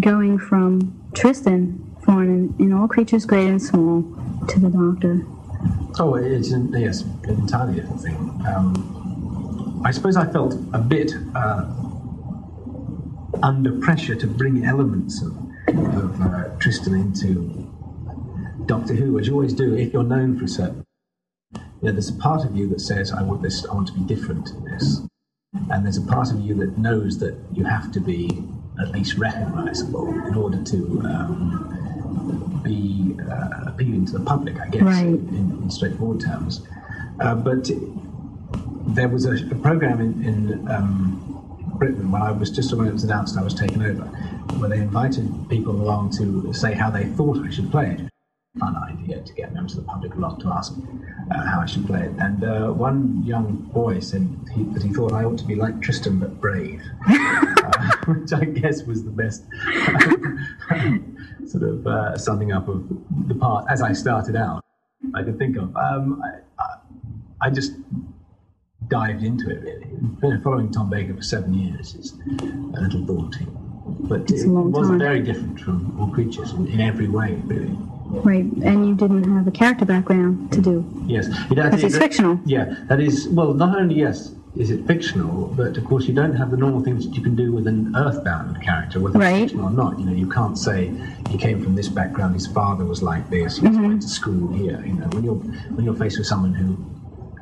going 0.00 0.38
from 0.38 1.00
Tristan 1.14 1.96
Farnon 2.02 2.58
in 2.60 2.72
All 2.72 2.86
Creatures 2.86 3.24
Great 3.26 3.48
and 3.48 3.60
Small 3.60 4.02
to 4.48 4.60
the 4.60 4.68
Doctor? 4.68 5.24
Oh, 5.98 6.14
it's 6.14 6.52
an, 6.52 6.72
yes, 6.72 7.02
an 7.02 7.30
entirely 7.30 7.74
different 7.74 8.00
thing. 8.00 8.16
Um, 8.46 9.82
I 9.84 9.90
suppose 9.90 10.16
I 10.16 10.30
felt 10.30 10.54
a 10.72 10.78
bit 10.78 11.12
uh, 11.34 11.66
under 13.42 13.78
pressure 13.80 14.14
to 14.14 14.26
bring 14.26 14.64
elements 14.64 15.22
of, 15.22 15.36
of 15.68 16.20
uh, 16.20 16.44
Tristan 16.58 16.94
into 16.94 17.69
Doctor 18.66 18.94
Who, 18.94 19.18
as 19.18 19.26
you 19.26 19.34
always 19.34 19.52
do 19.54 19.74
if 19.74 19.92
you're 19.92 20.04
known 20.04 20.38
for 20.38 20.44
a 20.44 20.48
certain. 20.48 20.84
You 21.54 21.60
know, 21.88 21.92
there's 21.92 22.08
a 22.10 22.14
part 22.14 22.44
of 22.44 22.54
you 22.56 22.68
that 22.68 22.80
says, 22.80 23.12
"I 23.12 23.22
want 23.22 23.42
this. 23.42 23.66
I 23.66 23.74
want 23.74 23.88
to 23.88 23.94
be 23.94 24.00
different 24.00 24.50
in 24.50 24.64
this," 24.64 25.00
and 25.70 25.84
there's 25.84 25.96
a 25.96 26.02
part 26.02 26.30
of 26.30 26.40
you 26.40 26.54
that 26.56 26.76
knows 26.78 27.18
that 27.18 27.34
you 27.52 27.64
have 27.64 27.90
to 27.92 28.00
be 28.00 28.42
at 28.80 28.90
least 28.92 29.16
recognisable 29.18 30.08
in 30.26 30.34
order 30.34 30.62
to 30.62 31.00
um, 31.04 32.60
be 32.64 33.16
uh, 33.30 33.64
appealing 33.66 34.06
to 34.06 34.12
the 34.18 34.24
public, 34.24 34.60
I 34.60 34.68
guess, 34.68 34.82
Right. 34.82 35.06
in, 35.06 35.60
in 35.62 35.70
straightforward 35.70 36.20
terms. 36.20 36.66
Uh, 37.18 37.34
but 37.34 37.68
there 38.94 39.08
was 39.08 39.26
a, 39.26 39.34
a 39.34 39.54
program 39.56 40.00
in, 40.00 40.24
in 40.24 40.68
um, 40.70 41.20
Britain 41.78 42.10
when 42.10 42.22
I 42.22 42.30
was 42.30 42.50
just 42.50 42.72
when 42.74 42.86
it 42.86 42.92
was 42.92 43.04
announced 43.04 43.36
I 43.38 43.42
was 43.42 43.54
taken 43.54 43.82
over, 43.82 44.04
where 44.58 44.68
they 44.68 44.78
invited 44.78 45.28
people 45.48 45.72
along 45.74 46.10
to 46.18 46.52
say 46.52 46.74
how 46.74 46.90
they 46.90 47.04
thought 47.06 47.38
I 47.44 47.50
should 47.50 47.70
play 47.70 47.96
it. 47.98 48.09
Fun 48.58 48.76
idea 48.76 49.22
to 49.22 49.32
get 49.34 49.54
members 49.54 49.76
of 49.76 49.84
the 49.84 49.88
public 49.88 50.14
along 50.14 50.40
to 50.40 50.48
ask 50.48 50.74
uh, 51.30 51.46
how 51.46 51.60
I 51.60 51.66
should 51.66 51.86
play 51.86 52.02
it. 52.02 52.12
And 52.18 52.42
uh, 52.42 52.72
one 52.72 53.22
young 53.24 53.56
boy 53.72 54.00
said 54.00 54.28
he, 54.52 54.64
that 54.64 54.82
he 54.82 54.92
thought 54.92 55.12
I 55.12 55.22
ought 55.22 55.38
to 55.38 55.44
be 55.44 55.54
like 55.54 55.80
Tristan 55.80 56.18
but 56.18 56.40
brave, 56.40 56.82
uh, 57.08 57.96
which 58.06 58.32
I 58.32 58.44
guess 58.46 58.82
was 58.82 59.04
the 59.04 59.10
best 59.10 59.44
sort 61.48 61.62
of 61.62 61.86
uh, 61.86 62.18
summing 62.18 62.50
up 62.50 62.66
of 62.66 62.88
the 63.28 63.36
part 63.36 63.66
as 63.70 63.82
I 63.82 63.92
started 63.92 64.34
out 64.34 64.64
I 65.14 65.22
could 65.22 65.38
think 65.38 65.56
of. 65.56 65.74
Um, 65.76 66.22
I, 66.58 67.46
I, 67.46 67.50
just 67.50 67.72
dived 68.88 69.22
into 69.22 69.50
it 69.50 69.62
really. 69.62 70.40
Following 70.42 70.70
Tom 70.70 70.90
Baker 70.90 71.14
for 71.14 71.22
seven 71.22 71.54
years 71.54 71.94
is 71.94 72.12
a 72.74 72.80
little 72.80 73.00
daunting, 73.02 73.48
but 74.00 74.22
It's 74.22 74.42
it 74.42 74.48
was 74.48 74.90
very 74.90 75.22
different 75.22 75.60
from 75.60 75.98
All 76.00 76.08
Creatures 76.08 76.52
in, 76.52 76.66
in 76.66 76.80
every 76.80 77.08
way, 77.08 77.40
really. 77.46 77.76
Right, 78.12 78.44
and 78.44 78.88
you 78.88 78.94
didn't 78.94 79.24
have 79.24 79.46
a 79.46 79.50
character 79.50 79.84
background 79.84 80.52
to 80.52 80.60
do. 80.60 80.84
Yes, 81.06 81.28
it 81.50 81.58
it's 81.58 81.96
fictional. 81.96 82.40
Yeah, 82.44 82.74
that 82.88 83.00
is 83.00 83.28
well. 83.28 83.54
Not 83.54 83.78
only 83.78 83.94
yes, 83.94 84.32
is 84.56 84.70
it 84.70 84.84
fictional, 84.86 85.46
but 85.56 85.76
of 85.76 85.84
course 85.84 86.06
you 86.08 86.14
don't 86.14 86.34
have 86.34 86.50
the 86.50 86.56
normal 86.56 86.82
things 86.82 87.06
that 87.06 87.14
you 87.14 87.22
can 87.22 87.36
do 87.36 87.52
with 87.52 87.66
an 87.68 87.94
earthbound 87.96 88.60
character, 88.62 88.98
whether 88.98 89.18
Right. 89.18 89.42
it's 89.42 89.52
fictional 89.52 89.68
or 89.68 89.70
not. 89.72 89.98
You 89.98 90.06
know, 90.06 90.12
you 90.12 90.28
can't 90.28 90.58
say 90.58 90.92
he 91.30 91.38
came 91.38 91.62
from 91.62 91.76
this 91.76 91.88
background, 91.88 92.34
his 92.34 92.48
father 92.48 92.84
was 92.84 93.00
like 93.02 93.30
this, 93.30 93.58
he 93.58 93.66
was 93.68 93.76
Mm-hmm. 93.76 93.84
going 93.86 94.00
to 94.00 94.08
school 94.08 94.52
here. 94.52 94.82
You 94.84 94.94
know, 94.94 95.06
when 95.12 95.22
you're 95.24 95.34
when 95.76 95.84
you're 95.84 95.94
faced 95.94 96.18
with 96.18 96.26
someone 96.26 96.52
who 96.54 96.76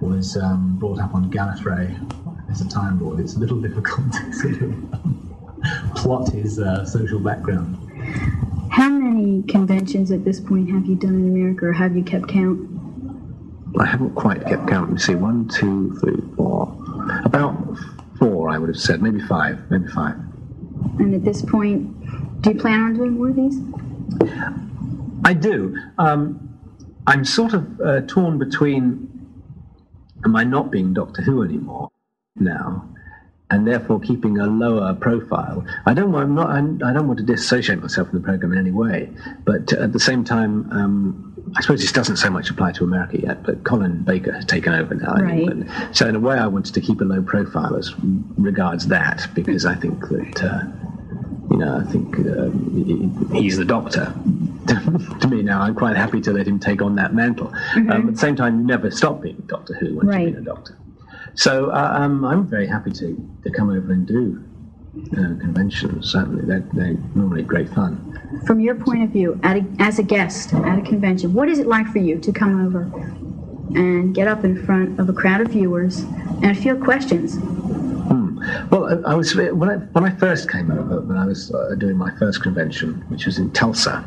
was 0.07 0.37
um, 0.37 0.77
brought 0.79 1.01
up 1.01 1.15
on 1.15 1.31
Gallifrey 1.31 1.89
as 2.51 2.61
a 2.61 2.69
Time 2.69 3.01
Lord, 3.03 3.21
it's 3.21 3.35
a 3.37 3.39
little 3.39 3.61
difficult 3.69 4.13
to 4.13 4.33
sort 4.33 4.63
of 4.63 4.75
plot 5.97 6.29
his 6.33 6.59
uh, 6.61 6.85
social 6.85 7.19
background. 7.19 7.77
How 8.79 8.89
many 8.89 9.43
conventions 9.43 10.13
at 10.13 10.25
this 10.25 10.39
point 10.39 10.71
have 10.71 10.87
you 10.87 10.95
done 10.95 11.15
in 11.15 11.27
America, 11.35 11.67
or 11.67 11.73
have 11.73 11.97
you 11.97 12.05
kept 12.05 12.29
count? 12.29 12.61
I 13.77 13.85
haven't 13.85 14.15
quite 14.15 14.47
kept 14.47 14.69
count. 14.69 14.91
Let 14.91 14.93
me 14.93 14.99
see. 15.01 15.15
One, 15.17 15.49
two, 15.49 15.99
three, 15.99 16.23
four. 16.37 16.73
About 17.25 17.77
four, 18.21 18.51
I 18.51 18.57
would 18.57 18.69
have 18.69 18.79
said. 18.79 19.03
Maybe 19.03 19.21
five. 19.21 19.69
Maybe 19.69 19.89
five. 19.89 20.15
And 21.01 21.13
at 21.13 21.25
this 21.25 21.43
point, 21.43 22.41
do 22.41 22.53
you 22.53 22.57
plan 22.61 22.85
on 22.85 22.95
doing 22.95 23.15
more 23.15 23.31
of 23.31 23.35
these? 23.35 23.59
I 25.25 25.35
do. 25.35 25.77
Um, 25.99 26.57
I'm 27.09 27.25
sort 27.25 27.55
of 27.55 27.81
uh, 27.81 28.03
torn 28.03 28.39
between 28.39 29.09
am 30.25 30.37
I 30.37 30.45
not 30.45 30.71
being 30.71 30.95
Doctor 30.95 31.23
Who 31.23 31.43
anymore 31.43 31.91
now, 32.37 32.89
and 33.51 33.67
therefore 33.67 33.99
keeping 34.01 34.39
a 34.39 34.47
lower 34.47 34.93
profile. 34.95 35.65
I 35.87 35.95
don't 35.95 36.13
want. 36.13 36.25
I'm 36.29 36.35
not. 36.35 36.51
I'm, 36.51 36.83
I 36.85 36.93
don't 36.93 37.07
want 37.07 37.19
to 37.21 37.25
disassociate 37.25 37.81
myself 37.81 38.11
from 38.11 38.21
the 38.21 38.25
program 38.25 38.53
in 38.53 38.59
any 38.59 38.71
way, 38.71 39.11
but 39.45 39.73
at 39.73 39.93
the 39.93 40.01
same 40.01 40.25
time. 40.25 40.71
Um, 40.71 41.25
I 41.57 41.63
suppose 41.63 41.81
this 41.81 41.93
doesn't 41.93 42.17
so 42.19 42.29
much 42.29 42.51
apply 42.51 42.73
to 42.73 42.85
America 42.85 43.19
yet, 43.19 43.43
but 43.43 43.65
Colin 43.65 44.03
Baker 44.03 44.33
has 44.33 44.45
taken 44.45 44.75
over 44.75 44.95
now 44.95 45.15
in 45.15 45.25
Right. 45.25 45.39
England. 45.41 45.71
So 45.93 46.07
in 46.07 46.15
a 46.15 46.21
way, 46.21 46.37
I 46.37 46.47
wanted 46.47 46.75
to 46.75 46.81
keep 46.83 47.01
a 47.01 47.05
low 47.05 47.23
profile 47.23 47.75
as 47.75 47.95
regards 48.37 48.89
that 48.89 49.27
because 49.33 49.65
I 49.65 49.75
think 49.75 49.99
that 50.11 50.43
uh, 50.45 50.65
you 51.51 51.57
know 51.57 51.79
I 51.79 51.91
think 51.91 52.19
um, 52.19 53.31
he's 53.33 53.57
the 53.57 53.65
Doctor. 53.65 54.13
to 55.21 55.29
me 55.29 55.43
now, 55.43 55.63
I'm 55.63 55.75
quite 55.75 55.97
happy 55.97 56.21
to 56.21 56.33
let 56.35 56.47
him 56.47 56.59
take 56.61 56.83
on 56.83 56.97
that 56.97 57.15
mantle. 57.15 57.51
Um, 57.75 57.91
at 57.91 58.13
the 58.13 58.19
same 58.19 58.37
time, 58.37 58.59
you 58.61 58.67
never 58.67 58.91
stop 58.91 59.23
being 59.23 59.43
Doctor 59.47 59.73
Who 59.75 59.97
once 59.97 60.09
Right. 60.09 60.25
you've 60.27 60.35
been 60.35 60.43
a 60.43 60.45
Doctor. 60.45 60.77
So 61.39 61.71
uh, 61.71 61.93
um, 61.93 62.25
I'm 62.25 62.49
very 62.49 62.67
happy 62.67 62.91
to, 62.91 63.31
to 63.45 63.51
come 63.53 63.71
over 63.71 63.93
and 63.93 64.05
do 64.05 64.43
uh, 65.13 65.39
conventions. 65.39 66.11
Certainly, 66.11 66.47
they're, 66.47 66.67
they're 66.73 66.97
normally 67.15 67.45
great 67.45 67.69
fun. 67.69 68.43
From 68.45 68.59
your 68.59 68.75
point 68.75 69.05
of 69.05 69.11
view, 69.11 69.39
at 69.45 69.57
a, 69.57 69.65
as 69.79 70.01
a 70.01 70.03
guest 70.03 70.53
at 70.53 70.81
a 70.81 70.83
convention, 70.83 71.33
what 71.33 71.49
is 71.49 71.61
it 71.61 71.69
like 71.69 71.87
for 71.93 72.01
you 72.01 72.19
to 72.19 72.33
come 72.33 72.67
over 72.67 72.83
and 73.79 74.17
get 74.17 74.27
up 74.27 74.43
in 74.43 74.67
front 74.67 74.99
of 74.99 75.09
a 75.09 75.13
crowd 75.13 75.41
of 75.41 75.51
viewers 75.51 76.01
and 76.43 76.59
field 76.59 76.83
questions? 76.83 77.37
Hmm. 77.37 78.41
Well, 78.71 79.07
I, 79.07 79.13
I 79.13 79.15
was 79.15 79.37
when 79.37 79.71
I 79.71 79.77
when 79.77 80.03
I 80.03 80.11
first 80.17 80.51
came 80.51 80.73
over, 80.73 81.03
when 81.03 81.17
I 81.17 81.27
was 81.27 81.55
uh, 81.55 81.77
doing 81.79 81.97
my 81.97 82.13
first 82.17 82.43
convention, 82.43 82.95
which 83.11 83.27
was 83.27 83.39
in 83.39 83.53
Tulsa. 83.53 84.05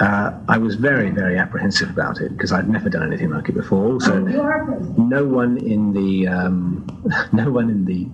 Uh, 0.00 0.32
I 0.48 0.58
was 0.58 0.74
very, 0.74 1.10
very 1.10 1.38
apprehensive 1.38 1.90
about 1.90 2.20
it 2.20 2.30
because 2.30 2.52
I'd 2.52 2.68
never 2.68 2.88
done 2.88 3.02
anything 3.02 3.30
like 3.30 3.48
it 3.48 3.54
before. 3.54 3.92
Also, 3.92 4.18
no 4.18 5.24
one 5.24 5.56
in 5.58 5.92
the 5.92 6.28
um, 6.28 6.86
no 7.32 7.50
one 7.50 7.70
in 7.70 7.84
the 7.84 8.08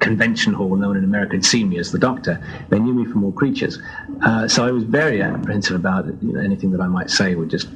convention 0.00 0.52
hall, 0.52 0.74
no 0.76 0.88
one 0.88 0.96
in 0.96 1.04
America 1.04 1.34
had 1.34 1.44
seen 1.44 1.68
me 1.68 1.78
as 1.78 1.92
the 1.92 1.98
Doctor. 1.98 2.42
They 2.70 2.78
knew 2.78 2.94
me 2.94 3.04
from 3.04 3.24
All 3.24 3.32
Creatures, 3.32 3.78
uh, 4.22 4.48
so 4.48 4.66
I 4.66 4.70
was 4.70 4.84
very 4.84 5.22
apprehensive 5.22 5.76
about 5.76 6.08
it. 6.08 6.16
You 6.22 6.32
know, 6.32 6.40
anything 6.40 6.70
that 6.72 6.80
I 6.80 6.88
might 6.88 7.10
say 7.10 7.34
would 7.34 7.50
just 7.50 7.68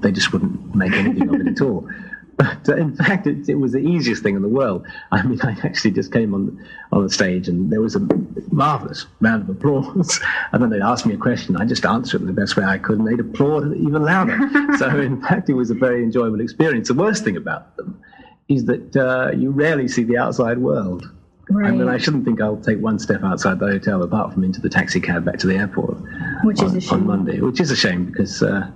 they 0.00 0.12
just 0.12 0.32
wouldn't 0.32 0.74
make 0.74 0.92
anything 0.92 1.28
of 1.28 1.40
it 1.40 1.46
at 1.46 1.60
all. 1.60 1.88
But 2.64 2.68
uh, 2.70 2.76
in 2.76 2.96
fact, 2.96 3.26
it, 3.26 3.48
it 3.48 3.56
was 3.56 3.72
the 3.72 3.78
easiest 3.78 4.22
thing 4.22 4.34
in 4.34 4.42
the 4.42 4.48
world. 4.48 4.86
I 5.12 5.22
mean, 5.22 5.40
I 5.42 5.56
actually 5.62 5.90
just 5.90 6.10
came 6.12 6.32
on 6.34 6.66
on 6.90 7.02
the 7.02 7.10
stage, 7.10 7.48
and 7.48 7.70
there 7.70 7.82
was 7.82 7.96
a 7.96 8.08
marvelous 8.50 9.06
round 9.20 9.42
of 9.42 9.50
applause. 9.50 10.20
And 10.52 10.62
then 10.62 10.70
they 10.70 10.80
asked 10.80 11.06
me 11.06 11.14
a 11.14 11.18
question, 11.18 11.56
I 11.56 11.64
just 11.64 11.84
answered 11.84 12.22
it 12.22 12.26
the 12.26 12.32
best 12.32 12.56
way 12.56 12.64
I 12.64 12.78
could, 12.78 12.98
and 12.98 13.06
they'd 13.06 13.20
applaud 13.20 13.76
even 13.76 14.02
louder. 14.02 14.38
so, 14.78 14.88
in 15.00 15.20
fact, 15.20 15.48
it 15.48 15.54
was 15.54 15.70
a 15.70 15.74
very 15.74 16.02
enjoyable 16.02 16.40
experience. 16.40 16.88
The 16.88 16.94
worst 16.94 17.24
thing 17.24 17.36
about 17.36 17.76
them 17.76 18.00
is 18.48 18.64
that 18.64 18.96
uh, 18.96 19.36
you 19.36 19.50
rarely 19.50 19.86
see 19.86 20.02
the 20.02 20.16
outside 20.16 20.58
world. 20.58 21.08
I 21.50 21.70
mean, 21.72 21.88
I 21.88 21.98
shouldn't 21.98 22.24
think 22.24 22.40
I'll 22.40 22.56
take 22.56 22.78
one 22.78 22.98
step 22.98 23.22
outside 23.22 23.58
the 23.58 23.66
hotel 23.66 24.02
apart 24.02 24.32
from 24.32 24.44
into 24.44 24.60
the 24.60 24.68
taxi 24.68 25.00
cab 25.00 25.24
back 25.24 25.38
to 25.40 25.46
the 25.48 25.56
airport 25.56 25.98
Which 26.44 26.62
is 26.62 26.70
on, 26.70 26.76
a 26.76 26.80
shame. 26.80 26.92
on 27.00 27.06
Monday, 27.06 27.40
which 27.40 27.60
is 27.60 27.70
a 27.70 27.76
shame 27.76 28.04
because, 28.06 28.42
uh, 28.42 28.70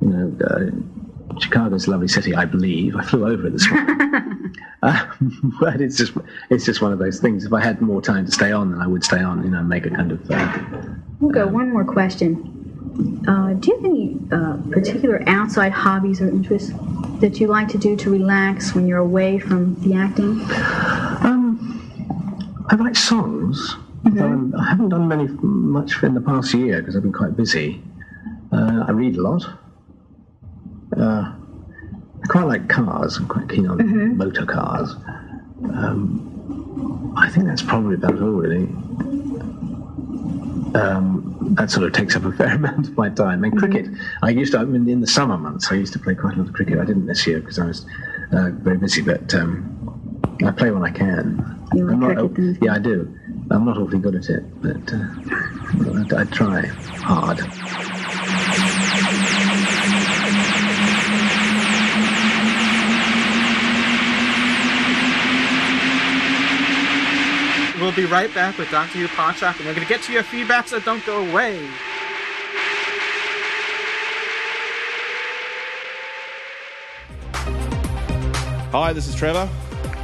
you 0.00 0.08
know, 0.08 0.46
uh, 0.46 0.70
Chicago's 1.40 1.86
a 1.86 1.90
lovely 1.90 2.08
city, 2.08 2.34
I 2.34 2.44
believe. 2.44 2.96
I 2.96 3.02
flew 3.04 3.26
over 3.26 3.46
it 3.46 3.52
this 3.52 3.68
morning. 3.70 4.54
uh, 4.82 5.06
but 5.60 5.80
it's 5.80 5.96
just 5.96 6.12
it's 6.50 6.64
just 6.64 6.80
one 6.82 6.92
of 6.92 6.98
those 6.98 7.20
things. 7.20 7.44
If 7.44 7.52
I 7.52 7.62
had 7.62 7.80
more 7.80 8.00
time 8.02 8.26
to 8.26 8.32
stay 8.32 8.52
on, 8.52 8.70
then 8.72 8.80
I 8.80 8.86
would 8.86 9.04
stay 9.04 9.20
on, 9.22 9.42
you 9.44 9.50
know, 9.50 9.62
make 9.62 9.86
a 9.86 9.90
kind 9.90 10.12
of. 10.12 10.30
Uh, 10.30 10.58
We'll 11.20 11.32
go 11.32 11.46
one 11.46 11.72
more 11.72 11.84
question. 11.84 13.22
Uh, 13.26 13.54
do 13.54 13.70
you 13.70 13.76
have 13.76 13.84
any 13.84 14.18
uh, 14.32 14.56
particular 14.70 15.22
outside 15.26 15.72
hobbies 15.72 16.20
or 16.20 16.28
interests 16.28 16.72
that 17.20 17.40
you 17.40 17.46
like 17.46 17.68
to 17.68 17.78
do 17.78 17.96
to 17.96 18.10
relax 18.10 18.74
when 18.74 18.86
you're 18.86 18.98
away 18.98 19.38
from 19.38 19.74
the 19.82 19.94
acting? 19.94 20.40
um, 21.24 22.66
I 22.68 22.74
write 22.76 22.96
songs. 22.96 23.76
although 24.04 24.24
I'm- 24.26 24.54
I 24.58 24.64
haven't 24.66 24.90
done 24.90 25.08
many 25.08 25.28
much 25.40 26.02
in 26.02 26.14
the 26.14 26.20
past 26.20 26.52
year 26.54 26.80
because 26.80 26.94
I've 26.96 27.02
been 27.02 27.12
quite 27.12 27.36
busy. 27.36 27.82
Uh, 28.52 28.84
I 28.86 28.90
read 28.92 29.16
a 29.16 29.22
lot. 29.22 29.48
Uh, 30.96 31.32
I 32.22 32.26
quite 32.28 32.46
like 32.46 32.68
cars. 32.68 33.16
I'm 33.16 33.28
quite 33.28 33.48
keen 33.48 33.66
on 33.66 34.16
motor 34.16 34.46
cars. 34.46 34.94
Um, 35.64 37.14
I 37.16 37.28
think 37.28 37.46
that's 37.46 37.62
probably 37.62 37.94
about 37.94 38.20
all, 38.20 38.30
really. 38.30 38.64
Um, 40.74 41.54
that 41.56 41.70
sort 41.70 41.86
of 41.86 41.92
takes 41.92 42.16
up 42.16 42.24
a 42.24 42.32
fair 42.32 42.54
amount 42.54 42.88
of 42.88 42.96
my 42.96 43.08
time. 43.10 43.44
And 43.44 43.56
cricket, 43.56 43.86
I 44.22 44.30
used 44.30 44.52
to, 44.52 44.58
I 44.58 44.64
mean, 44.64 44.88
in 44.88 45.00
the 45.00 45.06
summer 45.06 45.36
months, 45.38 45.70
I 45.70 45.74
used 45.76 45.92
to 45.92 45.98
play 45.98 46.14
quite 46.14 46.34
a 46.34 46.38
lot 46.38 46.48
of 46.48 46.54
cricket. 46.54 46.78
I 46.78 46.84
didn't 46.84 47.06
this 47.06 47.26
year 47.26 47.40
because 47.40 47.58
I 47.58 47.66
was 47.66 47.86
uh, 48.32 48.50
very 48.52 48.78
busy, 48.78 49.02
but 49.02 49.32
um, 49.34 50.20
I 50.44 50.50
play 50.50 50.70
when 50.70 50.82
I 50.82 50.90
can. 50.90 51.60
You 51.74 51.84
like 51.84 51.94
I'm 51.94 52.00
not, 52.00 52.16
cricket 52.16 52.36
then? 52.36 52.58
yeah, 52.62 52.74
I 52.74 52.78
do. 52.78 53.18
I'm 53.50 53.64
not 53.64 53.78
awfully 53.78 53.98
good 53.98 54.16
at 54.16 54.28
it, 54.28 54.62
but 54.62 54.92
uh, 54.92 56.16
I, 56.16 56.22
I 56.22 56.24
try 56.24 56.66
hard. 56.66 57.40
We'll 67.80 67.94
be 67.94 68.04
right 68.04 68.32
back 68.32 68.56
with 68.56 68.70
Doctor 68.70 68.98
Who 68.98 69.08
Podshock, 69.08 69.56
and 69.56 69.66
we're 69.66 69.74
going 69.74 69.86
to 69.86 69.92
get 69.92 70.02
to 70.04 70.12
your 70.12 70.22
feedback, 70.22 70.68
so 70.68 70.78
don't 70.80 71.04
go 71.04 71.28
away. 71.28 71.66
Hi, 78.70 78.92
this 78.92 79.08
is 79.08 79.14
Trevor. 79.14 79.48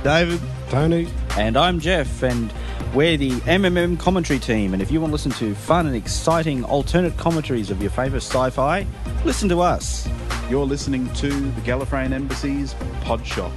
David. 0.03 0.41
Tony. 0.71 1.09
And 1.37 1.57
I'm 1.57 1.81
Jeff, 1.81 2.23
and 2.23 2.53
we're 2.95 3.17
the 3.17 3.33
MMM 3.41 3.99
commentary 3.99 4.39
team. 4.39 4.73
And 4.73 4.81
if 4.81 4.91
you 4.91 5.01
want 5.01 5.11
to 5.11 5.13
listen 5.13 5.33
to 5.33 5.55
fun 5.55 5.87
and 5.87 5.97
exciting 5.97 6.65
alternate 6.65 7.17
commentaries 7.17 7.71
of 7.71 7.81
your 7.83 7.91
favourite 7.91 8.23
sci 8.23 8.51
fi, 8.51 8.87
listen 9.25 9.49
to 9.49 9.61
us. 9.61 10.09
You're 10.49 10.67
listening 10.67 11.13
to 11.15 11.29
the 11.29 11.61
Gallifreyan 11.61 12.13
Embassy's 12.13 12.75
Podshock. 13.03 13.53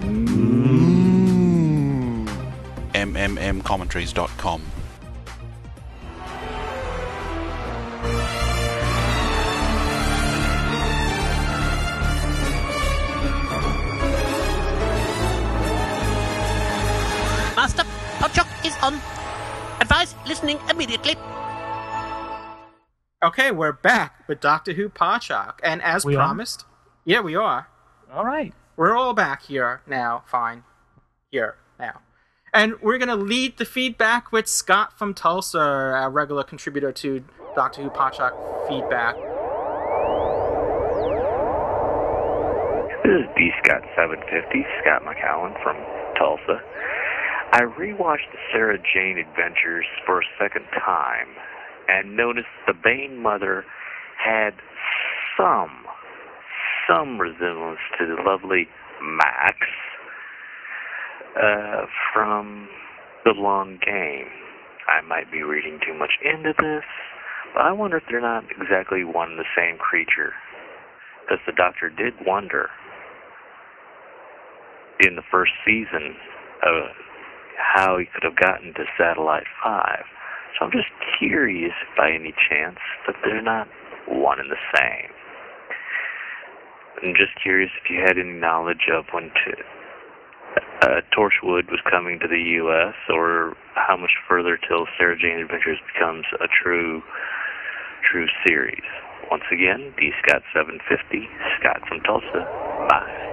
Mm. 0.00 0.75
MMMcommentaries.com. 3.26 4.62
Master, 17.56 17.84
Podshock 18.18 18.48
is 18.66 18.76
on. 18.82 18.94
Advise 19.80 20.14
listening 20.26 20.58
immediately. 20.70 21.16
Okay, 23.22 23.50
we're 23.50 23.72
back 23.72 24.28
with 24.28 24.40
Doctor 24.40 24.74
Who 24.74 24.88
Podshock, 24.88 25.54
and 25.62 25.82
as 25.82 26.04
We 26.04 26.14
are? 26.14 26.18
promised, 26.18 26.64
yeah, 27.04 27.20
we 27.20 27.34
are. 27.34 27.68
All 28.12 28.24
right. 28.24 28.52
We're 28.76 28.94
all 28.96 29.14
back 29.14 29.42
here 29.42 29.80
now. 29.86 30.22
Fine. 30.26 30.64
Here 31.30 31.56
now. 31.56 31.65
And 32.56 32.80
we're 32.80 32.96
going 32.96 33.10
to 33.10 33.22
lead 33.22 33.58
the 33.58 33.66
feedback 33.66 34.32
with 34.32 34.48
Scott 34.48 34.96
from 34.96 35.12
Tulsa, 35.12 35.60
a 35.60 36.08
regular 36.08 36.42
contributor 36.42 36.90
to 36.90 37.22
Doctor 37.54 37.82
Who 37.82 37.90
Podshock 37.90 38.32
feedback. 38.66 39.14
This 43.04 43.12
is 43.12 43.28
D 43.36 43.52
Scott 43.60 43.82
750, 43.92 44.64
Scott 44.80 45.04
McCowan 45.04 45.52
from 45.62 45.76
Tulsa. 46.16 46.64
I 47.52 47.60
rewatched 47.76 48.32
the 48.32 48.40
Sarah 48.50 48.78
Jane 48.78 49.18
Adventures 49.18 49.84
for 50.06 50.20
a 50.20 50.24
second 50.40 50.64
time 50.80 51.28
and 51.88 52.16
noticed 52.16 52.48
the 52.66 52.72
Bane 52.72 53.20
Mother 53.20 53.66
had 54.16 54.54
some, 55.36 55.84
some 56.88 57.20
resemblance 57.20 57.80
to 57.98 58.06
the 58.06 58.16
lovely 58.24 58.66
Max 59.02 59.58
uh, 61.36 61.86
from 62.12 62.68
The 63.24 63.32
Long 63.36 63.78
Game. 63.84 64.28
I 64.88 65.00
might 65.06 65.30
be 65.30 65.42
reading 65.42 65.80
too 65.84 65.94
much 65.94 66.12
into 66.24 66.52
this, 66.58 66.84
but 67.54 67.62
I 67.62 67.72
wonder 67.72 67.98
if 67.98 68.04
they're 68.10 68.20
not 68.20 68.44
exactly 68.60 69.04
one 69.04 69.32
and 69.32 69.38
the 69.38 69.52
same 69.56 69.78
creature. 69.78 70.32
Because 71.22 71.42
the 71.46 71.52
Doctor 71.52 71.90
did 71.90 72.14
wonder 72.24 72.70
in 75.00 75.16
the 75.16 75.26
first 75.30 75.52
season 75.64 76.14
of 76.62 76.90
how 77.58 77.98
he 77.98 78.06
could 78.06 78.22
have 78.22 78.36
gotten 78.36 78.72
to 78.74 78.84
Satellite 78.96 79.46
5. 79.62 80.04
So 80.58 80.64
I'm 80.64 80.72
just 80.72 80.88
curious 81.18 81.74
by 81.96 82.10
any 82.12 82.32
chance 82.48 82.78
that 83.06 83.16
they're 83.24 83.42
not 83.42 83.68
one 84.08 84.40
and 84.40 84.50
the 84.50 84.62
same. 84.74 85.10
I'm 87.02 87.14
just 87.14 87.36
curious 87.42 87.70
if 87.82 87.90
you 87.90 88.00
had 88.00 88.16
any 88.16 88.32
knowledge 88.32 88.88
of 88.92 89.04
when 89.12 89.24
to, 89.28 89.52
uh, 90.82 91.00
Torchwood 91.16 91.70
was 91.70 91.80
coming 91.90 92.18
to 92.20 92.28
the 92.28 92.40
U.S. 92.62 92.94
or 93.08 93.56
how 93.74 93.96
much 93.96 94.12
further 94.28 94.58
till 94.68 94.86
Sarah 94.98 95.18
Jane 95.18 95.40
Adventures 95.40 95.78
becomes 95.92 96.24
a 96.40 96.46
true, 96.62 97.02
true 98.10 98.26
series. 98.46 98.84
Once 99.30 99.44
again, 99.52 99.92
D 99.98 100.12
Scott 100.22 100.42
750, 100.54 101.28
Scott 101.58 101.80
from 101.88 102.00
Tulsa. 102.00 102.46
Bye. 102.88 103.26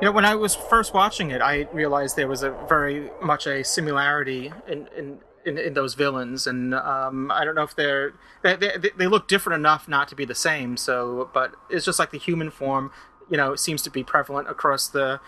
You 0.00 0.08
know, 0.08 0.12
when 0.12 0.26
I 0.26 0.34
was 0.34 0.54
first 0.54 0.92
watching 0.92 1.30
it, 1.30 1.40
I 1.40 1.66
realized 1.72 2.16
there 2.16 2.28
was 2.28 2.42
a 2.42 2.50
very 2.68 3.10
much 3.22 3.46
a 3.46 3.64
similarity 3.64 4.52
in 4.68 4.88
in, 4.96 5.18
in, 5.46 5.56
in 5.56 5.74
those 5.74 5.94
villains, 5.94 6.46
and 6.46 6.74
um, 6.74 7.30
I 7.30 7.44
don't 7.44 7.54
know 7.54 7.62
if 7.62 7.74
they're 7.74 8.12
they, 8.42 8.56
they 8.56 8.90
they 8.96 9.06
look 9.06 9.28
different 9.28 9.60
enough 9.60 9.88
not 9.88 10.08
to 10.08 10.16
be 10.16 10.24
the 10.24 10.34
same. 10.34 10.76
So, 10.76 11.30
but 11.32 11.54
it's 11.70 11.84
just 11.84 11.98
like 11.98 12.10
the 12.10 12.18
human 12.18 12.50
form, 12.50 12.90
you 13.30 13.36
know, 13.36 13.54
seems 13.54 13.80
to 13.82 13.90
be 13.90 14.02
prevalent 14.02 14.48
across 14.50 14.88
the 14.88 15.20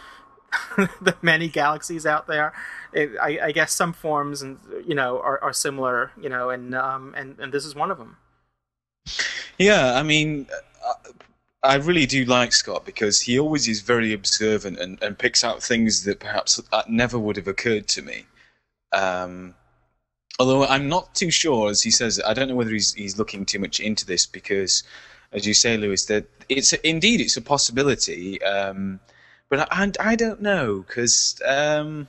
the 0.77 1.17
many 1.23 1.49
galaxies 1.49 2.05
out 2.05 2.27
there. 2.27 2.53
It, 2.93 3.13
I, 3.23 3.39
I 3.45 3.53
guess 3.53 3.73
some 3.73 3.93
forms 3.93 4.43
and 4.43 4.59
you 4.85 4.95
know 4.95 5.21
are, 5.21 5.43
are 5.43 5.53
similar, 5.53 6.11
you 6.21 6.29
know, 6.29 6.51
and 6.51 6.75
um 6.75 7.15
and 7.17 7.39
and 7.39 7.53
this 7.53 7.65
is 7.65 7.75
one 7.75 7.91
of 7.91 7.99
them. 7.99 8.17
Yeah, 9.57 9.95
I 9.95 10.03
mean, 10.03 10.47
uh, 10.85 11.13
I 11.63 11.77
really 11.77 12.07
do 12.07 12.25
like 12.25 12.53
Scott 12.53 12.85
because 12.85 13.21
he 13.21 13.39
always 13.39 13.67
is 13.67 13.81
very 13.81 14.13
observant 14.13 14.79
and, 14.79 15.03
and 15.03 15.19
picks 15.19 15.43
out 15.43 15.63
things 15.63 16.05
that 16.05 16.21
perhaps 16.21 16.61
uh, 16.73 16.83
never 16.89 17.19
would 17.19 17.37
have 17.37 17.49
occurred 17.49 17.89
to 17.89 18.03
me. 18.03 18.27
Um, 18.93 19.55
although 20.39 20.65
I'm 20.65 20.89
not 20.89 21.15
too 21.15 21.31
sure, 21.31 21.71
as 21.71 21.83
he 21.83 21.91
says, 21.91 22.21
I 22.25 22.35
don't 22.35 22.49
know 22.49 22.55
whether 22.55 22.71
he's 22.71 22.95
he's 22.95 23.19
looking 23.19 23.45
too 23.45 23.59
much 23.59 23.81
into 23.81 24.07
this 24.07 24.27
because, 24.27 24.83
as 25.33 25.47
you 25.47 25.55
say, 25.55 25.77
Louis, 25.77 26.05
that 26.07 26.27
it's 26.49 26.73
indeed 26.73 27.21
it's 27.21 27.37
a 27.37 27.43
possibility, 27.43 28.43
um, 28.43 29.01
but 29.49 29.69
I, 29.73 29.93
I 30.01 30.17
don't 30.17 30.41
know 30.41 30.85
because 30.87 31.41
um, 31.47 32.09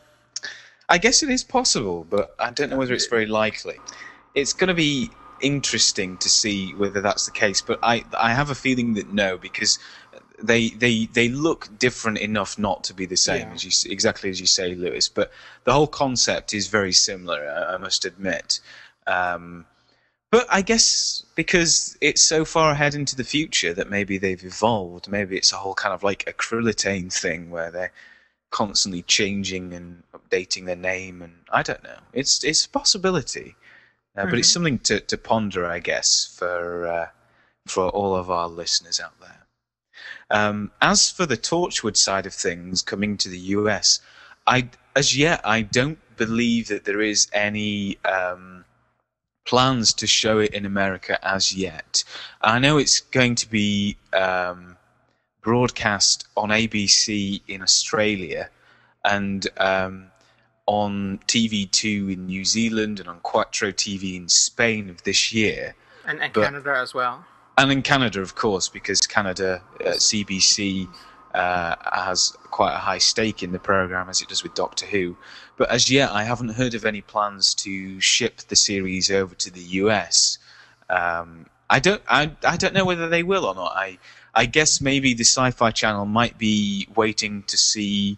I 0.87 0.97
guess 0.97 1.23
it 1.23 1.29
is 1.29 1.43
possible, 1.43 2.05
but 2.09 2.35
I 2.39 2.51
don't 2.51 2.69
know 2.69 2.77
whether 2.77 2.93
it's 2.93 3.07
very 3.07 3.25
likely. 3.25 3.77
It's 4.35 4.53
going 4.53 4.67
to 4.67 4.73
be 4.73 5.11
interesting 5.41 6.17
to 6.17 6.29
see 6.29 6.73
whether 6.73 7.01
that's 7.01 7.25
the 7.25 7.31
case, 7.31 7.61
but 7.61 7.79
I 7.81 8.03
I 8.17 8.33
have 8.33 8.49
a 8.49 8.55
feeling 8.55 8.93
that 8.95 9.11
no, 9.13 9.37
because 9.37 9.79
they 10.41 10.69
they 10.69 11.05
they 11.07 11.29
look 11.29 11.69
different 11.79 12.17
enough 12.19 12.57
not 12.57 12.83
to 12.85 12.93
be 12.93 13.05
the 13.05 13.17
same 13.17 13.49
Yeah. 13.49 13.53
as 13.53 13.63
you 13.63 13.91
exactly 13.91 14.29
as 14.29 14.39
you 14.39 14.47
say, 14.47 14.75
Louis. 14.75 15.07
But 15.09 15.31
the 15.63 15.73
whole 15.73 15.87
concept 15.87 16.53
is 16.53 16.67
very 16.67 16.93
similar. 16.93 17.49
I, 17.49 17.75
I 17.75 17.77
must 17.77 18.05
admit. 18.05 18.59
Um, 19.07 19.65
but 20.31 20.45
I 20.51 20.61
guess 20.61 21.23
because 21.35 21.97
it's 22.01 22.21
so 22.21 22.45
far 22.45 22.71
ahead 22.71 22.93
into 22.93 23.15
the 23.15 23.23
future 23.23 23.73
that 23.73 23.89
maybe 23.89 24.17
they've 24.17 24.43
evolved. 24.43 25.07
Maybe 25.09 25.35
it's 25.37 25.51
a 25.51 25.57
whole 25.57 25.73
kind 25.73 25.93
of 25.93 26.03
like 26.03 26.25
Krillitane 26.37 27.11
thing 27.11 27.49
where 27.49 27.71
they're 27.71 27.91
constantly 28.51 29.01
changing 29.03 29.73
and 29.73 30.03
updating 30.13 30.65
their 30.65 30.75
name, 30.75 31.21
and 31.21 31.33
I 31.51 31.63
don't 31.63 31.83
know. 31.83 31.99
It's 32.13 32.43
it's 32.43 32.65
a 32.65 32.69
possibility, 32.69 33.55
uh, 34.15 34.25
but 34.25 34.37
it's 34.39 34.49
Mhm. 34.49 34.53
something 34.53 34.79
to, 34.79 34.99
to 35.01 35.17
ponder, 35.17 35.65
I 35.65 35.79
guess, 35.79 36.33
for 36.37 36.87
uh, 36.87 37.07
for 37.67 37.89
all 37.89 38.15
of 38.15 38.29
our 38.31 38.47
listeners 38.47 38.99
out 38.99 39.19
there. 39.19 39.38
Um, 40.31 40.71
as 40.81 41.09
for 41.09 41.25
the 41.25 41.37
Torchwood 41.37 41.97
side 41.97 42.25
of 42.25 42.33
things 42.33 42.81
coming 42.81 43.17
to 43.17 43.29
the 43.29 43.39
US, 43.57 43.99
I 44.45 44.69
as 44.95 45.17
yet 45.17 45.41
I 45.43 45.61
don't 45.61 45.99
believe 46.17 46.67
that 46.67 46.85
there 46.85 47.01
is 47.01 47.27
any 47.33 47.97
um, 48.05 48.65
plans 49.45 49.93
to 49.93 50.05
show 50.05 50.39
it 50.39 50.53
in 50.53 50.65
America 50.65 51.17
as 51.25 51.53
yet. 51.53 52.03
I 52.41 52.59
know 52.59 52.77
it's 52.77 52.99
going 52.99 53.35
to 53.35 53.49
be 53.49 53.97
um, 54.13 54.77
broadcast 55.41 56.27
on 56.37 56.49
ABC 56.49 57.41
in 57.47 57.61
Australia 57.61 58.49
and 59.03 59.47
um, 59.57 60.11
on 60.67 61.19
TV2 61.27 62.13
in 62.13 62.27
New 62.27 62.45
Zealand 62.45 62.99
and 62.99 63.09
on 63.09 63.19
Cuatro 63.21 63.73
TV 63.73 64.15
in 64.15 64.29
Spain 64.29 64.89
of 64.89 65.01
this 65.03 65.33
year. 65.33 65.75
And 66.05 66.21
and 66.21 66.33
Canada 66.33 66.75
as 66.77 66.93
well. 66.93 67.25
And 67.59 67.73
in 67.73 67.81
Canada, 67.81 68.21
of 68.21 68.35
course, 68.35 68.69
because 68.69 69.01
Canada, 69.01 69.61
uh, 69.81 69.89
CBC 69.89 70.87
uh, 71.33 71.75
has 71.91 72.31
quite 72.51 72.73
a 72.73 72.77
high 72.77 72.99
stake 72.99 73.43
in 73.43 73.51
the 73.51 73.59
program, 73.59 74.07
as 74.07 74.21
it 74.21 74.29
does 74.29 74.43
with 74.43 74.53
Doctor 74.53 74.85
Who. 74.85 75.17
But 75.57 75.69
as 75.69 75.91
yet, 75.91 76.09
I 76.09 76.23
haven't 76.23 76.51
heard 76.51 76.73
of 76.73 76.85
any 76.85 77.01
plans 77.01 77.53
to 77.55 77.99
ship 77.99 78.37
the 78.47 78.55
series 78.55 79.11
over 79.11 79.35
to 79.35 79.51
the 79.51 79.59
US. 79.59 80.37
Um, 80.89 81.47
I 81.69 81.79
don't 81.79 82.01
I, 82.07 82.31
I 82.47 82.55
don't 82.55 82.73
know 82.73 82.85
whether 82.85 83.09
they 83.09 83.23
will 83.23 83.43
or 83.43 83.55
not. 83.55 83.73
I 83.75 83.97
I 84.33 84.45
guess 84.45 84.79
maybe 84.79 85.13
the 85.13 85.25
Sci-Fi 85.25 85.71
Channel 85.71 86.05
might 86.05 86.37
be 86.37 86.87
waiting 86.95 87.43
to 87.43 87.57
see 87.57 88.17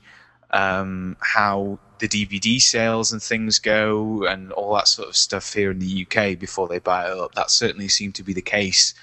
um, 0.51 1.17
how 1.19 1.79
the 1.97 2.07
DVD 2.07 2.61
sales 2.61 3.11
and 3.11 3.23
things 3.23 3.57
go 3.57 4.23
and 4.27 4.51
all 4.51 4.75
that 4.75 4.87
sort 4.87 5.09
of 5.09 5.15
stuff 5.15 5.51
here 5.51 5.71
in 5.71 5.79
the 5.79 6.05
UK 6.05 6.37
before 6.37 6.67
they 6.67 6.77
buy 6.77 7.09
it 7.09 7.17
up. 7.17 7.33
That 7.33 7.49
certainly 7.49 7.87
seemed 7.87 8.13
to 8.15 8.23
be 8.23 8.33
the 8.33 8.41
case 8.43 8.93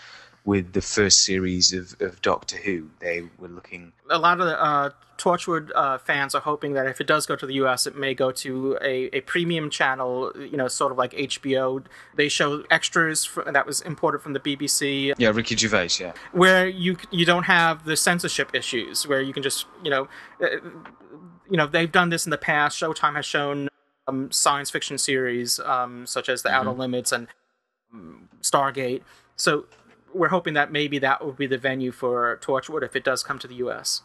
with 0.48 0.72
the 0.72 0.80
first 0.80 1.26
series 1.26 1.74
of, 1.74 1.94
of 2.00 2.22
Doctor 2.22 2.56
Who. 2.56 2.88
They 3.00 3.20
were 3.38 3.48
looking. 3.48 3.92
A 4.08 4.18
lot 4.18 4.40
of 4.40 4.46
the 4.46 4.58
uh, 4.58 4.90
Torchwood 5.18 5.70
uh, 5.74 5.98
fans 5.98 6.34
are 6.34 6.40
hoping 6.40 6.72
that 6.72 6.86
if 6.86 7.02
it 7.02 7.06
does 7.06 7.26
go 7.26 7.36
to 7.36 7.44
the 7.44 7.52
US, 7.64 7.86
it 7.86 7.94
may 7.94 8.14
go 8.14 8.32
to 8.32 8.78
a, 8.80 9.14
a 9.14 9.20
premium 9.20 9.68
channel, 9.68 10.32
you 10.38 10.56
know, 10.56 10.66
sort 10.66 10.90
of 10.90 10.96
like 10.96 11.12
HBO. 11.12 11.84
They 12.14 12.30
show 12.30 12.64
extras 12.70 13.26
for, 13.26 13.44
that 13.44 13.66
was 13.66 13.82
imported 13.82 14.22
from 14.22 14.32
the 14.32 14.40
BBC. 14.40 15.12
Yeah, 15.18 15.28
Ricky 15.34 15.54
Gervais. 15.54 15.90
Yeah, 16.00 16.14
where 16.32 16.66
you 16.66 16.96
you 17.10 17.26
don't 17.26 17.42
have 17.42 17.84
the 17.84 17.94
censorship 17.94 18.54
issues, 18.54 19.06
where 19.06 19.20
you 19.20 19.34
can 19.34 19.42
just 19.42 19.66
you 19.84 19.90
know, 19.90 20.08
uh, 20.42 20.46
you 21.50 21.58
know 21.58 21.66
they've 21.66 21.92
done 21.92 22.08
this 22.08 22.24
in 22.26 22.30
the 22.30 22.38
past. 22.38 22.80
Showtime 22.80 23.16
has 23.16 23.26
shown 23.26 23.68
um, 24.06 24.32
science 24.32 24.70
fiction 24.70 24.96
series 24.96 25.60
um, 25.60 26.06
such 26.06 26.30
as 26.30 26.40
The 26.42 26.48
Outer 26.50 26.70
Mhm. 26.70 26.78
Limits 26.78 27.12
and 27.12 27.28
um, 27.92 28.30
Stargate. 28.40 29.02
So 29.36 29.66
we're 30.14 30.28
hoping 30.28 30.54
that 30.54 30.72
maybe 30.72 30.98
that 30.98 31.24
will 31.24 31.32
be 31.32 31.46
the 31.46 31.58
venue 31.58 31.92
for 31.92 32.38
Torchwood 32.42 32.82
if 32.82 32.96
it 32.96 33.04
does 33.04 33.22
come 33.22 33.38
to 33.38 33.46
the 33.46 33.56
US. 33.56 34.02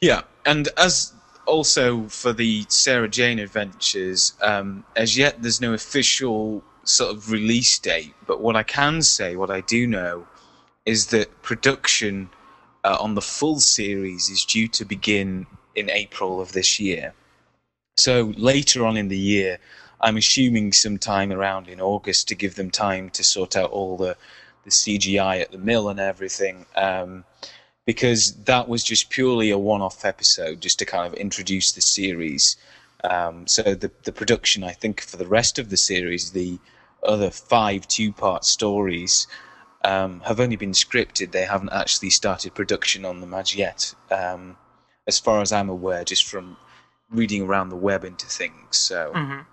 Yeah, 0.00 0.22
and 0.46 0.68
as 0.76 1.12
also 1.46 2.06
for 2.08 2.32
the 2.32 2.64
Sarah 2.68 3.08
Jane 3.08 3.38
Adventures, 3.38 4.34
um, 4.42 4.84
as 4.96 5.16
yet 5.16 5.42
there's 5.42 5.60
no 5.60 5.72
official 5.72 6.62
sort 6.84 7.10
of 7.14 7.30
release 7.30 7.78
date. 7.78 8.14
But 8.26 8.40
what 8.40 8.56
I 8.56 8.62
can 8.62 9.02
say, 9.02 9.36
what 9.36 9.50
I 9.50 9.60
do 9.62 9.86
know, 9.86 10.26
is 10.86 11.06
that 11.08 11.42
production 11.42 12.30
uh, 12.84 12.96
on 13.00 13.14
the 13.14 13.20
full 13.20 13.60
series 13.60 14.28
is 14.30 14.44
due 14.44 14.68
to 14.68 14.84
begin 14.84 15.46
in 15.74 15.90
April 15.90 16.40
of 16.40 16.52
this 16.52 16.80
year. 16.80 17.12
So 17.96 18.32
later 18.36 18.86
on 18.86 18.96
in 18.96 19.08
the 19.08 19.18
year, 19.18 19.58
I'm 20.00 20.16
assuming 20.16 20.72
sometime 20.72 21.32
around 21.32 21.68
in 21.68 21.80
August 21.80 22.28
to 22.28 22.34
give 22.34 22.54
them 22.54 22.70
time 22.70 23.10
to 23.10 23.24
sort 23.24 23.56
out 23.56 23.70
all 23.70 23.96
the, 23.96 24.16
the 24.68 24.98
CGI 24.98 25.40
at 25.40 25.50
the 25.50 25.58
mill 25.58 25.88
and 25.88 26.00
everything. 26.00 26.66
Um, 26.76 27.24
because 27.88 28.34
that 28.44 28.68
was 28.68 28.84
just 28.84 29.08
purely 29.08 29.50
a 29.50 29.56
one-off 29.56 30.04
episode, 30.04 30.60
just 30.60 30.78
to 30.78 30.84
kind 30.84 31.06
of 31.10 31.18
introduce 31.18 31.72
the 31.72 31.80
series. 31.80 32.56
Um, 33.02 33.46
so 33.46 33.62
the 33.62 33.90
the 34.04 34.12
production, 34.12 34.62
I 34.62 34.72
think, 34.72 35.00
for 35.00 35.16
the 35.16 35.26
rest 35.26 35.58
of 35.58 35.70
the 35.70 35.76
series, 35.78 36.32
the 36.32 36.58
other 37.02 37.30
five 37.30 37.88
two-part 37.88 38.44
stories, 38.44 39.26
um, 39.84 40.20
have 40.20 40.38
only 40.38 40.56
been 40.56 40.72
scripted. 40.72 41.32
They 41.32 41.46
haven't 41.46 41.72
actually 41.72 42.10
started 42.10 42.54
production 42.54 43.06
on 43.06 43.20
them 43.20 43.32
as 43.32 43.54
yet, 43.54 43.94
um, 44.10 44.58
as 45.06 45.18
far 45.18 45.40
as 45.40 45.50
I'm 45.50 45.70
aware, 45.70 46.04
just 46.04 46.24
from 46.24 46.58
reading 47.10 47.42
around 47.42 47.70
the 47.70 47.76
web 47.76 48.04
into 48.04 48.26
things. 48.26 48.76
So. 48.76 49.12
Mhm. 49.14 49.46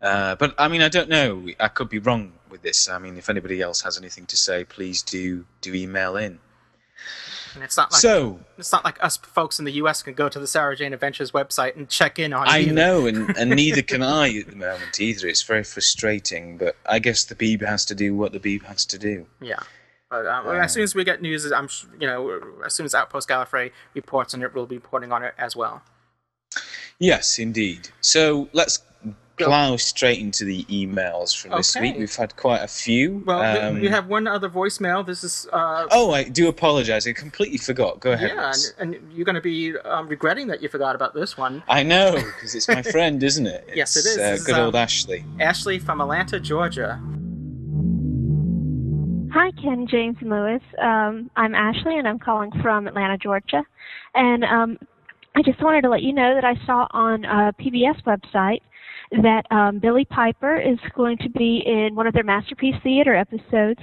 Uh, 0.00 0.36
but 0.36 0.54
I 0.58 0.68
mean, 0.68 0.82
I 0.82 0.88
don't 0.88 1.08
know. 1.08 1.46
I 1.58 1.68
could 1.68 1.88
be 1.88 1.98
wrong 1.98 2.32
with 2.50 2.62
this. 2.62 2.88
I 2.88 2.98
mean, 2.98 3.16
if 3.16 3.28
anybody 3.28 3.60
else 3.60 3.80
has 3.82 3.98
anything 3.98 4.26
to 4.26 4.36
say, 4.36 4.64
please 4.64 5.02
do 5.02 5.44
do 5.60 5.74
email 5.74 6.16
in. 6.16 6.38
And 7.54 7.64
it's 7.64 7.76
not 7.76 7.90
like 7.92 8.00
So- 8.00 8.40
it's 8.58 8.70
not 8.72 8.84
like 8.84 9.02
us 9.02 9.16
folks 9.16 9.58
in 9.58 9.64
the 9.64 9.72
US 9.72 10.02
can 10.02 10.14
go 10.14 10.28
to 10.28 10.38
the 10.38 10.46
Sarah 10.46 10.76
Jane 10.76 10.92
Adventures 10.92 11.32
website 11.32 11.76
and 11.76 11.88
check 11.88 12.18
in 12.18 12.32
on. 12.32 12.46
I 12.46 12.58
either. 12.60 12.72
know, 12.72 13.06
and, 13.06 13.36
and 13.38 13.50
neither 13.50 13.82
can 13.82 14.02
I 14.02 14.36
at 14.38 14.48
the 14.48 14.56
moment 14.56 15.00
either. 15.00 15.26
It's 15.26 15.42
very 15.42 15.64
frustrating, 15.64 16.58
but 16.58 16.76
I 16.86 16.98
guess 16.98 17.24
the 17.24 17.34
Beeb 17.34 17.66
has 17.66 17.84
to 17.86 17.94
do 17.94 18.14
what 18.14 18.32
the 18.32 18.40
Beeb 18.40 18.64
has 18.64 18.84
to 18.86 18.98
do. 18.98 19.26
Yeah. 19.40 19.60
But 20.10 20.26
um, 20.26 20.46
as 20.48 20.72
soon 20.72 20.84
as 20.84 20.94
we 20.94 21.04
get 21.04 21.20
news, 21.20 21.50
I'm 21.50 21.68
you 22.00 22.06
know 22.06 22.40
as 22.64 22.72
soon 22.72 22.86
as 22.86 22.94
Outpost 22.94 23.28
Gallifrey 23.28 23.72
reports 23.94 24.32
on 24.34 24.42
it, 24.42 24.54
we'll 24.54 24.66
be 24.66 24.76
reporting 24.76 25.12
on 25.12 25.22
it 25.22 25.34
as 25.36 25.54
well. 25.56 25.82
Yes, 26.98 27.38
indeed. 27.38 27.90
So 28.00 28.48
let's 28.52 28.78
plow 29.38 29.76
straight 29.76 30.18
into 30.20 30.44
the 30.44 30.64
emails 30.64 31.36
from 31.36 31.52
this 31.56 31.76
Okay. 31.76 31.86
week. 31.90 31.98
We've 31.98 32.14
had 32.14 32.36
quite 32.36 32.58
a 32.62 32.68
few. 32.68 33.22
Well, 33.26 33.42
Um, 33.66 33.80
we 33.80 33.88
have 33.88 34.06
one 34.08 34.26
other 34.26 34.48
voicemail. 34.48 35.04
This 35.06 35.22
is 35.24 35.46
uh, 35.52 35.86
Oh, 35.90 36.12
I 36.12 36.24
do 36.24 36.48
apologise. 36.48 37.06
I 37.06 37.12
completely 37.12 37.58
forgot. 37.58 38.00
Go 38.00 38.12
ahead. 38.12 38.32
yeah, 38.34 38.52
and, 38.78 38.94
and 38.96 39.12
you're 39.12 39.24
going 39.24 39.34
to 39.34 39.40
be 39.40 39.76
um, 39.78 40.08
regretting 40.08 40.48
that 40.48 40.62
you 40.62 40.68
forgot 40.68 40.94
about 40.94 41.14
this 41.14 41.36
one. 41.36 41.62
I 41.68 41.82
know, 41.82 42.12
because 42.16 42.54
it's 42.54 42.68
my 42.68 42.82
friend, 42.82 43.22
isn't 43.22 43.46
it? 43.46 43.68
Yes, 43.74 43.96
It's. 43.96 44.06
Uh, 44.06 44.32
This 44.32 44.40
is, 44.40 44.46
good 44.46 44.56
old 44.58 44.74
um, 44.74 44.82
Ashley. 44.82 45.24
Ashley 45.40 45.78
from 45.78 46.00
Atlanta, 46.00 46.40
Georgia. 46.40 47.00
Hi, 49.30 49.50
Ken, 49.62 49.86
James, 49.86 50.16
and 50.20 50.30
Louis. 50.30 50.60
Um, 50.82 51.30
I'm 51.36 51.54
Ashley, 51.54 51.98
and 51.98 52.08
I'm 52.08 52.18
calling 52.18 52.50
from 52.62 52.88
Atlanta, 52.88 53.18
Georgia. 53.18 53.62
And 54.14 54.42
um, 54.42 54.78
I 55.36 55.42
just 55.42 55.62
wanted 55.62 55.82
to 55.82 55.90
let 55.90 56.02
you 56.02 56.12
know 56.12 56.34
that 56.34 56.44
I 56.44 56.54
saw 56.66 56.86
on 56.90 57.24
uh, 57.24 57.52
PBS 57.60 58.02
website 58.04 58.62
that 59.10 59.42
um, 59.50 59.78
Billie 59.78 60.04
Piper 60.04 60.60
is 60.60 60.78
going 60.94 61.18
to 61.18 61.30
be 61.30 61.62
in 61.64 61.94
one 61.94 62.06
of 62.06 62.14
their 62.14 62.24
Masterpiece 62.24 62.74
Theater 62.82 63.14
episodes 63.14 63.80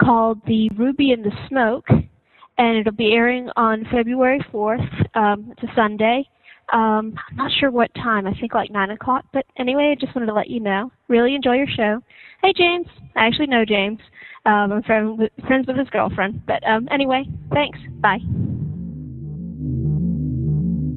called 0.00 0.40
The 0.46 0.70
Ruby 0.76 1.12
and 1.12 1.24
the 1.24 1.32
Smoke, 1.48 1.86
and 1.88 2.78
it'll 2.78 2.92
be 2.92 3.12
airing 3.12 3.48
on 3.56 3.86
February 3.90 4.44
4th. 4.52 5.16
Um, 5.16 5.52
it's 5.52 5.62
a 5.62 5.74
Sunday. 5.74 6.28
Um, 6.72 7.14
I'm 7.30 7.36
not 7.36 7.50
sure 7.60 7.70
what 7.70 7.94
time. 7.94 8.26
I 8.26 8.34
think 8.34 8.54
like 8.54 8.70
9 8.70 8.90
o'clock. 8.90 9.24
But 9.32 9.46
anyway, 9.58 9.94
I 9.96 10.00
just 10.00 10.14
wanted 10.14 10.26
to 10.26 10.34
let 10.34 10.48
you 10.48 10.60
know. 10.60 10.90
Really 11.08 11.34
enjoy 11.34 11.56
your 11.56 11.68
show. 11.68 12.00
Hey, 12.42 12.52
James. 12.56 12.86
I 13.14 13.26
actually 13.26 13.46
know 13.46 13.64
James. 13.64 14.00
Um, 14.46 14.72
I'm 14.72 14.82
friend 14.82 15.18
with, 15.18 15.32
friends 15.46 15.66
with 15.66 15.76
his 15.76 15.88
girlfriend. 15.90 16.44
But 16.46 16.66
um, 16.66 16.88
anyway, 16.90 17.24
thanks. 17.52 17.78
Bye. 18.00 18.18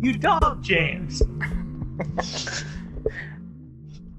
You 0.02 0.18
dog, 0.18 0.64
James. 0.64 1.22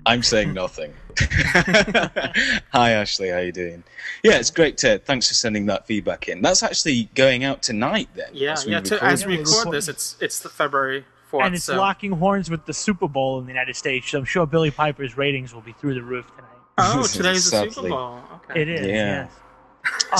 I'm 0.06 0.22
saying 0.22 0.54
nothing. 0.54 0.94
Hi 1.18 2.90
Ashley, 2.92 3.28
how 3.28 3.38
you 3.38 3.52
doing? 3.52 3.84
Yeah, 4.22 4.38
it's 4.38 4.50
great 4.50 4.78
to 4.78 4.98
thanks 4.98 5.28
for 5.28 5.34
sending 5.34 5.66
that 5.66 5.86
feedback 5.86 6.28
in. 6.28 6.40
That's 6.42 6.62
actually 6.62 7.10
going 7.14 7.44
out 7.44 7.62
tonight 7.62 8.08
then. 8.14 8.30
Yeah, 8.32 8.52
as 8.52 8.66
we 8.66 8.72
yeah. 8.72 8.80
To, 8.80 9.04
as 9.04 9.26
we 9.26 9.38
record 9.38 9.72
this, 9.72 9.88
it's 9.88 10.16
it's 10.20 10.40
the 10.40 10.48
February 10.48 11.04
fourth. 11.26 11.46
and 11.46 11.54
it's 11.54 11.64
so. 11.64 11.76
locking 11.76 12.12
horns 12.12 12.50
with 12.50 12.64
the 12.66 12.72
Super 12.74 13.08
Bowl 13.08 13.38
in 13.38 13.44
the 13.46 13.52
United 13.52 13.76
States. 13.76 14.10
So 14.10 14.18
I'm 14.18 14.24
sure 14.24 14.46
Billie 14.46 14.70
Piper's 14.70 15.16
ratings 15.16 15.54
will 15.54 15.60
be 15.62 15.72
through 15.72 15.94
the 15.94 16.02
roof 16.02 16.26
tonight. 16.34 16.50
Oh, 16.78 17.06
today's 17.12 17.50
the 17.50 17.70
Super 17.70 17.88
Bowl. 17.88 18.20
Okay. 18.50 18.62
It 18.62 18.68
is. 18.68 18.86
Yeah. 18.86 18.92
Yes. 18.94 19.30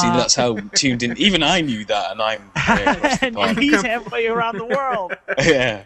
See, 0.00 0.06
Uh, 0.08 0.16
that's 0.16 0.34
how 0.34 0.56
tuned 0.74 1.02
in. 1.02 1.16
Even 1.18 1.42
I 1.42 1.60
knew 1.60 1.84
that, 1.86 2.12
and 2.12 2.22
I'm 2.22 2.40
way 2.68 2.84
the 3.30 3.40
and 3.40 3.58
he's 3.58 3.82
halfway 3.82 4.26
around 4.26 4.56
the 4.58 4.64
world. 4.64 5.16
yeah. 5.38 5.84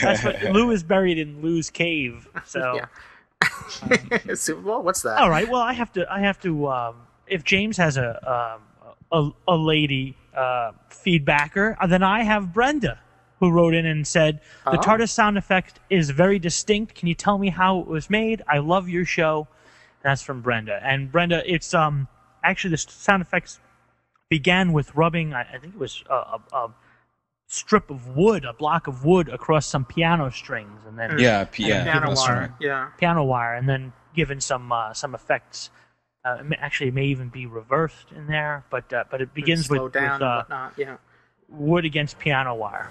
That's 0.00 0.24
what 0.24 0.42
Lou 0.52 0.70
is 0.70 0.82
buried 0.82 1.18
in 1.18 1.42
Lou's 1.42 1.70
cave. 1.70 2.28
So. 2.44 2.80
Super 4.34 4.60
Bowl? 4.62 4.82
What's 4.82 5.02
that? 5.02 5.18
All 5.18 5.30
right. 5.30 5.48
Well, 5.48 5.60
I 5.60 5.72
have 5.72 5.92
to. 5.92 6.06
I 6.10 6.20
have 6.20 6.40
to. 6.42 6.68
Um, 6.68 6.96
if 7.26 7.44
James 7.44 7.76
has 7.76 7.96
a 7.96 8.58
um, 9.12 9.32
a, 9.46 9.52
a 9.52 9.56
lady 9.56 10.16
uh, 10.34 10.72
feedbacker, 10.90 11.76
uh, 11.80 11.86
then 11.86 12.02
I 12.02 12.22
have 12.22 12.52
Brenda, 12.52 12.98
who 13.40 13.50
wrote 13.50 13.74
in 13.74 13.86
and 13.86 14.06
said 14.06 14.40
the 14.64 14.78
Oh. 14.78 14.80
TARDIS 14.80 15.10
sound 15.10 15.36
effect 15.38 15.80
is 15.90 16.10
very 16.10 16.38
distinct. 16.38 16.94
Can 16.94 17.08
you 17.08 17.14
tell 17.14 17.38
me 17.38 17.50
how 17.50 17.80
it 17.80 17.86
was 17.86 18.08
made? 18.08 18.42
I 18.48 18.58
love 18.58 18.88
your 18.88 19.04
show. 19.04 19.48
That's 20.02 20.22
from 20.22 20.40
Brenda. 20.40 20.80
And 20.82 21.12
Brenda, 21.12 21.42
it's 21.52 21.74
um 21.74 22.08
actually 22.42 22.70
the 22.70 22.78
sound 22.78 23.22
effects 23.22 23.60
began 24.30 24.72
with 24.72 24.94
rubbing. 24.94 25.34
I, 25.34 25.42
I 25.42 25.58
think 25.58 25.74
it 25.74 25.80
was 25.80 26.02
a, 26.08 26.14
a, 26.14 26.40
a 26.52 26.74
strip 27.46 27.90
of 27.90 28.16
wood, 28.16 28.44
a 28.44 28.52
block 28.52 28.86
of 28.86 29.04
wood 29.04 29.28
across 29.28 29.66
some 29.66 29.84
piano 29.84 30.30
strings, 30.30 30.80
and 30.86 30.98
then 30.98 31.18
Yeah, 31.18 31.44
p- 31.44 31.62
and 31.64 31.68
yeah, 31.70 31.76
then 31.76 31.84
Piano 31.92 32.00
given 32.06 32.16
wire. 32.16 32.46
some- 32.48 32.56
Yeah. 32.60 32.88
piano 32.98 33.24
wire, 33.24 33.54
and 33.54 33.68
then 33.68 33.92
given 34.14 34.40
some 34.40 34.72
uh, 34.72 34.92
some 34.94 35.14
effects. 35.14 35.70
Uh, 36.24 36.38
it 36.40 36.46
may- 36.46 36.56
actually, 36.56 36.88
it 36.88 36.94
may 36.94 37.04
even 37.06 37.28
be 37.28 37.46
reversed 37.46 38.10
in 38.10 38.26
there, 38.26 38.64
but 38.70 38.92
uh, 38.92 39.04
but 39.10 39.20
it 39.20 39.32
begins 39.34 39.68
with, 39.70 39.92
down 39.92 40.04
with 40.04 40.12
and 40.14 40.22
uh, 40.22 40.36
whatnot. 40.38 40.72
Yeah. 40.76 40.96
wood 41.48 41.84
against 41.84 42.18
piano 42.18 42.54
wire. 42.54 42.90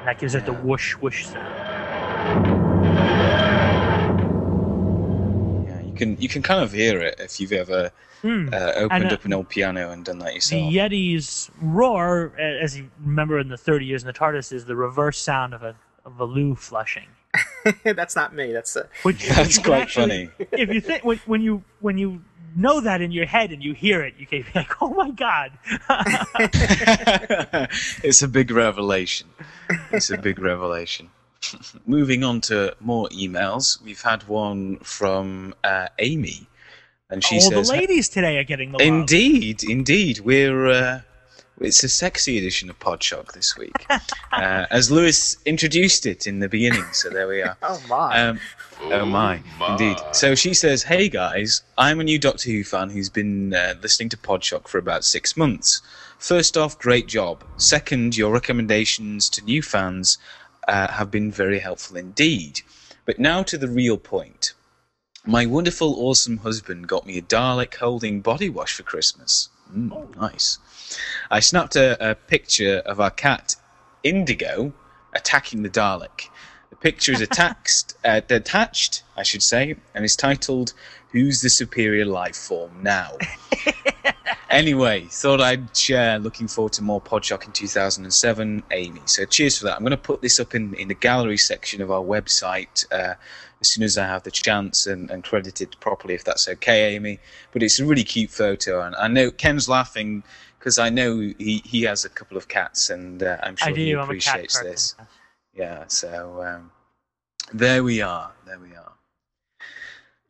And 0.00 0.08
that 0.08 0.18
gives 0.18 0.34
it 0.34 0.44
the 0.44 0.52
whoosh 0.52 0.94
whoosh 0.96 1.26
sound. 1.26 1.46
Can 5.98 6.16
you 6.20 6.28
can 6.28 6.42
kind 6.42 6.62
of 6.62 6.72
hear 6.72 7.00
it 7.02 7.16
if 7.20 7.38
you've 7.40 7.52
ever 7.52 7.90
Hmm. 8.22 8.48
uh, 8.52 8.72
opened 8.74 9.02
And, 9.04 9.12
uh, 9.12 9.14
up 9.14 9.24
an 9.26 9.32
old 9.32 9.48
piano 9.48 9.92
and 9.92 10.04
done 10.04 10.18
that 10.18 10.34
yourself. 10.34 10.72
The. 10.72 10.76
Yeti's 10.76 11.50
roar, 11.62 12.32
as 12.36 12.76
you 12.76 12.90
remember 13.04 13.38
in 13.38 13.48
the 13.48 13.56
30 13.56 13.86
years 13.86 14.02
in 14.02 14.08
the 14.08 14.12
TARDIS, 14.12 14.52
is 14.52 14.64
the 14.64 14.74
reverse 14.74 15.18
sound 15.18 15.54
of 15.54 15.62
a 15.62 15.76
of 16.04 16.18
a 16.18 16.24
loo 16.24 16.56
flushing. 16.56 17.06
That's 17.84 18.16
not 18.16 18.34
me. 18.34 18.50
That's 18.52 18.76
uh, 18.76 18.88
Which 19.04 19.28
That's 19.36 19.58
quite 19.58 19.82
actually- 19.82 20.26
funny. 20.26 20.48
If 20.50 20.68
you 20.74 20.80
think 20.80 21.04
when, 21.04 21.18
when 21.26 21.42
you 21.42 21.62
when 21.80 21.96
you 21.96 22.22
know 22.56 22.80
that 22.80 23.00
in 23.02 23.12
your 23.12 23.26
head 23.26 23.52
and 23.52 23.62
you 23.62 23.72
hear 23.74 24.02
it, 24.02 24.14
you 24.18 24.26
can 24.26 24.42
be 24.42 24.48
like, 24.52 24.82
"Oh 24.82 24.92
my 24.94 25.10
god!" 25.12 25.52
it's 28.02 28.22
a 28.22 28.28
big 28.28 28.50
revelation. 28.50 29.28
It's 29.92 30.10
a 30.10 30.18
big 30.18 30.38
revelation. 30.40 31.10
Moving 31.86 32.24
on 32.24 32.40
to 32.42 32.74
more 32.80 33.08
emails, 33.08 33.80
we've 33.82 34.02
had 34.02 34.26
one 34.28 34.78
from 34.78 35.54
uh, 35.64 35.88
Amy, 35.98 36.46
and 37.10 37.24
she 37.24 37.36
All 37.36 37.40
says, 37.40 37.68
the 37.68 37.72
ladies 37.72 38.08
today 38.08 38.38
are 38.38 38.44
getting 38.44 38.72
the 38.72 38.78
love. 38.78 38.86
Indeed, 38.86 39.62
indeed. 39.64 40.20
We're 40.20 40.66
uh, 40.66 41.00
it's 41.60 41.82
a 41.82 41.88
sexy 41.88 42.38
edition 42.38 42.70
of 42.70 42.78
Podshock 42.78 43.32
this 43.32 43.56
week, 43.56 43.86
uh, 44.32 44.66
as 44.70 44.90
Louis 44.90 45.36
introduced 45.44 46.06
it 46.06 46.26
in 46.26 46.38
the 46.38 46.48
beginning. 46.48 46.84
So 46.92 47.10
there 47.10 47.28
we 47.28 47.42
are. 47.42 47.56
Oh 47.62 47.80
my. 47.88 48.20
Um, 48.20 48.40
oh 48.84 49.04
my, 49.04 49.42
indeed. 49.68 49.96
So 50.12 50.34
she 50.34 50.54
says, 50.54 50.82
"Hey 50.82 51.08
guys, 51.08 51.62
I'm 51.76 52.00
a 52.00 52.04
new 52.04 52.18
Doctor 52.18 52.50
Who 52.50 52.64
fan 52.64 52.90
who's 52.90 53.10
been 53.10 53.54
uh, 53.54 53.74
listening 53.82 54.08
to 54.10 54.16
Podshock 54.16 54.68
for 54.68 54.78
about 54.78 55.04
six 55.04 55.36
months. 55.36 55.82
First 56.18 56.56
off, 56.56 56.78
great 56.78 57.06
job. 57.06 57.44
Second, 57.56 58.16
your 58.16 58.32
recommendations 58.32 59.28
to 59.30 59.44
new 59.44 59.62
fans 59.62 60.18
uh, 60.68 60.92
have 60.92 61.10
been 61.10 61.32
very 61.32 61.58
helpful 61.58 61.96
indeed. 61.96 62.60
But 63.04 63.18
now 63.18 63.42
to 63.42 63.58
the 63.58 63.68
real 63.68 63.98
point." 63.98 64.54
My 65.28 65.44
wonderful, 65.44 65.94
awesome 65.98 66.38
husband 66.38 66.88
got 66.88 67.04
me 67.04 67.18
a 67.18 67.22
Dalek 67.22 67.74
holding 67.74 68.22
body 68.22 68.48
wash 68.48 68.72
for 68.72 68.82
Christmas. 68.82 69.50
Mm, 69.70 70.16
nice. 70.16 70.58
I 71.30 71.40
snapped 71.40 71.76
a, 71.76 72.12
a 72.12 72.14
picture 72.14 72.78
of 72.86 72.98
our 72.98 73.10
cat, 73.10 73.56
Indigo, 74.02 74.72
attacking 75.12 75.64
the 75.64 75.68
Dalek. 75.68 76.30
The 76.80 76.92
picture 76.92 77.12
is 77.12 77.20
attached, 77.20 77.94
uh, 78.04 78.20
attached, 78.30 79.02
I 79.16 79.22
should 79.22 79.42
say, 79.42 79.74
and 79.94 80.04
is 80.04 80.14
titled 80.14 80.74
"Who's 81.10 81.40
the 81.40 81.50
Superior 81.50 82.04
Life 82.04 82.36
Form 82.36 82.82
Now?" 82.82 83.16
anyway, 84.50 85.06
thought 85.10 85.40
I'd 85.40 85.76
share. 85.76 86.18
Looking 86.18 86.46
forward 86.46 86.74
to 86.74 86.82
more 86.82 87.00
Podshock 87.00 87.46
in 87.46 87.52
2007, 87.52 88.62
Amy. 88.70 89.00
So 89.06 89.24
cheers 89.24 89.58
for 89.58 89.64
that. 89.64 89.76
I'm 89.76 89.82
going 89.82 89.90
to 89.90 89.96
put 89.96 90.22
this 90.22 90.38
up 90.38 90.54
in, 90.54 90.74
in 90.74 90.88
the 90.88 90.94
gallery 90.94 91.36
section 91.36 91.82
of 91.82 91.90
our 91.90 92.02
website 92.02 92.86
uh, 92.92 93.14
as 93.60 93.68
soon 93.68 93.82
as 93.82 93.98
I 93.98 94.06
have 94.06 94.22
the 94.22 94.30
chance 94.30 94.86
and, 94.86 95.10
and 95.10 95.24
credit 95.24 95.60
it 95.60 95.78
properly, 95.80 96.14
if 96.14 96.24
that's 96.24 96.48
okay, 96.48 96.94
Amy. 96.94 97.18
But 97.52 97.62
it's 97.62 97.80
a 97.80 97.84
really 97.84 98.04
cute 98.04 98.30
photo, 98.30 98.82
and 98.82 98.94
I 98.96 99.08
know 99.08 99.30
Ken's 99.30 99.68
laughing 99.68 100.22
because 100.58 100.78
I 100.78 100.90
know 100.90 101.18
he, 101.18 101.62
he 101.64 101.82
has 101.82 102.04
a 102.04 102.08
couple 102.08 102.36
of 102.36 102.48
cats, 102.48 102.90
and 102.90 103.22
uh, 103.22 103.38
I'm 103.42 103.56
sure 103.56 103.68
I 103.68 103.72
do. 103.72 103.80
he 103.80 103.92
I'm 103.92 103.98
a 103.98 104.02
cat 104.02 104.06
appreciates 104.08 104.60
person. 104.60 105.06
Yeah, 105.58 105.84
so 105.88 106.42
um, 106.42 106.70
there 107.52 107.82
we 107.82 108.00
are. 108.00 108.32
There 108.46 108.58
we 108.60 108.74
are. 108.76 108.92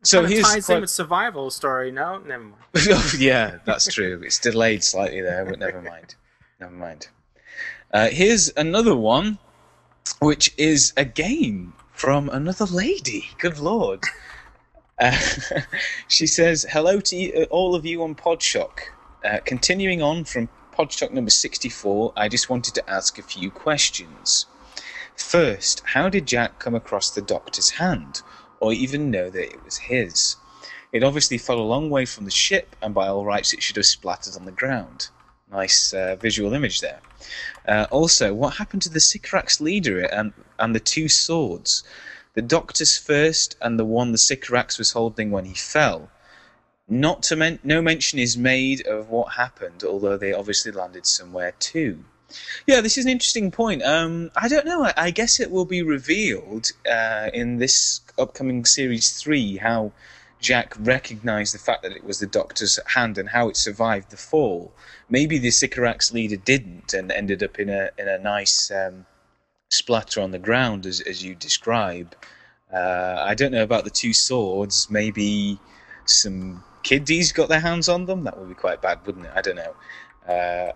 So 0.02 0.20
Kinda 0.20 0.34
here's 0.34 0.46
ties 0.46 0.66
quite- 0.66 0.74
in 0.76 0.80
with 0.82 0.90
survival 0.90 1.50
story. 1.50 1.90
No, 1.90 2.18
never 2.18 2.44
mind. 2.44 2.54
Oh, 2.90 3.12
yeah, 3.18 3.58
that's 3.66 3.92
true. 3.92 4.22
It's 4.24 4.38
delayed 4.38 4.82
slightly 4.82 5.20
there, 5.20 5.44
but 5.44 5.58
never 5.58 5.82
mind. 5.82 6.14
Never 6.60 6.72
mind. 6.72 7.08
Uh, 7.92 8.08
here's 8.08 8.50
another 8.56 8.94
one, 8.96 9.38
which 10.20 10.54
is 10.56 10.92
again 10.96 11.72
from 11.92 12.28
another 12.30 12.64
lady. 12.64 13.30
Good 13.38 13.58
lord. 13.58 14.04
Uh, 14.98 15.16
she 16.08 16.26
says, 16.26 16.66
Hello 16.70 17.00
to 17.00 17.16
you, 17.16 17.32
uh, 17.34 17.42
all 17.50 17.74
of 17.74 17.84
you 17.84 18.02
on 18.02 18.14
Podshock. 18.14 18.78
Uh, 19.24 19.38
continuing 19.44 20.00
on 20.00 20.24
from 20.24 20.48
Podshock 20.72 21.12
number 21.12 21.30
64, 21.30 22.12
I 22.16 22.28
just 22.28 22.48
wanted 22.48 22.74
to 22.76 22.88
ask 22.88 23.18
a 23.18 23.22
few 23.22 23.50
questions. 23.50 24.46
First, 25.18 25.82
how 25.84 26.08
did 26.08 26.26
Jack 26.26 26.60
come 26.60 26.76
across 26.76 27.10
the 27.10 27.20
doctor's 27.20 27.70
hand, 27.70 28.22
or 28.60 28.72
even 28.72 29.10
know 29.10 29.28
that 29.28 29.52
it 29.52 29.64
was 29.64 29.76
his? 29.76 30.36
It 30.92 31.02
obviously 31.02 31.38
fell 31.38 31.58
a 31.58 31.60
long 31.60 31.90
way 31.90 32.06
from 32.06 32.24
the 32.24 32.30
ship, 32.30 32.76
and 32.80 32.94
by 32.94 33.08
all 33.08 33.24
rights, 33.24 33.52
it 33.52 33.62
should 33.62 33.76
have 33.76 33.84
splattered 33.84 34.36
on 34.36 34.46
the 34.46 34.52
ground. 34.52 35.08
Nice 35.50 35.92
uh, 35.92 36.16
visual 36.16 36.54
image 36.54 36.80
there. 36.80 37.00
Uh, 37.66 37.86
also, 37.90 38.32
what 38.32 38.54
happened 38.54 38.82
to 38.82 38.88
the 38.88 39.00
Sycorax 39.00 39.60
leader 39.60 40.00
and, 40.00 40.32
and 40.58 40.74
the 40.74 40.80
two 40.80 41.08
swords? 41.08 41.82
The 42.34 42.42
Doctor's 42.42 42.96
first, 42.96 43.56
and 43.60 43.78
the 43.78 43.84
one 43.84 44.12
the 44.12 44.18
Sycorax 44.18 44.78
was 44.78 44.92
holding 44.92 45.30
when 45.30 45.46
he 45.46 45.54
fell. 45.54 46.10
Not 46.88 47.24
to 47.24 47.36
men- 47.36 47.58
no 47.64 47.82
mention 47.82 48.18
is 48.18 48.38
made 48.38 48.86
of 48.86 49.10
what 49.10 49.32
happened, 49.32 49.82
although 49.84 50.16
they 50.16 50.32
obviously 50.32 50.70
landed 50.72 51.06
somewhere 51.06 51.52
too. 51.58 52.04
Yeah, 52.66 52.80
this 52.80 52.98
is 52.98 53.04
an 53.04 53.10
interesting 53.10 53.50
point. 53.50 53.82
Um, 53.82 54.30
I 54.36 54.48
don't 54.48 54.66
know. 54.66 54.84
I, 54.84 54.94
I 54.96 55.10
guess 55.10 55.40
it 55.40 55.50
will 55.50 55.64
be 55.64 55.82
revealed 55.82 56.72
uh, 56.90 57.30
in 57.32 57.58
this 57.58 58.00
upcoming 58.18 58.64
series 58.64 59.10
three 59.12 59.56
how 59.56 59.92
Jack 60.40 60.74
recognized 60.78 61.54
the 61.54 61.58
fact 61.58 61.82
that 61.82 61.92
it 61.92 62.04
was 62.04 62.20
the 62.20 62.26
Doctor's 62.26 62.78
hand 62.94 63.18
and 63.18 63.30
how 63.30 63.48
it 63.48 63.56
survived 63.56 64.10
the 64.10 64.16
fall. 64.16 64.72
Maybe 65.08 65.38
the 65.38 65.50
Sycorax 65.50 66.12
leader 66.12 66.36
didn't 66.36 66.92
and 66.92 67.10
ended 67.10 67.42
up 67.42 67.58
in 67.58 67.68
a 67.68 67.90
in 67.98 68.08
a 68.08 68.18
nice 68.18 68.70
um, 68.70 69.06
splatter 69.70 70.20
on 70.20 70.30
the 70.30 70.38
ground, 70.38 70.86
as 70.86 71.00
as 71.00 71.24
you 71.24 71.34
describe. 71.34 72.14
Uh, 72.72 73.16
I 73.18 73.34
don't 73.34 73.52
know 73.52 73.62
about 73.62 73.84
the 73.84 73.90
two 73.90 74.12
swords. 74.12 74.88
Maybe 74.90 75.58
some 76.04 76.62
kiddies 76.82 77.32
got 77.32 77.48
their 77.48 77.60
hands 77.60 77.88
on 77.88 78.06
them. 78.06 78.24
That 78.24 78.38
would 78.38 78.48
be 78.48 78.54
quite 78.54 78.82
bad, 78.82 79.04
wouldn't 79.06 79.26
it? 79.26 79.32
I 79.34 79.40
don't 79.40 79.56
know. 79.56 79.74
Uh, 80.28 80.72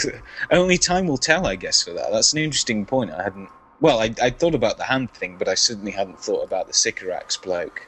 only 0.50 0.78
time 0.78 1.06
will 1.06 1.18
tell, 1.18 1.46
I 1.46 1.54
guess, 1.56 1.82
for 1.82 1.92
that. 1.92 2.10
That's 2.12 2.32
an 2.32 2.40
interesting 2.40 2.84
point. 2.86 3.10
I 3.12 3.22
hadn't. 3.22 3.48
Well, 3.80 4.00
I 4.00 4.12
I 4.22 4.30
thought 4.30 4.54
about 4.54 4.78
the 4.78 4.84
hand 4.84 5.10
thing, 5.12 5.36
but 5.38 5.48
I 5.48 5.54
certainly 5.54 5.92
hadn't 5.92 6.18
thought 6.20 6.42
about 6.42 6.66
the 6.66 6.72
Sycorax 6.74 7.36
bloke. 7.36 7.86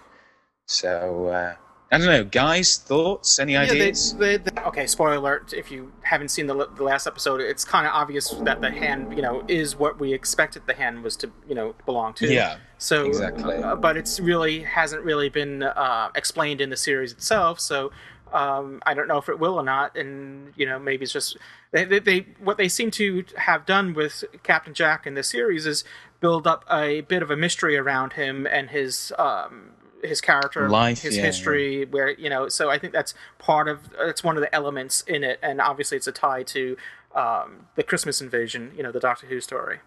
So 0.66 1.26
uh, 1.28 1.54
I 1.90 1.98
don't 1.98 2.06
know, 2.06 2.24
guys. 2.24 2.76
Thoughts? 2.76 3.38
Any 3.38 3.54
Yeah, 3.54 3.64
they, 3.64 3.80
ideas? 3.80 4.14
they, 4.14 4.36
they- 4.36 4.60
okay, 4.66 4.86
spoiler 4.86 5.14
alert. 5.14 5.54
If 5.54 5.70
you 5.70 5.90
haven't 6.02 6.28
seen 6.28 6.46
the, 6.46 6.68
the 6.76 6.84
last 6.84 7.06
episode, 7.06 7.40
it's 7.40 7.64
kind 7.64 7.86
of 7.86 7.94
obvious 7.94 8.28
that 8.42 8.60
the 8.60 8.70
hand, 8.70 9.16
you 9.16 9.22
know, 9.22 9.42
is 9.48 9.76
what 9.76 9.98
we 9.98 10.12
expected 10.12 10.66
the 10.66 10.74
hand 10.74 11.02
was 11.02 11.16
to, 11.16 11.30
you 11.48 11.54
know, 11.54 11.74
belong 11.86 12.12
to. 12.14 12.30
Yeah, 12.30 12.58
So, 12.76 13.06
exactly. 13.06 13.56
uh, 13.56 13.74
but 13.76 13.96
it's 13.96 14.20
really 14.20 14.60
hasn't 14.64 15.02
really 15.02 15.30
been 15.30 15.62
uh, 15.62 16.10
explained 16.14 16.60
in 16.60 16.68
the 16.68 16.76
series 16.76 17.12
itself. 17.12 17.58
So, 17.60 17.90
um, 18.32 18.82
I 18.84 18.94
don't 18.94 19.08
know 19.08 19.18
if 19.18 19.28
it 19.28 19.38
will 19.38 19.54
or 19.54 19.62
not. 19.62 19.96
And 19.96 20.52
you 20.56 20.66
know, 20.66 20.78
maybe 20.78 21.04
it's 21.04 21.12
just 21.12 21.36
they, 21.70 21.84
they, 21.84 21.98
they 21.98 22.26
what 22.38 22.56
they 22.56 22.68
seem 22.68 22.90
to 22.92 23.24
have 23.36 23.66
done 23.66 23.94
with 23.94 24.24
Captain 24.42 24.74
Jack 24.74 25.06
in 25.06 25.14
the 25.14 25.22
series 25.22 25.66
is 25.66 25.84
build 26.20 26.46
up 26.46 26.64
a 26.70 27.02
bit 27.02 27.22
of 27.22 27.30
a 27.30 27.36
mystery 27.36 27.76
around 27.76 28.14
him 28.14 28.46
and 28.46 28.70
his 28.70 29.12
um, 29.18 29.72
his 30.02 30.20
character, 30.20 30.68
Life, 30.68 31.02
his 31.02 31.16
yeah, 31.16 31.24
history, 31.24 31.84
where 31.84 32.10
you 32.10 32.30
know. 32.30 32.48
So 32.48 32.70
I 32.70 32.78
think 32.78 32.92
that's 32.92 33.14
part 33.38 33.68
of 33.68 33.90
it's 34.00 34.24
one 34.24 34.36
of 34.36 34.42
the 34.42 34.54
elements 34.54 35.02
in 35.02 35.24
it, 35.24 35.38
and 35.42 35.60
obviously 35.60 35.96
it's 35.96 36.06
a 36.06 36.12
tie 36.12 36.42
to 36.44 36.76
um, 37.14 37.66
the 37.74 37.82
Christmas 37.82 38.20
invasion, 38.20 38.72
you 38.76 38.82
know, 38.82 38.92
the 38.92 39.00
Doctor 39.00 39.26
Who 39.26 39.40
story. 39.40 39.78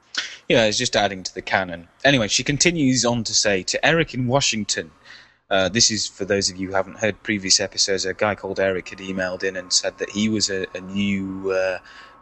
Yeah, 0.49 0.65
it's 0.65 0.77
just 0.77 0.95
adding 0.95 1.23
to 1.23 1.33
the 1.33 1.41
canon. 1.41 1.87
Anyway, 2.03 2.27
she 2.27 2.43
continues 2.43 3.05
on 3.05 3.23
to 3.23 3.33
say 3.33 3.63
to 3.63 3.85
Eric 3.85 4.13
in 4.13 4.27
Washington. 4.27 4.91
Uh, 5.51 5.67
this 5.67 5.91
is 5.91 6.07
for 6.07 6.23
those 6.23 6.49
of 6.49 6.55
you 6.55 6.69
who 6.69 6.73
haven't 6.73 6.97
heard 6.97 7.21
previous 7.23 7.59
episodes. 7.59 8.05
A 8.05 8.13
guy 8.13 8.35
called 8.35 8.57
Eric 8.57 8.87
had 8.87 8.99
emailed 8.99 9.43
in 9.43 9.57
and 9.57 9.71
said 9.73 9.97
that 9.97 10.09
he 10.09 10.29
was 10.29 10.49
a, 10.49 10.65
a 10.73 10.79
new 10.79 11.51
uh, 11.51 11.79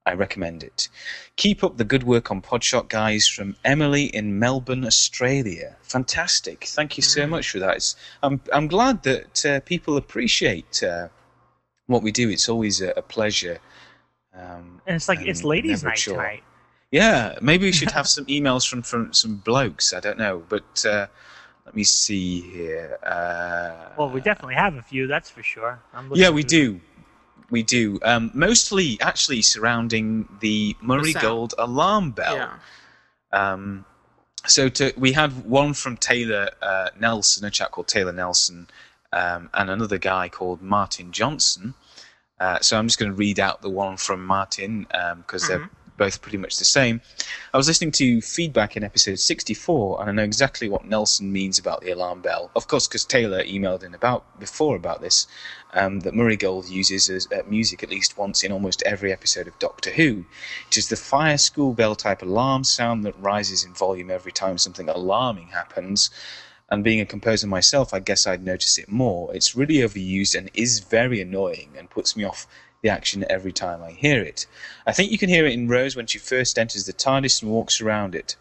I 0.05 0.13
recommend 0.13 0.61
it. 0.63 0.87
Keep 1.35 1.63
up 1.63 1.77
the 1.77 1.83
good 1.83 2.03
work 2.03 2.29
on 2.29 2.43
Podshock, 2.43 2.89
guys, 2.89 3.27
from 3.27 3.55
Emily 3.65 4.05
in 4.05 4.37
Melbourne, 4.39 4.85
Australia. 4.85 5.77
Fantastic. 5.81 6.65
Thank 6.65 6.95
you 6.95 7.01
so 7.03 7.25
much 7.25 7.49
for 7.49 7.57
that. 7.59 7.77
It's, 7.77 7.95
I'm, 8.21 8.39
I'm 8.53 8.67
glad 8.67 9.01
that 9.03 9.45
uh, 9.45 9.61
people 9.61 9.97
appreciate 9.97 10.83
uh, 10.83 11.07
what 11.87 12.03
we 12.03 12.11
do. 12.11 12.29
It's 12.29 12.47
always 12.49 12.81
a, 12.81 12.91
a 12.95 13.01
pleasure. 13.01 13.59
Um, 14.33 14.81
And 14.85 14.95
it's 14.95 15.09
like 15.09 15.21
it's 15.21 15.43
ladies' 15.43 15.83
never 15.83 15.89
night 15.91 15.97
chore. 15.97 16.15
tonight. 16.17 16.43
Yeah, 16.91 17.37
maybe 17.41 17.65
we 17.65 17.71
should 17.71 17.91
have 17.99 18.07
some 18.07 18.25
emails 18.27 18.67
from, 18.69 18.81
from 18.83 19.13
some 19.13 19.37
blokes. 19.37 19.93
I 19.93 19.99
don't 19.99 20.17
know, 20.17 20.43
but 20.47 20.85
uh, 20.85 21.07
let 21.65 21.75
me 21.75 21.83
see 21.83 22.41
here. 22.41 22.97
Uh, 23.03 23.89
Well, 23.97 24.09
we 24.09 24.21
definitely 24.21 24.55
have 24.55 24.75
a 24.75 24.81
few, 24.83 25.07
that's 25.07 25.29
for 25.29 25.43
sure. 25.43 25.79
I'm 25.93 26.11
yeah, 26.13 26.29
we 26.29 26.43
through- 26.43 26.49
do. 26.49 26.81
We 27.49 27.63
do. 27.63 27.97
Um, 28.03 28.29
mostly, 28.33 28.97
actually, 28.99 29.41
surrounding 29.41 30.27
the 30.41 30.75
Murray 30.81 31.13
sound. 31.13 31.23
Gold 31.23 31.53
alarm 31.57 32.11
bell. 32.11 32.35
Yeah. 32.35 32.53
Um, 33.31 33.85
so 34.45 34.67
to, 34.69 34.93
we 34.97 35.13
had 35.13 35.45
one 35.45 35.73
from 35.73 35.95
Taylor 35.95 36.49
uh, 36.61 36.89
Nelson, 36.99 37.45
a 37.45 37.49
chap 37.49 37.71
called 37.71 37.87
Taylor 37.87 38.11
Nelson, 38.11 38.67
um, 39.17 39.49
and 39.53 39.69
another 39.69 39.97
guy 39.97 40.29
called 40.29 40.61
Martin 40.61 41.11
Johnson. 41.11 41.73
Uh, 42.39 42.59
so 42.59 42.77
I'm 42.77 42.87
just 42.87 42.99
going 42.99 43.11
to 43.11 43.15
read 43.15 43.39
out 43.39 43.61
the 43.61 43.69
one 43.69 43.97
from 43.97 44.23
Martin 44.23 44.85
because 45.17 45.47
they're 45.47 45.69
both 45.97 46.21
pretty 46.21 46.37
much 46.37 46.57
the 46.57 46.65
same. 46.65 47.01
I 47.51 47.57
was 47.57 47.67
listening 47.67 47.91
to 47.93 48.21
feedback 48.21 48.77
in 48.77 48.83
episode 48.83 49.17
64, 49.17 49.99
and 49.99 50.09
I 50.09 50.13
know 50.13 50.23
exactly 50.23 50.69
what 50.69 50.85
Nelson 50.85 51.31
means 51.31 51.57
about 51.57 51.81
the 51.81 51.89
alarm 51.89 52.21
bell. 52.21 52.51
Of 52.55 52.67
course, 52.67 52.87
because 52.87 53.05
Taylor 53.05 53.43
emailed 53.43 53.83
in 53.83 53.95
about 53.95 54.39
before 54.39 54.75
about 54.75 55.01
this, 55.01 55.25
um, 55.73 56.01
that 56.01 56.13
Murray 56.13 56.37
Gold 56.37 56.69
uses 56.69 57.09
as 57.09 57.27
uh, 57.31 57.41
music 57.47 57.81
at 57.81 57.89
least 57.89 58.17
once 58.17 58.43
in 58.43 58.51
almost 58.51 58.83
every 58.85 59.11
episode 59.11 59.47
of 59.47 59.57
Doctor 59.57 59.89
Who. 59.89 60.25
It 60.67 60.77
is 60.77 60.89
the 60.89 60.95
fire 60.95 61.39
school 61.39 61.73
bell 61.73 61.95
type 61.95 62.21
alarm 62.21 62.63
sound 62.63 63.03
that 63.05 63.19
rises 63.19 63.63
in 63.63 63.73
volume 63.73 64.11
every 64.11 64.31
time 64.31 64.59
something 64.59 64.87
alarming 64.87 65.47
happens. 65.47 66.11
And 66.69 66.83
being 66.83 66.99
a 66.99 67.05
composer 67.05 67.47
myself, 67.47 67.93
I 67.93 67.99
guess 67.99 68.27
I'd 68.27 68.43
notice 68.43 68.77
it 68.77 68.89
more. 68.89 69.33
It's 69.33 69.55
really 69.55 69.75
overused 69.75 70.35
and 70.35 70.51
is 70.53 70.79
very 70.79 71.21
annoying 71.21 71.75
and 71.77 71.89
puts 71.89 72.15
me 72.15 72.25
off 72.25 72.45
the 72.81 72.89
action 72.89 73.25
every 73.29 73.53
time 73.53 73.81
I 73.81 73.91
hear 73.91 74.21
it. 74.21 74.45
I 74.85 74.91
think 74.91 75.11
you 75.11 75.17
can 75.17 75.29
hear 75.29 75.45
it 75.45 75.53
in 75.53 75.67
Rose 75.67 75.95
when 75.95 76.07
she 76.07 76.17
first 76.17 76.59
enters 76.59 76.85
the 76.85 76.93
TARDIS 76.93 77.41
and 77.41 77.51
walks 77.51 77.81
around 77.81 78.15
it. 78.15 78.35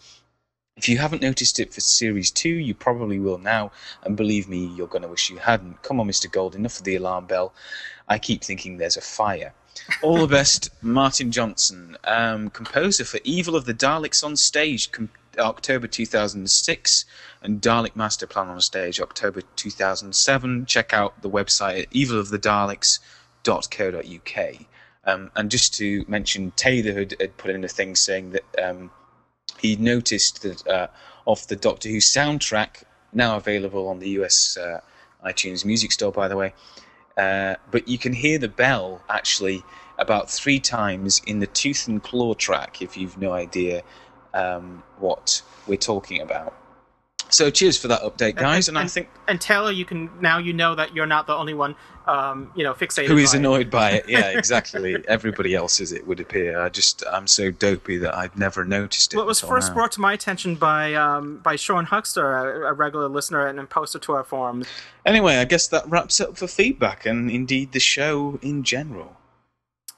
If 0.76 0.90
you 0.90 0.98
haven't 0.98 1.22
noticed 1.22 1.58
it 1.58 1.72
for 1.72 1.80
Series 1.80 2.30
2, 2.30 2.50
you 2.50 2.74
probably 2.74 3.18
will 3.18 3.38
now, 3.38 3.72
and 4.02 4.14
believe 4.14 4.46
me, 4.46 4.66
you're 4.76 4.86
going 4.86 5.02
to 5.02 5.08
wish 5.08 5.30
you 5.30 5.38
hadn't. 5.38 5.82
Come 5.82 6.00
on, 6.00 6.08
Mr. 6.08 6.30
Gold, 6.30 6.54
enough 6.54 6.78
of 6.78 6.84
the 6.84 6.96
alarm 6.96 7.26
bell. 7.26 7.54
I 8.08 8.18
keep 8.18 8.44
thinking 8.44 8.76
there's 8.76 8.98
a 8.98 9.00
fire. 9.00 9.54
All 10.02 10.18
the 10.18 10.26
best, 10.26 10.68
Martin 10.82 11.32
Johnson, 11.32 11.96
um, 12.04 12.50
composer 12.50 13.04
for 13.04 13.20
Evil 13.24 13.56
of 13.56 13.64
the 13.64 13.72
Daleks 13.72 14.22
on 14.22 14.36
Stage, 14.36 14.92
com- 14.92 15.08
October 15.38 15.86
2006, 15.86 17.04
and 17.46 17.62
Dalek 17.62 17.94
Master 17.94 18.26
Plan 18.26 18.48
on 18.48 18.60
Stage, 18.60 19.00
October 19.00 19.40
2007. 19.54 20.66
Check 20.66 20.92
out 20.92 21.22
the 21.22 21.30
website 21.30 21.82
at 21.82 21.90
evilofthedaleks.co.uk. 21.90 24.66
Um, 25.04 25.30
and 25.36 25.48
just 25.48 25.72
to 25.74 26.04
mention, 26.08 26.50
Taylor 26.56 26.92
had, 26.92 27.14
had 27.20 27.36
put 27.36 27.52
in 27.52 27.62
a 27.62 27.68
thing 27.68 27.94
saying 27.94 28.32
that 28.32 28.42
um, 28.60 28.90
he 29.60 29.76
noticed 29.76 30.42
that 30.42 30.66
uh, 30.66 30.88
off 31.24 31.46
the 31.46 31.54
Doctor 31.54 31.88
Who 31.88 31.98
soundtrack, 31.98 32.82
now 33.12 33.36
available 33.36 33.86
on 33.86 34.00
the 34.00 34.08
US 34.20 34.56
uh, 34.56 34.80
iTunes 35.24 35.64
Music 35.64 35.92
Store, 35.92 36.10
by 36.10 36.26
the 36.26 36.36
way, 36.36 36.52
uh, 37.16 37.54
but 37.70 37.86
you 37.86 37.96
can 37.96 38.12
hear 38.12 38.40
the 38.40 38.48
bell 38.48 39.02
actually 39.08 39.62
about 39.98 40.28
three 40.28 40.58
times 40.58 41.22
in 41.28 41.38
the 41.38 41.46
Tooth 41.46 41.86
and 41.86 42.02
Claw 42.02 42.34
track 42.34 42.82
if 42.82 42.96
you've 42.96 43.18
no 43.18 43.32
idea 43.32 43.84
um, 44.34 44.82
what 44.98 45.42
we're 45.68 45.76
talking 45.76 46.20
about. 46.20 46.52
So 47.28 47.50
cheers 47.50 47.76
for 47.76 47.88
that 47.88 48.02
update, 48.02 48.36
guys. 48.36 48.68
And, 48.68 48.78
I 48.78 48.86
think 48.86 49.08
and 49.26 49.40
Taylor, 49.40 49.72
you 49.72 49.84
can 49.84 50.10
now 50.20 50.38
you 50.38 50.52
know 50.52 50.74
that 50.74 50.94
you're 50.94 51.06
not 51.06 51.26
the 51.26 51.34
only 51.34 51.54
one, 51.54 51.74
um, 52.06 52.52
you 52.54 52.62
know, 52.62 52.72
fixated. 52.72 53.06
who 53.06 53.16
is 53.16 53.32
by 53.32 53.36
it. 53.36 53.40
annoyed 53.40 53.70
by 53.70 53.90
it? 53.92 54.08
Yeah, 54.08 54.30
exactly. 54.38 54.96
Everybody 55.08 55.54
else 55.54 55.80
is. 55.80 55.92
It 55.92 56.06
would 56.06 56.20
appear. 56.20 56.60
I 56.60 56.68
just 56.68 57.02
I'm 57.10 57.26
so 57.26 57.50
dopey 57.50 57.98
that 57.98 58.14
I'd 58.14 58.36
never 58.38 58.64
noticed 58.64 59.12
it. 59.12 59.16
Well, 59.16 59.24
it 59.24 59.28
was 59.28 59.40
first 59.40 59.68
now. 59.68 59.74
brought 59.74 59.92
to 59.92 60.00
my 60.00 60.12
attention 60.12 60.54
by 60.54 60.94
um, 60.94 61.38
by 61.38 61.56
Sean 61.56 61.86
Huckster, 61.86 62.64
a, 62.64 62.70
a 62.70 62.72
regular 62.72 63.08
listener 63.08 63.46
and 63.46 63.58
a 63.58 63.64
poster 63.64 63.98
to 63.98 64.12
our 64.12 64.24
forums. 64.24 64.68
Anyway, 65.04 65.36
I 65.36 65.44
guess 65.44 65.68
that 65.68 65.88
wraps 65.88 66.20
up 66.20 66.36
for 66.36 66.46
feedback 66.46 67.06
and 67.06 67.30
indeed 67.30 67.72
the 67.72 67.80
show 67.80 68.38
in 68.40 68.62
general. 68.62 69.16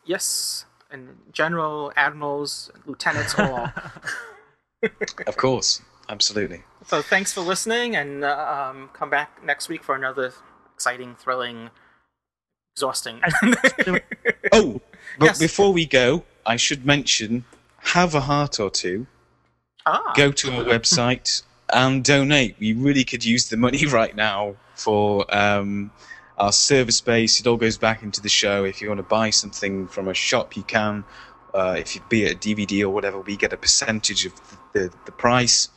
Yes, 0.04 0.64
and 0.90 1.18
general, 1.32 1.92
admirals, 1.96 2.70
lieutenants, 2.86 3.38
all. 3.38 3.70
Of 5.26 5.36
course, 5.36 5.82
absolutely. 6.08 6.62
so 6.86 7.02
thanks 7.02 7.32
for 7.32 7.40
listening, 7.40 7.96
and 7.96 8.24
uh, 8.24 8.70
um, 8.70 8.90
come 8.92 9.10
back 9.10 9.42
next 9.44 9.68
week 9.68 9.82
for 9.82 9.94
another 9.94 10.32
exciting, 10.74 11.14
thrilling, 11.16 11.70
exhausting. 12.74 13.20
Oh, 14.52 14.80
but 15.18 15.26
Yes. 15.26 15.38
before 15.38 15.72
we 15.72 15.84
go, 15.84 16.24
I 16.46 16.56
should 16.56 16.86
mention 16.86 17.44
have 17.78 18.14
a 18.14 18.20
heart 18.20 18.58
or 18.60 18.70
two. 18.70 19.06
Ah. 19.84 20.12
Go 20.16 20.32
to 20.32 20.50
our 20.56 20.64
website 20.64 21.42
and 21.72 22.02
donate. 22.04 22.56
We 22.58 22.72
really 22.72 23.04
could 23.04 23.24
use 23.24 23.48
the 23.48 23.56
money 23.56 23.84
right 24.00 24.14
now 24.16 24.56
for 24.74 25.26
um, 25.36 25.90
our 26.38 26.52
server 26.52 26.92
space. 26.92 27.40
It 27.40 27.46
all 27.46 27.56
goes 27.56 27.76
back 27.76 28.02
into 28.02 28.20
the 28.22 28.28
show. 28.28 28.64
If 28.64 28.80
you 28.80 28.88
want 28.88 28.98
to 28.98 29.02
buy 29.04 29.30
something 29.30 29.88
from 29.88 30.08
a 30.08 30.14
shop, 30.14 30.56
you 30.56 30.62
can. 30.62 31.04
Uh, 31.52 31.76
if 31.78 31.94
you 31.94 32.00
be 32.08 32.24
it 32.24 32.32
a 32.32 32.36
DVD 32.38 32.82
or 32.82 32.90
whatever, 32.90 33.20
we 33.20 33.36
get 33.36 33.52
a 33.52 33.56
percentage 33.56 34.24
of 34.26 34.32
the, 34.72 34.90
the 35.04 35.12
price. 35.12 35.68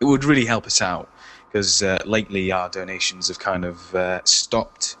It 0.00 0.04
would 0.04 0.24
really 0.24 0.44
help 0.44 0.66
us 0.66 0.80
out 0.80 1.08
because 1.48 1.82
uh, 1.82 1.98
lately 2.04 2.52
our 2.52 2.68
donations 2.68 3.28
have 3.28 3.38
kind 3.38 3.64
of 3.64 3.94
uh, 3.94 4.20
stopped 4.24 4.96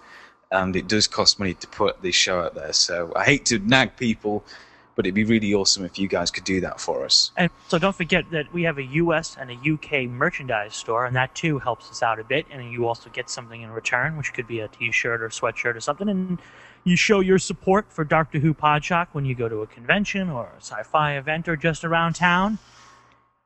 and 0.50 0.74
it 0.76 0.88
does 0.88 1.06
cost 1.06 1.38
money 1.38 1.54
to 1.54 1.66
put 1.68 2.02
this 2.02 2.14
show 2.14 2.40
out 2.40 2.54
there. 2.54 2.72
So 2.72 3.12
I 3.14 3.24
hate 3.24 3.44
to 3.46 3.58
nag 3.58 3.96
people, 3.96 4.44
but 4.96 5.06
it'd 5.06 5.14
be 5.14 5.24
really 5.24 5.52
awesome 5.52 5.84
if 5.84 5.98
you 5.98 6.08
guys 6.08 6.30
could 6.30 6.44
do 6.44 6.60
that 6.62 6.80
for 6.80 7.04
us. 7.04 7.30
And 7.36 7.50
so 7.68 7.78
don't 7.78 7.94
forget 7.94 8.30
that 8.30 8.52
we 8.52 8.62
have 8.62 8.78
a 8.78 8.84
US 8.84 9.36
and 9.38 9.50
a 9.50 9.54
UK 9.54 10.08
merchandise 10.08 10.74
store, 10.74 11.06
and 11.06 11.14
that 11.16 11.34
too 11.34 11.58
helps 11.58 11.90
us 11.90 12.02
out 12.02 12.18
a 12.18 12.24
bit. 12.24 12.46
And 12.50 12.72
you 12.72 12.88
also 12.88 13.10
get 13.10 13.28
something 13.28 13.62
in 13.62 13.70
return, 13.70 14.16
which 14.16 14.32
could 14.32 14.46
be 14.46 14.60
a 14.60 14.68
t 14.68 14.90
shirt 14.90 15.22
or 15.22 15.28
sweatshirt 15.28 15.76
or 15.76 15.80
something. 15.80 16.08
And 16.08 16.38
you 16.84 16.96
show 16.96 17.20
your 17.20 17.38
support 17.38 17.92
for 17.92 18.04
Doctor 18.04 18.38
Who 18.38 18.54
Podshock 18.54 19.08
when 19.12 19.24
you 19.26 19.34
go 19.34 19.48
to 19.48 19.60
a 19.60 19.66
convention 19.66 20.30
or 20.30 20.52
a 20.56 20.60
sci 20.60 20.82
fi 20.84 21.16
event 21.16 21.48
or 21.48 21.56
just 21.56 21.84
around 21.84 22.14
town. 22.14 22.58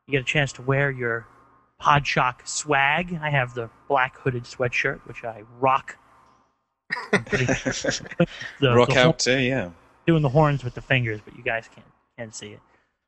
You 0.06 0.12
get 0.12 0.22
a 0.22 0.24
chance 0.24 0.52
to 0.54 0.62
wear 0.62 0.90
your 0.90 1.26
Podshock 1.82 2.46
swag. 2.46 3.18
I 3.20 3.30
have 3.30 3.54
the 3.54 3.68
black 3.88 4.16
hooded 4.18 4.44
sweatshirt, 4.44 5.00
which 5.06 5.24
I 5.24 5.42
rock. 5.58 5.96
the, 7.12 8.38
Rock 8.60 8.90
the 8.90 8.98
out, 8.98 9.26
uh, 9.26 9.32
yeah. 9.32 9.70
Doing 10.06 10.22
the 10.22 10.28
horns 10.28 10.62
with 10.62 10.74
the 10.74 10.82
fingers, 10.82 11.20
but 11.24 11.36
you 11.36 11.42
guys 11.42 11.68
can't 11.74 11.86
can't 12.18 12.34
see 12.34 12.48
it. 12.48 12.60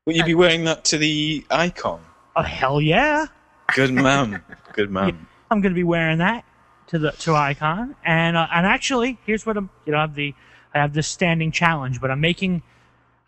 Will 0.07 0.15
you 0.15 0.25
be 0.25 0.35
wearing 0.35 0.65
that 0.65 0.85
to 0.87 0.99
the 0.99 1.45
I-CON? 1.51 2.01
Oh 2.37 2.43
hell 2.43 2.81
yeah! 2.81 3.27
Good 3.75 3.93
man. 3.93 4.43
Good 4.73 4.91
man. 4.91 5.27
I'm 5.51 5.61
going 5.61 5.73
to 5.73 5.77
be 5.77 5.85
wearing 5.85 6.19
that 6.19 6.45
to 6.89 6.99
the 6.99 7.11
to 7.13 7.35
I-CON, 7.35 7.95
and 8.05 8.37
uh, 8.37 8.47
and 8.53 8.67
actually, 8.67 9.19
here's 9.27 9.45
what 9.45 9.57
I'm. 9.57 9.71
You 9.85 9.93
know, 9.93 9.99
I 9.99 10.03
have 10.03 10.15
the 10.15 10.35
I 10.75 10.79
have 10.79 10.95
this 10.95 11.07
standing 11.07 11.53
challenge, 11.53 12.01
but 12.01 12.11
I'm 12.11 12.21
making 12.21 12.63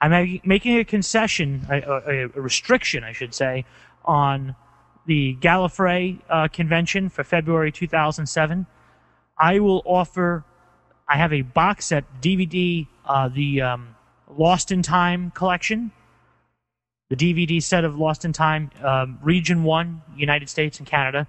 I'm 0.00 0.40
making 0.44 0.78
a 0.78 0.84
concession, 0.84 1.66
a, 1.70 1.80
a, 1.80 2.24
a 2.24 2.40
restriction, 2.40 3.02
I 3.04 3.12
should 3.12 3.34
say, 3.34 3.64
on 4.04 4.54
the 5.06 5.36
Gallifrey 5.40 6.20
uh, 6.28 6.48
convention 6.48 7.08
for 7.08 7.24
February 7.24 7.72
2007. 7.72 8.66
I 9.38 9.58
will 9.60 9.82
offer. 9.84 10.44
I 11.08 11.16
have 11.16 11.32
a 11.32 11.42
box 11.42 11.86
set 11.86 12.04
DVD, 12.20 12.86
uh, 13.06 13.28
the 13.28 13.62
um, 13.62 13.96
Lost 14.28 14.72
in 14.72 14.82
Time 14.82 15.30
collection, 15.30 15.92
the 17.08 17.16
DVD 17.16 17.62
set 17.62 17.84
of 17.84 17.96
Lost 17.96 18.24
in 18.24 18.32
Time, 18.32 18.70
um, 18.82 19.18
Region 19.22 19.62
1, 19.62 20.02
United 20.16 20.48
States 20.48 20.78
and 20.78 20.86
Canada. 20.86 21.28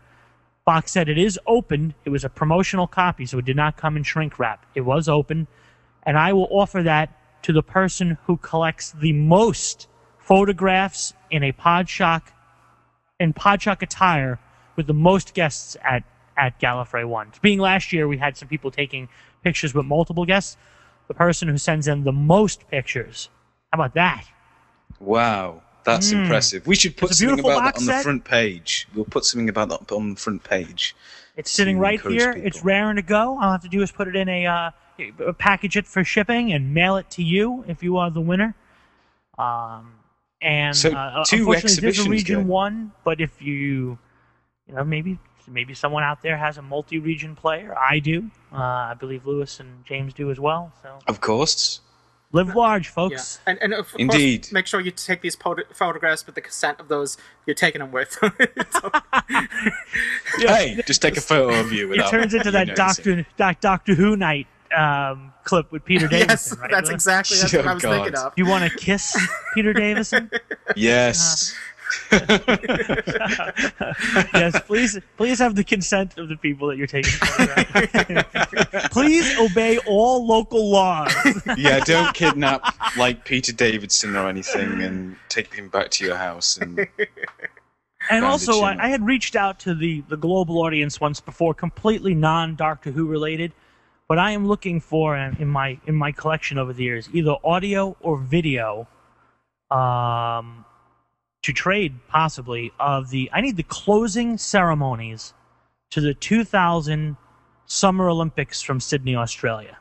Box 0.65 0.91
set, 0.91 1.07
it 1.07 1.17
is 1.17 1.39
opened. 1.45 1.93
It 2.03 2.09
was 2.09 2.25
a 2.25 2.29
promotional 2.29 2.87
copy, 2.87 3.25
so 3.25 3.37
it 3.37 3.45
did 3.45 3.55
not 3.55 3.77
come 3.77 3.95
in 3.95 4.03
shrink 4.03 4.39
wrap. 4.39 4.65
It 4.73 4.81
was 4.81 5.07
open. 5.07 5.47
And 6.03 6.17
I 6.17 6.33
will 6.33 6.47
offer 6.49 6.81
that 6.83 7.13
to 7.43 7.53
the 7.53 7.63
person 7.63 8.17
who 8.25 8.37
collects 8.37 8.91
the 8.91 9.13
most 9.13 9.87
photographs 10.17 11.13
in 11.29 11.43
a 11.43 11.53
Podshock, 11.53 12.23
in 13.19 13.33
Podshock 13.33 13.81
attire 13.81 14.39
with 14.75 14.87
the 14.87 14.93
most 14.93 15.33
guests 15.33 15.75
at, 15.83 16.03
at 16.37 16.59
Gallifrey 16.59 17.07
1. 17.07 17.33
Being 17.41 17.59
last 17.59 17.91
year, 17.91 18.07
we 18.07 18.17
had 18.17 18.37
some 18.37 18.47
people 18.47 18.71
taking 18.71 19.09
pictures 19.43 19.73
with 19.73 19.85
multiple 19.85 20.25
guests. 20.25 20.57
The 21.07 21.13
person 21.13 21.47
who 21.47 21.57
sends 21.57 21.87
in 21.87 22.03
the 22.03 22.11
most 22.11 22.67
pictures. 22.69 23.29
How 23.71 23.79
about 23.79 23.93
that? 23.95 24.25
Wow, 24.99 25.61
that's 25.83 26.11
Mm. 26.11 26.23
impressive. 26.23 26.67
We 26.67 26.75
should 26.75 26.97
put 26.97 27.13
something 27.13 27.39
about 27.39 27.63
that 27.63 27.77
on 27.77 27.85
the 27.85 27.93
front 28.03 28.25
page. 28.25 28.87
We'll 28.93 29.05
put 29.05 29.23
something 29.23 29.49
about 29.49 29.69
that 29.69 29.91
on 29.93 30.11
the 30.11 30.19
front 30.19 30.43
page. 30.43 30.95
It's 31.37 31.51
sitting 31.51 31.79
right 31.79 32.01
here. 32.01 32.33
people. 32.33 32.47
It's 32.47 32.63
raring 32.63 32.95
to 32.97 33.01
go. 33.01 33.37
All 33.37 33.49
I 33.49 33.51
have 33.51 33.61
to 33.61 33.69
do 33.69 33.81
is 33.81 33.91
put 33.91 34.07
it 34.07 34.15
in 34.15 34.27
a 34.27 34.45
uh, 34.47 34.71
package 35.37 35.77
it 35.77 35.85
for 35.87 36.03
shipping 36.03 36.51
and 36.51 36.73
mail 36.73 36.97
it 36.97 37.09
to 37.11 37.23
you 37.23 37.63
if 37.67 37.83
you 37.83 37.97
are 37.97 38.09
the 38.09 38.21
winner. 38.21 38.55
Um, 39.37 39.93
and 40.41 40.75
So, 40.75 40.91
uh, 40.91 41.23
two 41.25 41.37
unfortunately, 41.37 41.81
there's 41.81 41.99
a 41.99 42.09
region 42.09 42.35
going. 42.35 42.47
one, 42.47 42.91
but 43.03 43.19
if 43.21 43.41
you, 43.41 43.97
you 44.67 44.75
know, 44.75 44.83
maybe 44.83 45.19
maybe 45.49 45.73
someone 45.73 46.03
out 46.03 46.21
there 46.21 46.35
has 46.37 46.57
a 46.57 46.61
multi-region 46.61 47.33
player. 47.35 47.73
I 47.77 47.99
do. 47.99 48.29
Uh, 48.51 48.57
I 48.57 48.95
believe 48.99 49.25
Louis 49.25 49.59
and 49.61 49.85
James 49.85 50.13
do 50.13 50.29
as 50.29 50.39
well. 50.41 50.73
So 50.83 50.99
Of 51.07 51.21
course. 51.21 51.79
live 52.33 52.53
large, 52.53 52.87
Yeah. 52.87 52.91
folks. 52.91 53.39
And, 53.47 53.57
and 53.61 53.73
of 53.73 53.95
Indeed. 53.97 54.41
course, 54.41 54.51
make 54.51 54.67
sure 54.67 54.81
you 54.81 54.91
take 54.91 55.21
these 55.21 55.35
photo- 55.37 55.63
photographs 55.73 56.25
with 56.25 56.35
the 56.35 56.41
consent 56.41 56.81
of 56.81 56.89
those 56.89 57.17
you're 57.45 57.53
taking 57.55 57.79
them 57.79 57.93
with. 57.93 58.17
Hey, 60.39 60.79
just 60.85 61.01
take 61.01 61.17
a 61.17 61.21
photo 61.21 61.59
of 61.59 61.71
you 61.71 61.93
It 61.93 62.09
turns 62.09 62.33
into 62.33 62.51
that. 62.51 62.75
Doctor 62.75 63.25
Doc, 63.37 63.59
Doctor 63.59 63.95
Who 63.95 64.15
night 64.15 64.47
um, 64.73 65.33
clip 65.43 65.71
with 65.71 65.83
Peter 65.85 66.07
Davison. 66.09 66.29
yes, 66.29 66.57
right? 66.57 66.71
that's 66.71 66.89
exactly 66.89 67.37
that's 67.37 67.53
what 67.53 67.65
Oh, 67.65 67.69
I 67.69 67.73
was 67.73 67.83
God. 67.83 67.91
thinking 68.03 68.15
of. 68.19 68.33
You 68.35 68.45
want 68.47 68.69
to 68.69 68.77
kiss 68.77 69.15
Peter 69.53 69.73
Davison? 69.73 70.29
Yes. 70.75 71.55
yes, 74.33 74.59
please, 74.65 74.99
please 75.15 75.39
have 75.39 75.55
the 75.55 75.63
consent 75.63 76.17
of 76.17 76.27
the 76.29 76.35
people 76.37 76.67
that 76.67 76.77
you're 76.77 76.87
taking. 76.87 77.11
please 78.91 79.37
obey 79.39 79.77
all 79.87 80.25
local 80.25 80.69
laws. 80.69 81.13
yeah, 81.57 81.79
don't 81.79 82.13
kidnap 82.13 82.61
like 82.97 83.23
Peter 83.25 83.53
Davidson 83.53 84.15
or 84.15 84.27
anything 84.27 84.81
and 84.81 85.15
take 85.29 85.53
him 85.53 85.69
back 85.69 85.89
to 85.91 86.05
your 86.05 86.17
house 86.17 86.57
and 86.57 86.87
And 88.09 88.23
also, 88.23 88.61
I, 88.61 88.85
I 88.85 88.87
had 88.89 89.05
reached 89.05 89.35
out 89.35 89.59
to 89.61 89.73
the, 89.75 90.01
the 90.07 90.15
global 90.17 90.59
audience 90.59 90.99
once 91.01 91.19
before, 91.19 91.53
completely 91.53 92.13
non 92.13 92.55
Doctor 92.55 92.91
Who 92.91 93.05
related. 93.05 93.51
But 94.07 94.19
I 94.19 94.31
am 94.31 94.47
looking 94.47 94.79
for 94.79 95.17
uh, 95.17 95.33
in 95.39 95.47
my 95.47 95.79
in 95.85 95.95
my 95.95 96.11
collection 96.11 96.57
over 96.57 96.73
the 96.73 96.83
years 96.83 97.09
either 97.13 97.35
audio 97.43 97.97
or 98.01 98.17
video, 98.17 98.87
um, 99.69 100.65
to 101.43 101.53
trade 101.53 101.95
possibly 102.07 102.71
of 102.79 103.09
the. 103.09 103.29
I 103.33 103.41
need 103.41 103.57
the 103.57 103.63
closing 103.63 104.37
ceremonies 104.37 105.33
to 105.91 106.01
the 106.01 106.13
2000 106.13 107.17
Summer 107.65 108.09
Olympics 108.09 108.61
from 108.61 108.79
Sydney, 108.79 109.15
Australia. 109.15 109.77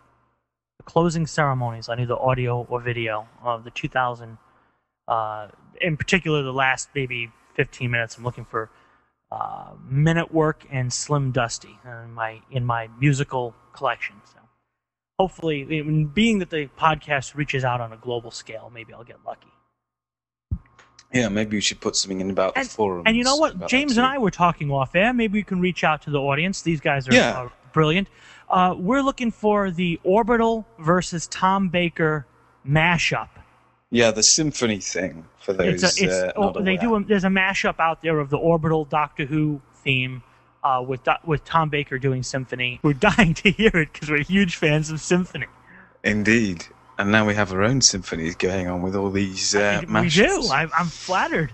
The 0.79 0.83
closing 0.83 1.27
ceremonies. 1.27 1.89
I 1.89 1.95
need 1.95 2.09
the 2.09 2.19
audio 2.19 2.67
or 2.69 2.81
video 2.81 3.29
of 3.45 3.63
the 3.63 3.71
2000 3.71 4.39
uh, 5.09 5.49
in 5.81 5.97
particular 5.97 6.43
the 6.43 6.53
last 6.53 6.89
maybe 6.95 7.31
15 7.55 7.91
minutes 7.91 8.17
i'm 8.17 8.25
looking 8.25 8.45
for 8.45 8.71
uh, 9.37 9.71
Men 9.89 10.17
at 10.19 10.31
Work 10.33 10.59
and 10.71 10.93
slim 10.93 11.31
dusty 11.33 11.75
in 11.85 12.13
my 12.15 12.41
in 12.51 12.65
my 12.65 12.89
musical 13.05 13.55
collection. 13.73 14.17
So 14.33 14.39
hopefully 15.19 15.59
being 16.21 16.39
that 16.41 16.51
the 16.51 16.69
podcast 16.79 17.35
reaches 17.35 17.63
out 17.65 17.81
on 17.81 17.91
a 17.93 17.97
global 17.97 18.31
scale 18.31 18.71
maybe 18.79 18.93
i'll 18.93 19.09
get 19.13 19.19
lucky. 19.27 19.49
Yeah, 21.13 21.29
maybe 21.29 21.57
we 21.57 21.61
should 21.61 21.81
put 21.81 21.95
something 21.97 22.21
in 22.21 22.31
about 22.31 22.55
the 22.55 22.65
forum. 22.65 23.05
and 23.07 23.17
you 23.17 23.25
know 23.25 23.37
what? 23.37 23.67
james 23.69 23.97
and 23.97 24.07
i 24.07 24.19
were 24.19 24.31
talking 24.31 24.71
off 24.71 24.95
air. 24.95 25.13
Maybe 25.15 25.39
we 25.39 25.43
can 25.45 25.61
reach 25.61 25.85
out 25.85 26.03
to 26.03 26.11
the 26.11 26.21
audience. 26.21 26.63
These 26.63 26.81
guys 26.81 27.09
are 27.09 27.15
Yeah. 27.15 27.41
uh, 27.43 27.49
brilliant. 27.73 28.09
Uh, 28.51 28.75
we're 28.77 29.03
looking 29.03 29.31
for 29.31 29.71
the 29.71 29.99
orbital 30.05 30.67
versus 30.79 31.27
tom 31.29 31.69
baker 31.69 32.27
mashup 32.69 33.29
Yeah, 33.91 34.11
the 34.11 34.23
symphony 34.23 34.79
thing 34.81 35.27
for 35.41 35.53
those. 35.53 35.83
it's 35.83 36.01
a, 36.01 36.05
it's, 36.05 36.15
uh, 36.15 36.33
oh, 36.37 36.61
they 36.61 36.77
do. 36.77 36.95
A, 36.97 37.05
there's 37.05 37.25
a 37.25 37.29
mashup 37.29 37.79
out 37.79 38.03
there 38.03 38.19
of 38.19 38.31
the 38.31 38.37
orbital 38.37 38.85
Doctor 38.85 39.27
Who 39.27 39.61
theme 39.75 40.23
uh, 40.65 40.83
with 40.87 41.07
with 41.25 41.45
Tom 41.45 41.69
Baker 41.69 41.99
doing 41.99 42.23
symphony. 42.23 42.81
We're 42.83 42.93
dying 43.17 43.35
to 43.35 43.51
hear 43.51 43.71
it 43.75 43.93
because 43.93 44.11
we're 44.11 44.25
huge 44.25 44.57
fans 44.57 44.91
of 44.91 45.01
symphony. 45.01 45.47
Indeed. 46.03 46.67
And 46.99 47.13
now 47.13 47.27
we 47.27 47.35
have 47.35 47.53
our 47.53 47.63
own 47.63 47.83
symphonies 47.83 48.37
going 48.37 48.69
on 48.69 48.81
with 48.81 48.97
all 48.97 49.11
these 49.11 49.55
uh, 49.55 49.83
we 49.87 50.09
do. 50.09 50.43
I, 50.51 50.67
I'm 50.77 50.87
flattered. 50.87 51.53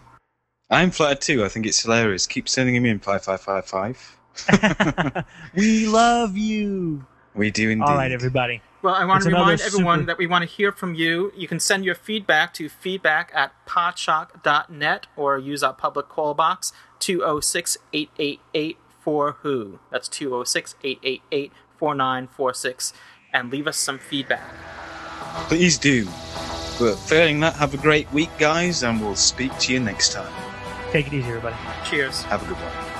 I'm 0.71 0.91
flattered 0.91 1.21
too. 1.21 1.45
I 1.45 1.49
think 1.49 1.67
it's 1.67 1.83
hilarious. 1.83 2.27
Keep 2.27 2.49
sending 2.49 2.75
them 2.77 2.87
in 2.87 3.01
five 3.01 3.25
five 3.25 3.41
five 3.41 3.67
five. 3.67 4.17
We 5.55 5.87
love 5.87 6.37
you. 6.37 7.05
We 7.35 7.51
do 7.51 7.71
indeed. 7.71 7.85
All 7.85 7.97
right, 7.97 8.13
everybody. 8.13 8.63
Well, 8.83 8.95
I 8.95 9.05
want 9.05 9.19
It's 9.19 9.27
to 9.27 9.33
remind 9.33 9.61
everyone 9.61 10.01
super- 10.01 10.07
that 10.07 10.19
we 10.19 10.27
want 10.27 10.43
to 10.43 10.51
hear 10.51 10.73
from 10.73 10.95
you. 10.95 11.33
You 11.37 11.47
can 11.47 11.61
send 11.61 11.85
your 11.85 11.95
feedback 11.95 12.53
to 12.55 12.69
feedback 12.69 13.31
at 13.33 13.53
podshock.net 13.67 15.07
or 15.17 15.39
use 15.39 15.63
our 15.63 15.73
public 15.73 16.09
call 16.09 16.35
box 16.35 16.73
206 16.99 17.79
888 17.93 18.79
4WHO. 19.05 19.79
That's 19.91 20.09
206 20.09 20.75
888 20.83 21.53
4946. 21.79 22.93
And 23.33 23.51
leave 23.51 23.67
us 23.69 23.77
some 23.77 23.99
feedback. 23.99 24.43
Please 25.49 25.79
do. 25.79 26.07
But 26.79 26.97
failing 26.97 27.41
that, 27.41 27.55
have 27.55 27.75
a 27.75 27.79
great 27.79 28.11
week, 28.13 28.31
guys, 28.39 28.83
and 28.83 29.01
we'll 29.01 29.15
speak 29.17 29.57
to 29.59 29.73
you 29.73 29.81
next 29.81 30.13
time. 30.13 30.33
Take 30.91 31.07
it 31.07 31.13
easy, 31.15 31.29
everybody. 31.29 31.57
Cheers. 31.85 32.23
Have 32.25 32.43
a 32.43 32.47
good 32.47 32.57
one. 32.57 32.92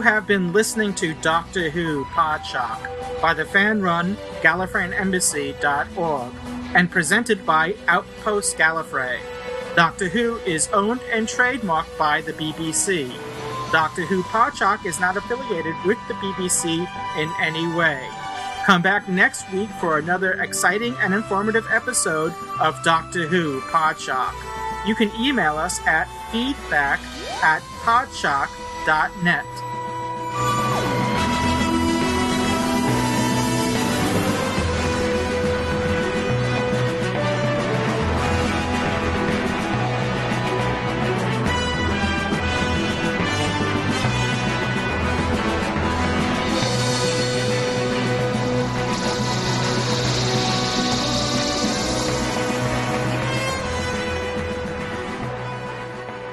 You 0.00 0.04
have 0.04 0.26
been 0.26 0.54
listening 0.54 0.94
to 0.94 1.12
Doctor 1.12 1.68
Who 1.68 2.06
Podshock 2.06 3.20
by 3.20 3.34
the 3.34 3.44
fan-run 3.44 4.16
GallifreyanEmbassy.org 4.40 6.32
and 6.74 6.90
presented 6.90 7.44
by 7.44 7.76
Outpost 7.86 8.56
Gallifrey. 8.56 9.18
Doctor 9.76 10.08
Who 10.08 10.36
is 10.46 10.68
owned 10.68 11.02
and 11.12 11.28
trademarked 11.28 11.98
by 11.98 12.22
the 12.22 12.32
BBC. 12.32 13.12
Doctor 13.72 14.06
Who 14.06 14.22
Podshock 14.22 14.86
is 14.86 14.98
not 15.00 15.18
affiliated 15.18 15.74
with 15.84 15.98
the 16.08 16.14
BBC 16.14 16.78
in 17.18 17.30
any 17.38 17.70
way. 17.76 18.02
Come 18.64 18.80
back 18.80 19.06
next 19.06 19.52
week 19.52 19.68
for 19.82 19.98
another 19.98 20.32
exciting 20.40 20.94
and 21.00 21.12
informative 21.12 21.66
episode 21.70 22.32
of 22.58 22.82
Doctor 22.84 23.26
Who 23.26 23.60
Podshock. 23.68 24.32
You 24.88 24.94
can 24.94 25.10
email 25.20 25.58
us 25.58 25.78
at 25.86 26.08
feedback 26.32 27.00
at 27.42 27.60
podshock.net. 27.84 29.69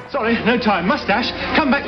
Sorry, 0.10 0.34
no 0.45 0.57
time. 0.57 0.88
Mustache, 0.88 1.32
come 1.56 1.69
back 1.69 1.72
later. 1.72 1.86